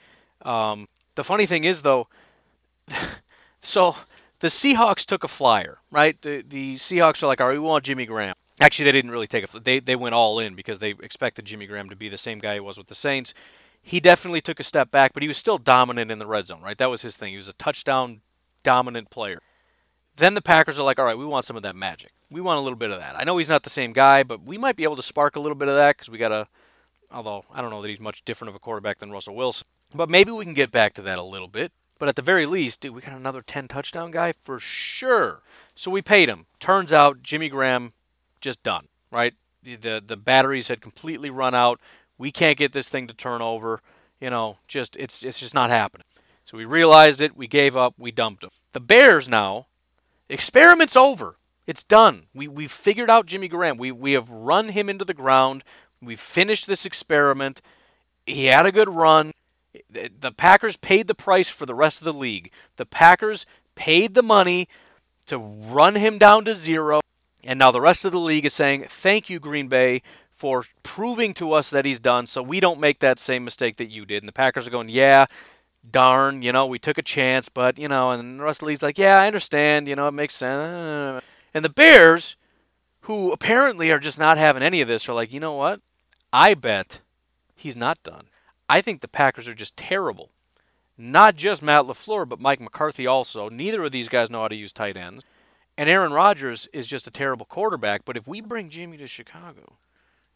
Um, 0.43 0.87
the 1.15 1.23
funny 1.23 1.45
thing 1.45 1.63
is, 1.63 1.81
though, 1.81 2.07
so 3.61 3.95
the 4.39 4.47
Seahawks 4.47 5.05
took 5.05 5.23
a 5.23 5.27
flyer, 5.27 5.79
right? 5.91 6.21
The 6.21 6.43
the 6.47 6.75
Seahawks 6.75 7.23
are 7.23 7.27
like, 7.27 7.39
all 7.39 7.47
right, 7.47 7.53
we 7.53 7.59
want 7.59 7.85
Jimmy 7.85 8.05
Graham. 8.05 8.35
Actually, 8.59 8.85
they 8.85 8.91
didn't 8.91 9.11
really 9.11 9.27
take 9.27 9.51
a. 9.53 9.59
They 9.59 9.79
they 9.79 9.95
went 9.95 10.15
all 10.15 10.39
in 10.39 10.55
because 10.55 10.79
they 10.79 10.91
expected 10.91 11.45
Jimmy 11.45 11.67
Graham 11.67 11.89
to 11.89 11.95
be 11.95 12.09
the 12.09 12.17
same 12.17 12.39
guy 12.39 12.55
he 12.55 12.59
was 12.59 12.77
with 12.77 12.87
the 12.87 12.95
Saints. 12.95 13.33
He 13.81 13.99
definitely 13.99 14.41
took 14.41 14.59
a 14.59 14.63
step 14.63 14.91
back, 14.91 15.13
but 15.13 15.23
he 15.23 15.27
was 15.27 15.37
still 15.37 15.57
dominant 15.57 16.11
in 16.11 16.19
the 16.19 16.27
red 16.27 16.47
zone, 16.47 16.61
right? 16.61 16.77
That 16.77 16.89
was 16.89 17.01
his 17.01 17.17
thing. 17.17 17.31
He 17.31 17.37
was 17.37 17.47
a 17.47 17.53
touchdown 17.53 18.21
dominant 18.63 19.09
player. 19.09 19.39
Then 20.17 20.35
the 20.35 20.41
Packers 20.41 20.77
are 20.77 20.83
like, 20.83 20.99
all 20.99 21.05
right, 21.05 21.17
we 21.17 21.25
want 21.25 21.45
some 21.45 21.55
of 21.55 21.63
that 21.63 21.75
magic. 21.75 22.11
We 22.29 22.41
want 22.41 22.59
a 22.59 22.61
little 22.61 22.77
bit 22.77 22.91
of 22.91 22.99
that. 22.99 23.15
I 23.17 23.23
know 23.23 23.37
he's 23.37 23.49
not 23.49 23.63
the 23.63 23.71
same 23.71 23.91
guy, 23.91 24.21
but 24.23 24.43
we 24.43 24.57
might 24.57 24.75
be 24.75 24.83
able 24.83 24.97
to 24.97 25.01
spark 25.01 25.35
a 25.35 25.39
little 25.39 25.55
bit 25.55 25.67
of 25.67 25.75
that 25.75 25.97
because 25.97 26.09
we 26.09 26.17
got 26.17 26.31
a. 26.31 26.47
Although 27.11 27.43
I 27.51 27.61
don't 27.61 27.71
know 27.71 27.81
that 27.81 27.89
he's 27.89 27.99
much 27.99 28.23
different 28.23 28.49
of 28.49 28.55
a 28.55 28.59
quarterback 28.59 28.99
than 28.99 29.11
Russell 29.11 29.35
Wilson, 29.35 29.67
but 29.93 30.09
maybe 30.09 30.31
we 30.31 30.45
can 30.45 30.53
get 30.53 30.71
back 30.71 30.93
to 30.95 31.01
that 31.03 31.17
a 31.17 31.23
little 31.23 31.47
bit. 31.47 31.71
But 31.99 32.09
at 32.09 32.15
the 32.15 32.23
very 32.23 32.45
least, 32.45 32.81
dude, 32.81 32.95
we 32.95 33.01
got 33.01 33.13
another 33.13 33.43
10 33.43 33.67
touchdown 33.67 34.09
guy 34.09 34.31
for 34.31 34.59
sure. 34.59 35.41
So 35.75 35.91
we 35.91 36.01
paid 36.01 36.29
him. 36.29 36.47
Turns 36.59 36.91
out 36.91 37.21
Jimmy 37.21 37.47
Graham 37.47 37.93
just 38.39 38.63
done, 38.63 38.87
right? 39.11 39.35
The 39.63 40.01
the 40.03 40.17
batteries 40.17 40.67
had 40.67 40.81
completely 40.81 41.29
run 41.29 41.53
out. 41.53 41.79
We 42.17 42.31
can't 42.31 42.57
get 42.57 42.73
this 42.73 42.89
thing 42.89 43.05
to 43.07 43.13
turn 43.13 43.41
over. 43.41 43.81
You 44.19 44.31
know, 44.31 44.57
just 44.67 44.95
it's 44.95 45.23
it's 45.23 45.39
just 45.39 45.53
not 45.53 45.69
happening. 45.69 46.05
So 46.43 46.57
we 46.57 46.65
realized 46.65 47.21
it, 47.21 47.37
we 47.37 47.47
gave 47.47 47.77
up, 47.77 47.93
we 47.97 48.11
dumped 48.11 48.43
him. 48.43 48.49
The 48.71 48.79
Bears 48.79 49.29
now, 49.29 49.67
experiment's 50.27 50.95
over. 50.95 51.37
It's 51.67 51.83
done. 51.83 52.23
We 52.33 52.47
we've 52.47 52.71
figured 52.71 53.09
out 53.09 53.27
Jimmy 53.27 53.47
Graham. 53.47 53.77
We 53.77 53.91
we 53.91 54.13
have 54.13 54.31
run 54.31 54.69
him 54.69 54.89
into 54.89 55.05
the 55.05 55.13
ground. 55.13 55.63
We've 56.01 56.19
finished 56.19 56.65
this 56.65 56.85
experiment. 56.85 57.61
He 58.25 58.45
had 58.45 58.65
a 58.65 58.71
good 58.71 58.89
run. 58.89 59.33
The 59.89 60.31
Packers 60.31 60.77
paid 60.77 61.07
the 61.07 61.15
price 61.15 61.49
for 61.49 61.65
the 61.65 61.75
rest 61.75 62.01
of 62.01 62.05
the 62.05 62.13
league. 62.13 62.51
The 62.75 62.85
Packers 62.85 63.45
paid 63.75 64.13
the 64.13 64.23
money 64.23 64.67
to 65.27 65.37
run 65.37 65.95
him 65.95 66.17
down 66.17 66.45
to 66.45 66.55
zero. 66.55 66.99
And 67.43 67.57
now 67.57 67.71
the 67.71 67.81
rest 67.81 68.05
of 68.05 68.11
the 68.11 68.19
league 68.19 68.45
is 68.45 68.53
saying, 68.53 68.85
thank 68.89 69.29
you, 69.29 69.39
Green 69.39 69.67
Bay, 69.67 70.01
for 70.29 70.63
proving 70.83 71.33
to 71.35 71.53
us 71.53 71.69
that 71.69 71.85
he's 71.85 71.99
done 71.99 72.25
so 72.25 72.43
we 72.43 72.59
don't 72.59 72.79
make 72.79 72.99
that 72.99 73.19
same 73.19 73.43
mistake 73.43 73.77
that 73.77 73.89
you 73.89 74.05
did. 74.05 74.21
And 74.21 74.27
the 74.27 74.33
Packers 74.33 74.67
are 74.67 74.71
going, 74.71 74.89
yeah, 74.89 75.25
darn, 75.89 76.41
you 76.41 76.51
know, 76.51 76.65
we 76.65 76.77
took 76.77 76.97
a 76.97 77.03
chance, 77.03 77.47
but, 77.47 77.79
you 77.79 77.87
know, 77.87 78.11
and 78.11 78.39
the 78.39 78.43
rest 78.43 78.57
of 78.57 78.65
the 78.65 78.67
league's 78.67 78.83
like, 78.83 78.97
yeah, 78.97 79.19
I 79.19 79.27
understand, 79.27 79.87
you 79.87 79.95
know, 79.95 80.07
it 80.07 80.13
makes 80.13 80.35
sense. 80.35 81.23
And 81.53 81.65
the 81.65 81.69
Bears, 81.69 82.35
who 83.01 83.31
apparently 83.31 83.89
are 83.89 83.99
just 83.99 84.19
not 84.19 84.37
having 84.37 84.63
any 84.63 84.81
of 84.81 84.87
this, 84.87 85.07
are 85.07 85.13
like, 85.13 85.31
you 85.31 85.39
know 85.39 85.53
what? 85.53 85.81
I 86.33 86.53
bet 86.53 87.01
he's 87.55 87.75
not 87.75 88.03
done. 88.03 88.25
I 88.71 88.79
think 88.79 89.01
the 89.01 89.09
Packers 89.09 89.49
are 89.49 89.53
just 89.53 89.75
terrible. 89.75 90.29
Not 90.97 91.35
just 91.35 91.61
Matt 91.61 91.83
LaFleur, 91.83 92.29
but 92.29 92.39
Mike 92.39 92.61
McCarthy 92.61 93.05
also. 93.05 93.49
Neither 93.49 93.83
of 93.83 93.91
these 93.91 94.07
guys 94.07 94.29
know 94.29 94.43
how 94.43 94.47
to 94.47 94.55
use 94.55 94.71
tight 94.71 94.95
ends. 94.95 95.25
And 95.77 95.89
Aaron 95.89 96.13
Rodgers 96.13 96.69
is 96.71 96.87
just 96.87 97.05
a 97.05 97.11
terrible 97.11 97.45
quarterback. 97.45 98.05
But 98.05 98.15
if 98.15 98.29
we 98.29 98.39
bring 98.39 98.69
Jimmy 98.69 98.95
to 98.95 99.07
Chicago 99.07 99.73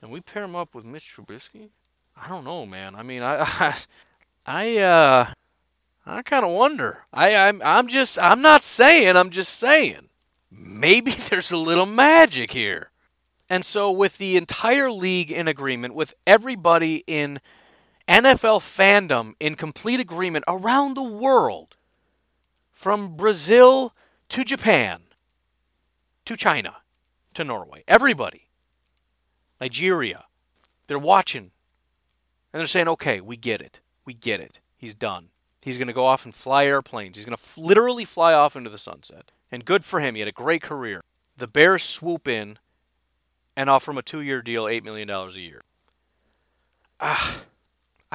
and 0.02 0.12
we 0.12 0.20
pair 0.20 0.44
him 0.44 0.54
up 0.54 0.76
with 0.76 0.84
Mitch 0.84 1.16
Trubisky, 1.16 1.70
I 2.22 2.28
don't 2.28 2.44
know, 2.44 2.66
man. 2.66 2.94
I 2.94 3.04
mean, 3.04 3.24
I, 3.24 3.38
I, 3.60 3.76
I, 4.46 4.78
uh, 4.80 5.28
I 6.06 6.22
kind 6.22 6.44
of 6.44 6.52
wonder. 6.52 7.06
I, 7.14 7.34
I'm, 7.34 7.62
I'm 7.64 7.88
just, 7.88 8.20
I'm 8.20 8.42
not 8.42 8.64
saying. 8.64 9.16
I'm 9.16 9.30
just 9.30 9.54
saying. 9.54 10.10
Maybe 10.52 11.12
there's 11.30 11.52
a 11.52 11.58
little 11.58 11.86
magic 11.86 12.52
here. 12.52 12.92
And 13.50 13.66
so, 13.66 13.92
with 13.92 14.18
the 14.18 14.36
entire 14.36 14.92
league 14.92 15.32
in 15.32 15.48
agreement, 15.48 15.96
with 15.96 16.16
everybody 16.28 17.06
in 17.08 17.40
NFL 18.08 18.60
fandom 18.60 19.34
in 19.40 19.56
complete 19.56 20.00
agreement 20.00 20.46
around 20.48 20.96
the 20.96 21.04
world, 21.04 21.76
from 22.72 23.16
Brazil 23.16 23.94
to 24.30 24.44
Japan 24.44 25.02
to 26.26 26.36
China 26.36 26.78
to 27.34 27.44
Norway. 27.44 27.84
Everybody. 27.88 28.50
Nigeria. 29.60 30.26
They're 30.88 31.00
watching. 31.00 31.52
And 32.54 32.60
they're 32.60 32.68
saying, 32.68 32.88
okay, 32.90 33.22
we 33.22 33.38
get 33.38 33.62
it. 33.62 33.80
We 34.06 34.14
get 34.14 34.40
it. 34.40 34.60
He's 34.78 34.94
done. 34.94 35.30
He's 35.62 35.78
going 35.78 35.88
to 35.88 35.94
go 35.94 36.06
off 36.06 36.26
and 36.26 36.36
fly 36.36 36.66
airplanes. 36.66 37.18
He's 37.18 37.26
going 37.26 37.36
to 37.36 37.44
f- 37.44 37.58
literally 37.58 38.06
fly 38.06 38.34
off 38.34 38.56
into 38.56 38.70
the 38.70 38.78
sunset. 38.78 39.32
And 39.52 39.66
good 39.66 39.84
for 39.84 40.00
him. 40.00 40.14
He 40.14 40.22
had 40.22 40.28
a 40.28 40.34
great 40.34 40.62
career. 40.62 41.02
The 41.38 41.48
Bears 41.48 41.84
swoop 41.84 42.28
in 42.28 42.60
and 43.56 43.70
offer 43.70 43.92
him 43.92 43.98
a 43.98 44.04
two 44.04 44.22
year 44.22 44.42
deal, 44.42 44.66
$8 44.66 44.84
million 44.84 45.10
a 45.10 45.30
year. 45.32 45.64
Ah. 47.00 47.42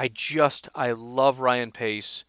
I 0.01 0.09
just 0.09 0.71
I 0.75 0.93
love 0.93 1.41
Ryan 1.41 1.73
Pace 1.73 2.25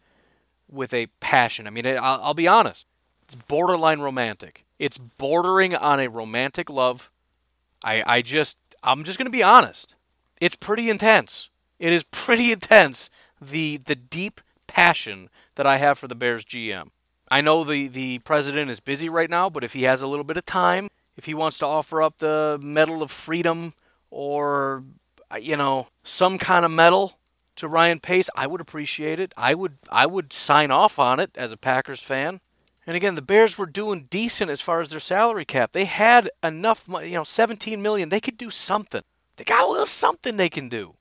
with 0.70 0.92
a 0.92 1.06
passion. 1.20 1.66
I 1.66 1.70
mean, 1.70 1.86
I'll, 1.86 2.20
I'll 2.22 2.34
be 2.34 2.46
honest, 2.46 2.86
it's 3.24 3.34
borderline 3.34 4.00
romantic. 4.00 4.66
It's 4.78 4.98
bordering 4.98 5.74
on 5.74 5.98
a 5.98 6.08
romantic 6.08 6.68
love. 6.68 7.10
I 7.82 8.02
I 8.06 8.20
just 8.20 8.58
I'm 8.82 9.04
just 9.04 9.16
gonna 9.16 9.30
be 9.30 9.42
honest. 9.42 9.94
It's 10.38 10.54
pretty 10.54 10.90
intense. 10.90 11.48
It 11.78 11.94
is 11.94 12.02
pretty 12.02 12.52
intense. 12.56 13.08
The 13.40 13.78
the 13.78 13.96
deep 13.96 14.42
passion 14.66 15.30
that 15.54 15.66
I 15.66 15.78
have 15.78 15.96
for 15.96 16.08
the 16.08 16.14
Bears 16.14 16.44
GM. 16.44 16.90
I 17.30 17.40
know 17.40 17.64
the 17.64 17.88
the 17.88 18.18
president 18.18 18.70
is 18.70 18.80
busy 18.80 19.08
right 19.08 19.30
now, 19.30 19.48
but 19.48 19.64
if 19.64 19.72
he 19.72 19.84
has 19.84 20.02
a 20.02 20.06
little 20.06 20.24
bit 20.24 20.36
of 20.36 20.44
time, 20.44 20.88
if 21.16 21.24
he 21.24 21.32
wants 21.32 21.56
to 21.60 21.66
offer 21.66 22.02
up 22.02 22.18
the 22.18 22.60
Medal 22.62 23.02
of 23.02 23.10
Freedom 23.10 23.72
or 24.10 24.84
you 25.40 25.56
know 25.56 25.86
some 26.04 26.36
kind 26.36 26.66
of 26.66 26.70
medal 26.70 27.16
to 27.56 27.68
Ryan 27.68 28.00
Pace, 28.00 28.28
I 28.36 28.46
would 28.46 28.60
appreciate 28.60 29.20
it. 29.20 29.32
I 29.36 29.54
would 29.54 29.78
I 29.90 30.06
would 30.06 30.32
sign 30.32 30.70
off 30.70 30.98
on 30.98 31.20
it 31.20 31.30
as 31.36 31.52
a 31.52 31.56
Packers 31.56 32.02
fan. 32.02 32.40
And 32.86 32.96
again, 32.96 33.14
the 33.14 33.22
Bears 33.22 33.56
were 33.56 33.66
doing 33.66 34.08
decent 34.10 34.50
as 34.50 34.60
far 34.60 34.80
as 34.80 34.90
their 34.90 35.00
salary 35.00 35.44
cap. 35.44 35.72
They 35.72 35.84
had 35.84 36.30
enough 36.42 36.88
money, 36.88 37.10
you 37.10 37.14
know, 37.14 37.24
17 37.24 37.80
million. 37.80 38.08
They 38.08 38.20
could 38.20 38.36
do 38.36 38.50
something. 38.50 39.02
They 39.36 39.44
got 39.44 39.62
a 39.62 39.70
little 39.70 39.86
something 39.86 40.36
they 40.36 40.48
can 40.48 40.68
do. 40.68 40.96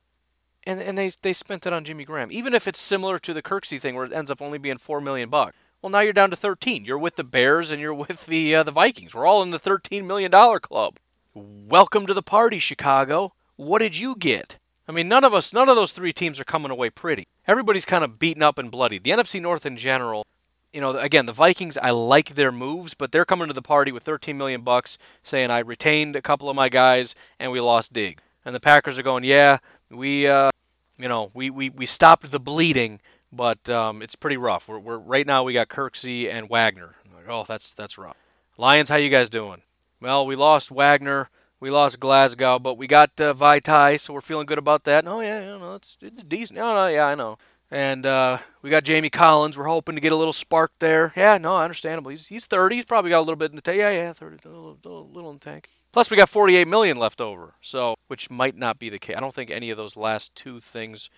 And 0.66 0.80
and 0.80 0.98
they 0.98 1.12
they 1.22 1.34
spent 1.34 1.66
it 1.66 1.74
on 1.74 1.84
Jimmy 1.84 2.06
Graham. 2.06 2.32
Even 2.32 2.54
if 2.54 2.68
it's 2.68 2.80
similar 2.80 3.18
to 3.20 3.34
the 3.34 3.42
Kirksey 3.42 3.80
thing 3.80 3.96
where 3.96 4.06
it 4.06 4.14
ends 4.14 4.30
up 4.30 4.42
only 4.42 4.58
being 4.58 4.78
4 4.78 5.02
million 5.02 5.30
bucks. 5.30 5.56
Well, 5.82 5.90
now 5.90 6.02
you're 6.02 6.14
down 6.14 6.30
to 6.30 6.36
13. 6.36 6.86
You're 6.86 7.00
with 7.00 7.16
the 7.16 7.24
Bears 7.24 7.72
and 7.72 7.82
you're 7.82 7.94
with 7.94 8.28
the 8.28 8.56
uh, 8.56 8.64
the 8.64 8.72
Vikings. 8.72 9.16
We're 9.16 9.26
all 9.26 9.42
in 9.42 9.50
the 9.50 9.58
13 9.58 10.06
million 10.06 10.30
dollar 10.30 10.60
club. 10.60 10.98
Welcome 11.34 12.06
to 12.06 12.14
the 12.14 12.22
party, 12.22 12.60
Chicago. 12.60 13.34
What 13.56 13.80
did 13.80 13.98
you 13.98 14.16
get? 14.16 14.60
I 14.92 14.94
mean, 14.94 15.08
none 15.08 15.24
of 15.24 15.34
us, 15.34 15.54
none 15.54 15.70
of 15.70 15.78
those 15.78 15.94
three 15.94 16.12
teams 16.12 16.38
are 16.38 16.44
coming 16.44 16.70
away 16.70 16.90
pretty. 16.90 17.26
Everybody's 17.48 17.86
kind 17.86 18.04
of 18.04 18.20
beaten 18.20 18.44
up 18.44 18.58
and 18.58 18.70
bloody. 18.70 19.00
The 19.00 19.12
NFC 19.12 19.42
North 19.42 19.66
in 19.66 19.78
general, 19.78 20.26
you 20.74 20.82
know, 20.82 20.98
again, 20.98 21.28
the 21.28 21.32
Vikings, 21.32 21.78
I 21.78 21.92
like 21.92 22.36
their 22.36 22.52
moves, 22.52 22.94
but 22.94 23.14
they're 23.14 23.24
coming 23.24 23.48
to 23.48 23.54
the 23.54 23.62
party 23.62 23.94
with 23.94 24.04
13 24.04 24.38
million 24.38 24.64
bucks, 24.64 24.98
saying 25.24 25.50
I 25.50 25.60
retained 25.60 26.18
a 26.18 26.22
couple 26.22 26.50
of 26.50 26.58
my 26.58 26.68
guys 26.68 27.16
and 27.40 27.54
we 27.54 27.62
lost 27.62 27.94
Dig. 27.94 28.20
And 28.44 28.54
the 28.54 28.60
Packers 28.60 29.00
are 29.00 29.02
going, 29.02 29.24
yeah, 29.24 29.60
we, 29.90 30.28
uh, 30.28 30.50
you 30.98 31.08
know, 31.08 31.32
we, 31.34 31.50
we, 31.50 31.70
we 31.70 31.86
stopped 31.86 32.30
the 32.30 32.40
bleeding, 32.42 33.00
but 33.32 33.70
um, 33.70 34.02
it's 34.02 34.18
pretty 34.18 34.36
rough. 34.36 34.68
We're, 34.68 34.80
we're 34.80 34.98
right 34.98 35.26
now 35.26 35.44
we 35.44 35.54
got 35.54 35.70
Kirksey 35.70 36.30
and 36.30 36.50
Wagner. 36.50 36.96
Like, 37.16 37.30
oh, 37.30 37.46
that's 37.48 37.74
that's 37.74 37.98
rough. 37.98 38.18
Lions, 38.58 38.90
how 38.90 38.98
you 38.98 39.10
guys 39.10 39.30
doing? 39.30 39.62
Well, 40.02 40.26
we 40.26 40.36
lost 40.36 40.70
Wagner. 40.70 41.30
We 41.62 41.70
lost 41.70 42.00
Glasgow, 42.00 42.58
but 42.58 42.76
we 42.76 42.88
got 42.88 43.12
uh, 43.22 43.36
Vaitai, 43.36 44.00
so 44.00 44.14
we're 44.14 44.22
feeling 44.22 44.48
good 44.48 44.58
about 44.58 44.84
that. 44.86 45.06
Oh 45.06 45.22
yeah, 45.22 45.42
you 45.42 45.60
know, 45.60 45.76
it's, 45.76 45.96
it's 46.02 46.24
decent. 46.24 46.58
Oh 46.58 46.74
no, 46.74 46.88
yeah, 46.88 47.06
I 47.06 47.14
know. 47.14 47.38
And 47.70 48.04
uh, 48.04 48.40
we 48.64 48.72
got 48.72 48.84
Jamie 48.84 49.12
Collins. 49.12 49.60
We're 49.60 49.68
hoping 49.68 49.94
to 49.94 50.02
get 50.02 50.12
a 50.12 50.16
little 50.16 50.34
spark 50.34 50.72
there. 50.80 51.14
Yeah, 51.16 51.38
no, 51.38 51.56
understandable. 51.60 52.10
He's 52.10 52.28
he's 52.28 52.48
30. 52.48 52.78
He's 52.78 52.86
probably 52.86 53.12
got 53.12 53.20
a 53.20 53.22
little 53.22 53.36
bit 53.36 53.52
in 53.52 53.58
the 53.58 53.62
tank. 53.62 53.78
Yeah, 53.78 53.92
yeah, 53.92 54.12
30, 54.12 54.38
a 54.44 54.48
little, 54.50 54.78
little, 54.84 55.10
little 55.12 55.30
in 55.30 55.36
the 55.38 55.46
tank. 55.46 55.70
Plus, 55.92 56.10
we 56.10 56.18
got 56.18 56.30
48 56.30 56.68
million 56.68 56.98
left 56.98 57.22
over. 57.22 57.54
So, 57.62 57.94
which 58.08 58.32
might 58.32 58.58
not 58.58 58.80
be 58.80 58.90
the 58.90 58.98
case. 58.98 59.16
I 59.16 59.20
don't 59.20 59.34
think 59.34 59.52
any 59.52 59.70
of 59.70 59.78
those 59.78 59.96
last 59.96 60.34
two 60.34 60.62
things 60.62 61.12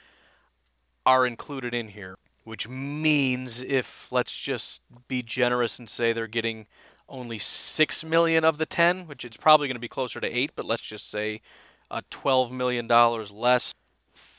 are 1.05 1.26
included 1.26 1.74
in 1.74 1.89
here. 1.89 2.18
Which 2.43 2.68
means 2.68 3.63
if 3.63 4.11
let's 4.11 4.38
just 4.38 4.82
be 5.07 5.24
generous 5.24 5.80
and 5.80 5.89
say 5.89 6.11
they're 6.11 6.28
getting 6.28 6.68
only 7.10 7.38
6 7.38 8.04
million 8.04 8.43
of 8.43 8.58
the 8.58 8.66
10, 8.66 9.08
which 9.08 9.26
it's 9.26 9.38
probably 9.38 9.68
going 9.68 9.76
to 9.76 9.80
be 9.80 9.88
closer 9.88 10.20
to 10.20 10.28
8, 10.28 10.51
but 10.56 10.66
let's 10.66 10.82
just 10.82 11.10
say 11.10 11.41
uh, 11.91 12.01
12 12.10 12.51
million 12.51 12.88
dollars 12.88 13.32
less, 13.32 13.74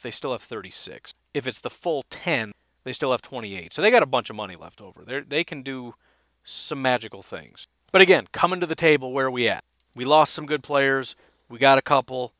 they 0.03 0.11
still 0.11 0.33
have 0.33 0.43
36. 0.43 1.13
If 1.33 1.47
it's 1.47 1.61
the 1.61 1.71
full 1.71 2.05
10, 2.11 2.53
they 2.85 2.93
still 2.93 3.11
have 3.13 3.23
28. 3.23 3.73
So 3.73 3.83
they 3.83 3.91
got 3.91 4.03
a 4.03 4.07
bunch 4.07 4.31
of 4.31 4.37
money 4.37 4.57
left 4.57 4.81
over. 4.81 5.05
They 5.05 5.21
they 5.21 5.45
can 5.45 5.63
do 5.63 5.95
some 6.43 6.83
magical 6.83 7.23
things. 7.23 7.67
But 7.93 8.03
again, 8.03 8.27
coming 8.33 8.61
to 8.61 8.67
the 8.67 8.75
table, 8.75 9.13
where 9.13 9.27
are 9.27 9.31
we 9.31 9.49
at? 9.49 9.65
We 9.95 10.05
lost 10.05 10.35
some 10.35 10.47
good 10.47 10.63
players. 10.63 11.17
We 11.49 11.59
got 11.59 11.79
a 11.79 11.83
couple. 11.83 12.33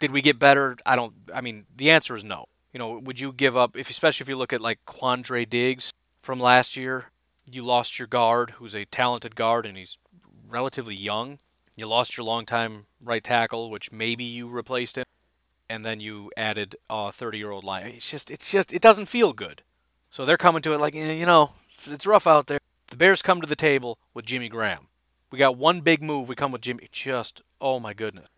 Did 0.00 0.10
we 0.12 0.22
get 0.22 0.38
better? 0.38 0.76
I 0.86 0.96
don't. 0.96 1.14
I 1.34 1.40
mean, 1.40 1.66
the 1.74 1.90
answer 1.90 2.16
is 2.16 2.24
no. 2.24 2.46
You 2.72 2.78
know, 2.78 2.98
would 2.98 3.20
you 3.20 3.32
give 3.32 3.56
up 3.56 3.76
if, 3.76 3.90
especially 3.90 4.24
if 4.24 4.28
you 4.28 4.36
look 4.36 4.52
at 4.52 4.60
like 4.60 4.78
Quandre 4.86 5.48
Diggs 5.48 5.92
from 6.22 6.40
last 6.40 6.76
year? 6.76 7.06
You 7.50 7.62
lost 7.62 7.98
your 7.98 8.08
guard, 8.08 8.52
who's 8.52 8.74
a 8.74 8.84
talented 8.86 9.36
guard, 9.36 9.66
and 9.66 9.76
he's 9.76 9.98
relatively 10.48 10.94
young. 10.94 11.38
You 11.76 11.86
lost 11.86 12.16
your 12.16 12.24
longtime 12.24 12.86
right 13.02 13.22
tackle, 13.22 13.70
which 13.70 13.92
maybe 13.92 14.24
you 14.24 14.48
replaced 14.48 14.96
him, 14.96 15.04
and 15.68 15.84
then 15.84 16.00
you 16.00 16.30
added 16.36 16.76
a 16.88 17.08
30-year-old 17.08 17.64
line. 17.64 17.86
It's 17.86 18.10
just, 18.10 18.30
it's 18.30 18.50
just, 18.50 18.72
it 18.72 18.80
doesn't 18.80 19.06
feel 19.06 19.32
good. 19.32 19.62
So 20.10 20.24
they're 20.24 20.36
coming 20.36 20.62
to 20.62 20.72
it 20.72 20.78
like, 20.78 20.94
eh, 20.94 21.12
you 21.12 21.26
know, 21.26 21.52
it's 21.86 22.06
rough 22.06 22.26
out 22.26 22.46
there. 22.46 22.60
The 22.88 22.96
Bears 22.96 23.22
come 23.22 23.40
to 23.40 23.46
the 23.46 23.56
table 23.56 23.98
with 24.14 24.26
Jimmy 24.26 24.48
Graham. 24.48 24.86
We 25.30 25.38
got 25.38 25.56
one 25.56 25.80
big 25.80 26.00
move. 26.00 26.28
We 26.28 26.36
come 26.36 26.52
with 26.52 26.60
Jimmy. 26.60 26.88
Just, 26.92 27.42
oh 27.60 27.80
my 27.80 27.92
goodness. 27.92 28.28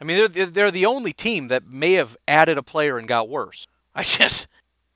I 0.00 0.04
mean, 0.04 0.32
they're, 0.32 0.46
they're 0.46 0.70
the 0.70 0.86
only 0.86 1.12
team 1.12 1.48
that 1.48 1.66
may 1.70 1.92
have 1.92 2.16
added 2.26 2.56
a 2.56 2.62
player 2.62 2.96
and 2.96 3.06
got 3.06 3.28
worse. 3.28 3.66
I 3.94 4.02
just, 4.02 4.46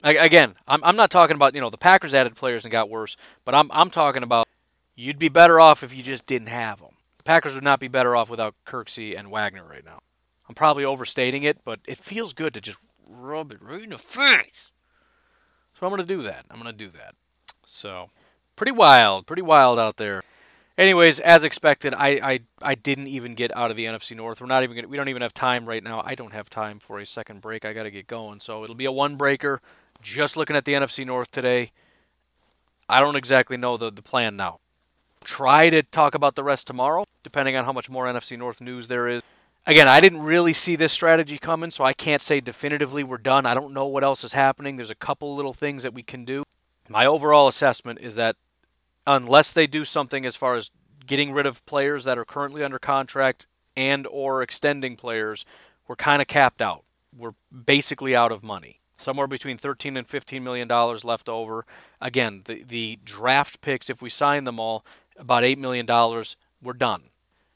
again, 0.02 0.54
I'm, 0.66 0.82
I'm 0.84 0.96
not 0.96 1.10
talking 1.10 1.36
about, 1.36 1.54
you 1.54 1.60
know, 1.60 1.70
the 1.70 1.78
Packers 1.78 2.14
added 2.14 2.36
players 2.36 2.64
and 2.64 2.72
got 2.72 2.90
worse, 2.90 3.16
but 3.44 3.54
I'm, 3.54 3.70
I'm 3.72 3.90
talking 3.90 4.22
about 4.22 4.46
you'd 4.94 5.18
be 5.18 5.28
better 5.28 5.60
off 5.60 5.82
if 5.82 5.94
you 5.94 6.02
just 6.02 6.26
didn't 6.26 6.48
have 6.48 6.80
them. 6.80 6.94
The 7.18 7.24
Packers 7.24 7.54
would 7.54 7.64
not 7.64 7.80
be 7.80 7.88
better 7.88 8.14
off 8.14 8.30
without 8.30 8.54
Kirksey 8.66 9.18
and 9.18 9.30
Wagner 9.30 9.64
right 9.64 9.84
now. 9.84 10.00
I'm 10.48 10.54
probably 10.54 10.84
overstating 10.84 11.42
it, 11.42 11.58
but 11.64 11.80
it 11.86 11.98
feels 11.98 12.32
good 12.32 12.54
to 12.54 12.60
just 12.60 12.78
rub 13.08 13.52
it 13.52 13.60
right 13.60 13.82
in 13.82 13.90
the 13.90 13.98
face. 13.98 14.70
So 15.74 15.86
I'm 15.86 15.90
going 15.90 16.06
to 16.06 16.06
do 16.06 16.22
that. 16.22 16.46
I'm 16.50 16.60
going 16.60 16.72
to 16.72 16.84
do 16.84 16.90
that. 16.90 17.14
So, 17.64 18.10
pretty 18.54 18.72
wild, 18.72 19.26
pretty 19.26 19.42
wild 19.42 19.78
out 19.78 19.96
there. 19.96 20.22
Anyways, 20.78 21.20
as 21.20 21.42
expected, 21.42 21.94
I, 21.94 22.08
I 22.22 22.40
I 22.60 22.74
didn't 22.74 23.06
even 23.06 23.34
get 23.34 23.54
out 23.56 23.70
of 23.70 23.78
the 23.78 23.86
NFC 23.86 24.14
North. 24.14 24.42
We're 24.42 24.46
not 24.46 24.62
even 24.62 24.76
gonna, 24.76 24.88
we 24.88 24.98
don't 24.98 25.08
even 25.08 25.22
have 25.22 25.32
time 25.32 25.66
right 25.66 25.82
now. 25.82 26.02
I 26.04 26.14
don't 26.14 26.34
have 26.34 26.50
time 26.50 26.78
for 26.78 26.98
a 26.98 27.06
second 27.06 27.40
break. 27.40 27.64
I 27.64 27.72
got 27.72 27.84
to 27.84 27.90
get 27.90 28.06
going. 28.06 28.40
So 28.40 28.62
it'll 28.62 28.76
be 28.76 28.84
a 28.84 28.92
one 28.92 29.16
breaker. 29.16 29.62
Just 30.02 30.36
looking 30.36 30.56
at 30.56 30.64
the 30.64 30.72
NFC 30.74 31.04
North 31.06 31.30
today. 31.30 31.72
I 32.88 33.00
don't 33.00 33.16
exactly 33.16 33.56
know 33.56 33.76
the 33.76 33.90
the 33.90 34.02
plan 34.02 34.36
now. 34.36 34.60
Try 35.24 35.70
to 35.70 35.82
talk 35.82 36.14
about 36.14 36.36
the 36.36 36.44
rest 36.44 36.66
tomorrow, 36.66 37.04
depending 37.24 37.56
on 37.56 37.64
how 37.64 37.72
much 37.72 37.90
more 37.90 38.06
NFC 38.06 38.38
North 38.38 38.60
news 38.60 38.86
there 38.86 39.08
is. 39.08 39.22
Again, 39.68 39.88
I 39.88 40.00
didn't 40.00 40.22
really 40.22 40.52
see 40.52 40.76
this 40.76 40.92
strategy 40.92 41.38
coming, 41.38 41.72
so 41.72 41.84
I 41.84 41.92
can't 41.92 42.22
say 42.22 42.38
definitively 42.38 43.02
we're 43.02 43.18
done. 43.18 43.46
I 43.46 43.54
don't 43.54 43.74
know 43.74 43.86
what 43.86 44.04
else 44.04 44.22
is 44.22 44.32
happening. 44.32 44.76
There's 44.76 44.90
a 44.90 44.94
couple 44.94 45.34
little 45.34 45.52
things 45.52 45.82
that 45.82 45.92
we 45.92 46.04
can 46.04 46.24
do. 46.24 46.44
My 46.88 47.04
overall 47.04 47.48
assessment 47.48 47.98
is 48.00 48.14
that 48.14 48.36
unless 49.04 49.50
they 49.50 49.66
do 49.66 49.84
something 49.84 50.24
as 50.24 50.36
far 50.36 50.54
as 50.54 50.70
getting 51.04 51.32
rid 51.32 51.46
of 51.46 51.66
players 51.66 52.04
that 52.04 52.18
are 52.18 52.24
currently 52.24 52.62
under 52.62 52.78
contract 52.78 53.46
and 53.76 54.06
or 54.06 54.40
extending 54.40 54.94
players, 54.94 55.44
we're 55.88 55.96
kind 55.96 56.22
of 56.22 56.28
capped 56.28 56.62
out. 56.62 56.84
We're 57.16 57.34
basically 57.52 58.14
out 58.14 58.30
of 58.30 58.44
money. 58.44 58.80
Somewhere 58.96 59.26
between 59.26 59.58
13 59.58 59.96
and 59.96 60.06
15 60.06 60.42
million 60.42 60.68
dollars 60.68 61.04
left 61.04 61.28
over. 61.28 61.64
Again, 62.00 62.42
the 62.44 62.62
the 62.62 62.98
draft 63.04 63.60
picks 63.60 63.90
if 63.90 64.00
we 64.00 64.08
sign 64.08 64.44
them 64.44 64.58
all, 64.58 64.84
about 65.16 65.44
8 65.44 65.58
million 65.58 65.86
dollars, 65.86 66.36
we're 66.62 66.72
done. 66.72 67.10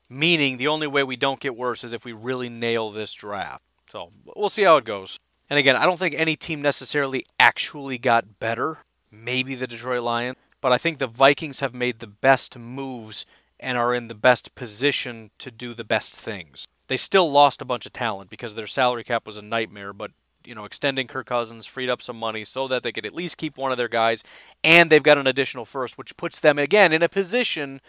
Meaning 0.09 0.57
the 0.57 0.68
only 0.68 0.86
way 0.86 1.03
we 1.03 1.16
don't 1.16 1.41
get 1.41 1.57
worse 1.57 1.84
is 1.84 1.93
if 1.93 2.05
we 2.05 2.12
really 2.12 2.49
nail 2.49 2.91
this 2.91 3.14
draft. 3.14 3.62
So 3.91 4.11
we'll 4.36 4.49
see 4.49 4.62
how 4.62 4.76
it 4.76 4.84
goes. 4.84 5.18
And 5.49 5.59
again, 5.59 5.76
I 5.76 5.84
don't 5.84 5.99
think 5.99 6.14
any 6.16 6.36
team 6.36 6.62
necessarily 6.62 7.24
actually 7.38 7.99
got 7.99 8.38
better. 8.38 8.78
Maybe 9.11 9.57
the 9.57 9.66
Detroit 9.66 10.03
Lions, 10.03 10.36
but 10.61 10.72
I 10.72 10.78
think 10.78 10.99
the 10.99 11.09
Vikings 11.09 11.61
have 11.61 11.74
made 11.74 11.99
the 11.99 12.07
best 12.07 12.57
moves 12.57 13.26
and 13.59 13.76
are 13.76 13.93
in 13.93 14.09
the 14.09 14.14
best 14.14 14.55
position 14.55 15.30
to 15.38 15.51
do 15.51 15.74
the 15.74 15.84
best 15.84 16.14
things. 16.14 16.66
They 16.86 16.97
still 16.97 17.30
lost 17.30 17.61
a 17.61 17.64
bunch 17.64 17.86
of 17.86 17.93
talent 17.93 18.30
because 18.30 18.55
their 18.55 18.66
salary 18.66 19.05
cap 19.05 19.26
was 19.26 19.36
a 19.36 19.43
nightmare, 19.43 19.93
but 19.93 20.12
you 20.45 20.55
know, 20.55 20.64
extending 20.64 21.07
Kirk 21.07 21.26
Cousins 21.26 21.66
freed 21.66 21.91
up 21.91 22.03
some 22.03 22.18
money 22.18 22.45
so 22.45 22.68
that 22.68 22.82
they 22.82 22.93
could 22.93 23.07
at 23.07 23.14
least 23.14 23.36
keep 23.36 23.57
one 23.57 23.72
of 23.72 23.78
their 23.78 23.88
guys, 23.88 24.24
and 24.64 24.91
they've 24.91 25.03
got 25.03 25.18
an 25.18 25.26
additional 25.26 25.64
first, 25.64 25.99
which 25.99 26.16
puts 26.16 26.41
them 26.41 26.59
again 26.59 26.93
in 26.93 27.03
a 27.03 27.09
position 27.09 27.80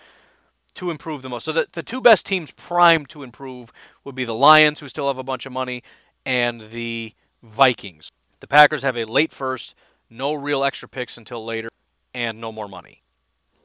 to 0.73 0.89
improve 0.89 1.21
the 1.21 1.29
most. 1.29 1.45
So 1.45 1.51
the, 1.51 1.67
the 1.71 1.83
two 1.83 2.01
best 2.01 2.25
teams 2.25 2.51
primed 2.51 3.09
to 3.09 3.23
improve 3.23 3.71
would 4.03 4.15
be 4.15 4.25
the 4.25 4.33
Lions, 4.33 4.79
who 4.79 4.87
still 4.87 5.07
have 5.07 5.17
a 5.17 5.23
bunch 5.23 5.45
of 5.45 5.51
money, 5.51 5.83
and 6.25 6.61
the 6.71 7.13
Vikings. 7.43 8.11
The 8.39 8.47
Packers 8.47 8.83
have 8.83 8.97
a 8.97 9.05
late 9.05 9.31
first, 9.31 9.75
no 10.09 10.33
real 10.33 10.63
extra 10.63 10.87
picks 10.87 11.17
until 11.17 11.43
later, 11.43 11.69
and 12.13 12.39
no 12.39 12.51
more 12.51 12.67
money. 12.67 13.01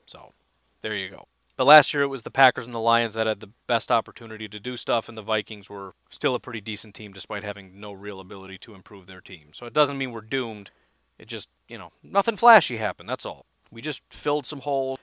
So 0.07 0.32
there 0.80 0.95
you 0.95 1.09
go. 1.09 1.26
But 1.57 1.67
last 1.67 1.95
year 1.95 2.03
it 2.03 2.09
was 2.09 2.23
the 2.23 2.31
Packers 2.31 2.67
and 2.67 2.75
the 2.75 2.81
Lions 2.81 3.15
that 3.15 3.27
had 3.27 3.41
the 3.41 3.53
best 3.67 3.91
opportunity 3.91 4.47
to 4.49 4.61
do 4.61 4.77
stuff, 4.77 5.09
and 5.09 5.17
the 5.17 5.23
Vikings 5.23 5.71
were 5.71 5.95
still 6.11 6.35
a 6.35 6.41
pretty 6.41 6.61
decent 6.61 6.95
team 6.95 7.13
despite 7.13 7.45
having 7.45 7.81
no 7.81 7.93
real 7.93 8.21
ability 8.21 8.59
to 8.59 8.75
improve 8.75 9.07
their 9.07 9.21
team. 9.23 9.49
So 9.53 9.65
it 9.67 9.73
doesn't 9.73 9.97
mean 9.97 10.13
we're 10.13 10.21
doomed. 10.21 10.71
It 11.19 11.29
just, 11.29 11.49
you 11.67 11.79
know, 11.79 11.93
nothing 12.03 12.37
flashy 12.37 12.77
happened. 12.77 13.09
That's 13.09 13.25
all. 13.25 13.47
We 13.71 13.81
just 13.81 14.03
filled 14.11 14.45
some 14.45 14.61
holes 14.61 14.99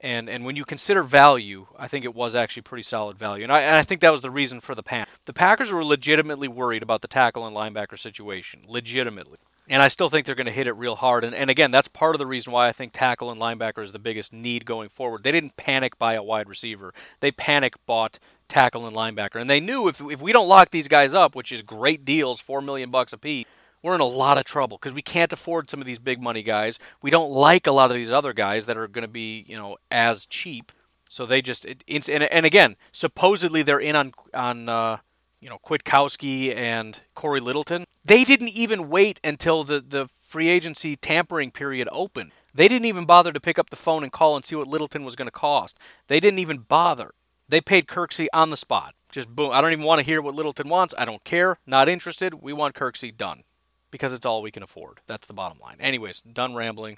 and 0.00 0.28
and 0.28 0.44
when 0.44 0.56
you 0.56 0.64
consider 0.64 1.02
value, 1.02 1.66
I 1.78 1.88
think 1.88 2.04
it 2.04 2.14
was 2.14 2.34
actually 2.34 2.62
pretty 2.62 2.82
solid 2.82 3.16
value, 3.16 3.44
and 3.44 3.52
I, 3.52 3.60
and 3.60 3.76
I 3.76 3.82
think 3.82 4.00
that 4.00 4.12
was 4.12 4.20
the 4.20 4.30
reason 4.30 4.60
for 4.60 4.74
the 4.74 4.82
pan. 4.82 5.06
The 5.26 5.32
Packers 5.32 5.70
were 5.70 5.84
legitimately 5.84 6.48
worried 6.48 6.82
about 6.82 7.02
the 7.02 7.08
tackle 7.08 7.46
and 7.46 7.56
linebacker 7.56 7.98
situation, 7.98 8.62
legitimately, 8.66 9.38
and 9.68 9.82
I 9.82 9.88
still 9.88 10.08
think 10.08 10.26
they're 10.26 10.34
going 10.34 10.46
to 10.46 10.52
hit 10.52 10.66
it 10.66 10.72
real 10.72 10.96
hard. 10.96 11.24
And 11.24 11.34
and 11.34 11.50
again, 11.50 11.70
that's 11.70 11.88
part 11.88 12.14
of 12.14 12.18
the 12.18 12.26
reason 12.26 12.52
why 12.52 12.68
I 12.68 12.72
think 12.72 12.92
tackle 12.92 13.30
and 13.30 13.40
linebacker 13.40 13.82
is 13.82 13.92
the 13.92 13.98
biggest 13.98 14.32
need 14.32 14.64
going 14.64 14.88
forward. 14.88 15.22
They 15.22 15.32
didn't 15.32 15.56
panic 15.56 15.98
buy 15.98 16.14
a 16.14 16.22
wide 16.22 16.48
receiver; 16.48 16.94
they 17.20 17.30
panic 17.30 17.74
bought 17.86 18.18
tackle 18.48 18.86
and 18.86 18.96
linebacker, 18.96 19.40
and 19.40 19.50
they 19.50 19.60
knew 19.60 19.86
if 19.88 20.00
if 20.00 20.22
we 20.22 20.32
don't 20.32 20.48
lock 20.48 20.70
these 20.70 20.88
guys 20.88 21.14
up, 21.14 21.34
which 21.36 21.52
is 21.52 21.62
great 21.62 22.04
deals, 22.04 22.40
four 22.40 22.60
million 22.60 22.90
bucks 22.90 23.12
a 23.12 23.18
piece 23.18 23.46
we're 23.82 23.94
in 23.94 24.00
a 24.00 24.04
lot 24.04 24.38
of 24.38 24.44
trouble 24.44 24.78
because 24.78 24.94
we 24.94 25.02
can't 25.02 25.32
afford 25.32 25.70
some 25.70 25.80
of 25.80 25.86
these 25.86 25.98
big 25.98 26.20
money 26.20 26.42
guys. 26.42 26.78
We 27.02 27.10
don't 27.10 27.30
like 27.30 27.66
a 27.66 27.72
lot 27.72 27.90
of 27.90 27.96
these 27.96 28.10
other 28.10 28.32
guys 28.32 28.66
that 28.66 28.76
are 28.76 28.88
going 28.88 29.02
to 29.02 29.08
be, 29.08 29.44
you 29.48 29.56
know, 29.56 29.78
as 29.90 30.26
cheap. 30.26 30.72
So 31.08 31.26
they 31.26 31.42
just 31.42 31.64
it, 31.64 31.82
it's 31.86 32.08
and, 32.08 32.24
and 32.24 32.46
again, 32.46 32.76
supposedly 32.92 33.62
they're 33.62 33.80
in 33.80 33.96
on 33.96 34.12
on 34.32 34.68
uh, 34.68 34.98
you 35.40 35.48
know 35.48 35.58
Kwiatkoski 35.64 36.54
and 36.54 37.00
Cory 37.14 37.40
Littleton. 37.40 37.84
They 38.04 38.24
didn't 38.24 38.50
even 38.50 38.88
wait 38.88 39.18
until 39.24 39.64
the 39.64 39.80
the 39.80 40.08
free 40.20 40.48
agency 40.48 40.94
tampering 40.94 41.50
period 41.50 41.88
opened. 41.90 42.32
They 42.54 42.68
didn't 42.68 42.86
even 42.86 43.06
bother 43.06 43.32
to 43.32 43.40
pick 43.40 43.58
up 43.58 43.70
the 43.70 43.76
phone 43.76 44.02
and 44.02 44.12
call 44.12 44.36
and 44.36 44.44
see 44.44 44.56
what 44.56 44.68
Littleton 44.68 45.04
was 45.04 45.16
going 45.16 45.26
to 45.26 45.32
cost. 45.32 45.78
They 46.08 46.20
didn't 46.20 46.40
even 46.40 46.58
bother. 46.58 47.12
They 47.48 47.60
paid 47.60 47.86
Kirksey 47.86 48.26
on 48.32 48.50
the 48.50 48.56
spot. 48.56 48.94
Just 49.10 49.28
boom. 49.28 49.50
I 49.52 49.60
don't 49.60 49.72
even 49.72 49.84
want 49.84 49.98
to 50.00 50.04
hear 50.04 50.22
what 50.22 50.34
Littleton 50.34 50.68
wants. 50.68 50.94
I 50.96 51.04
don't 51.04 51.24
care. 51.24 51.58
Not 51.66 51.88
interested. 51.88 52.34
We 52.34 52.52
want 52.52 52.76
Kirksey 52.76 53.16
done 53.16 53.42
because 53.90 54.12
it's 54.12 54.26
all 54.26 54.42
we 54.42 54.50
can 54.50 54.62
afford. 54.62 55.00
That's 55.06 55.26
the 55.26 55.34
bottom 55.34 55.58
line. 55.60 55.76
Anyways, 55.80 56.20
done 56.20 56.54
rambling. 56.54 56.96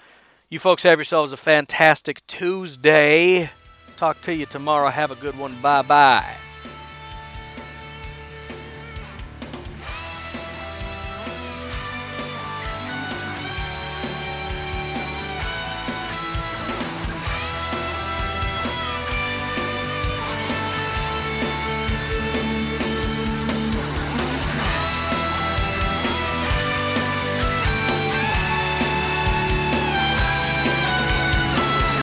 You 0.49 0.59
folks 0.59 0.83
have 0.83 0.99
yourselves 0.99 1.31
a 1.31 1.37
fantastic 1.37 2.25
Tuesday. 2.27 3.49
Talk 3.97 4.21
to 4.21 4.33
you 4.33 4.45
tomorrow. 4.45 4.89
Have 4.89 5.11
a 5.11 5.15
good 5.15 5.37
one. 5.37 5.61
Bye 5.61 5.81
bye. 5.81 6.35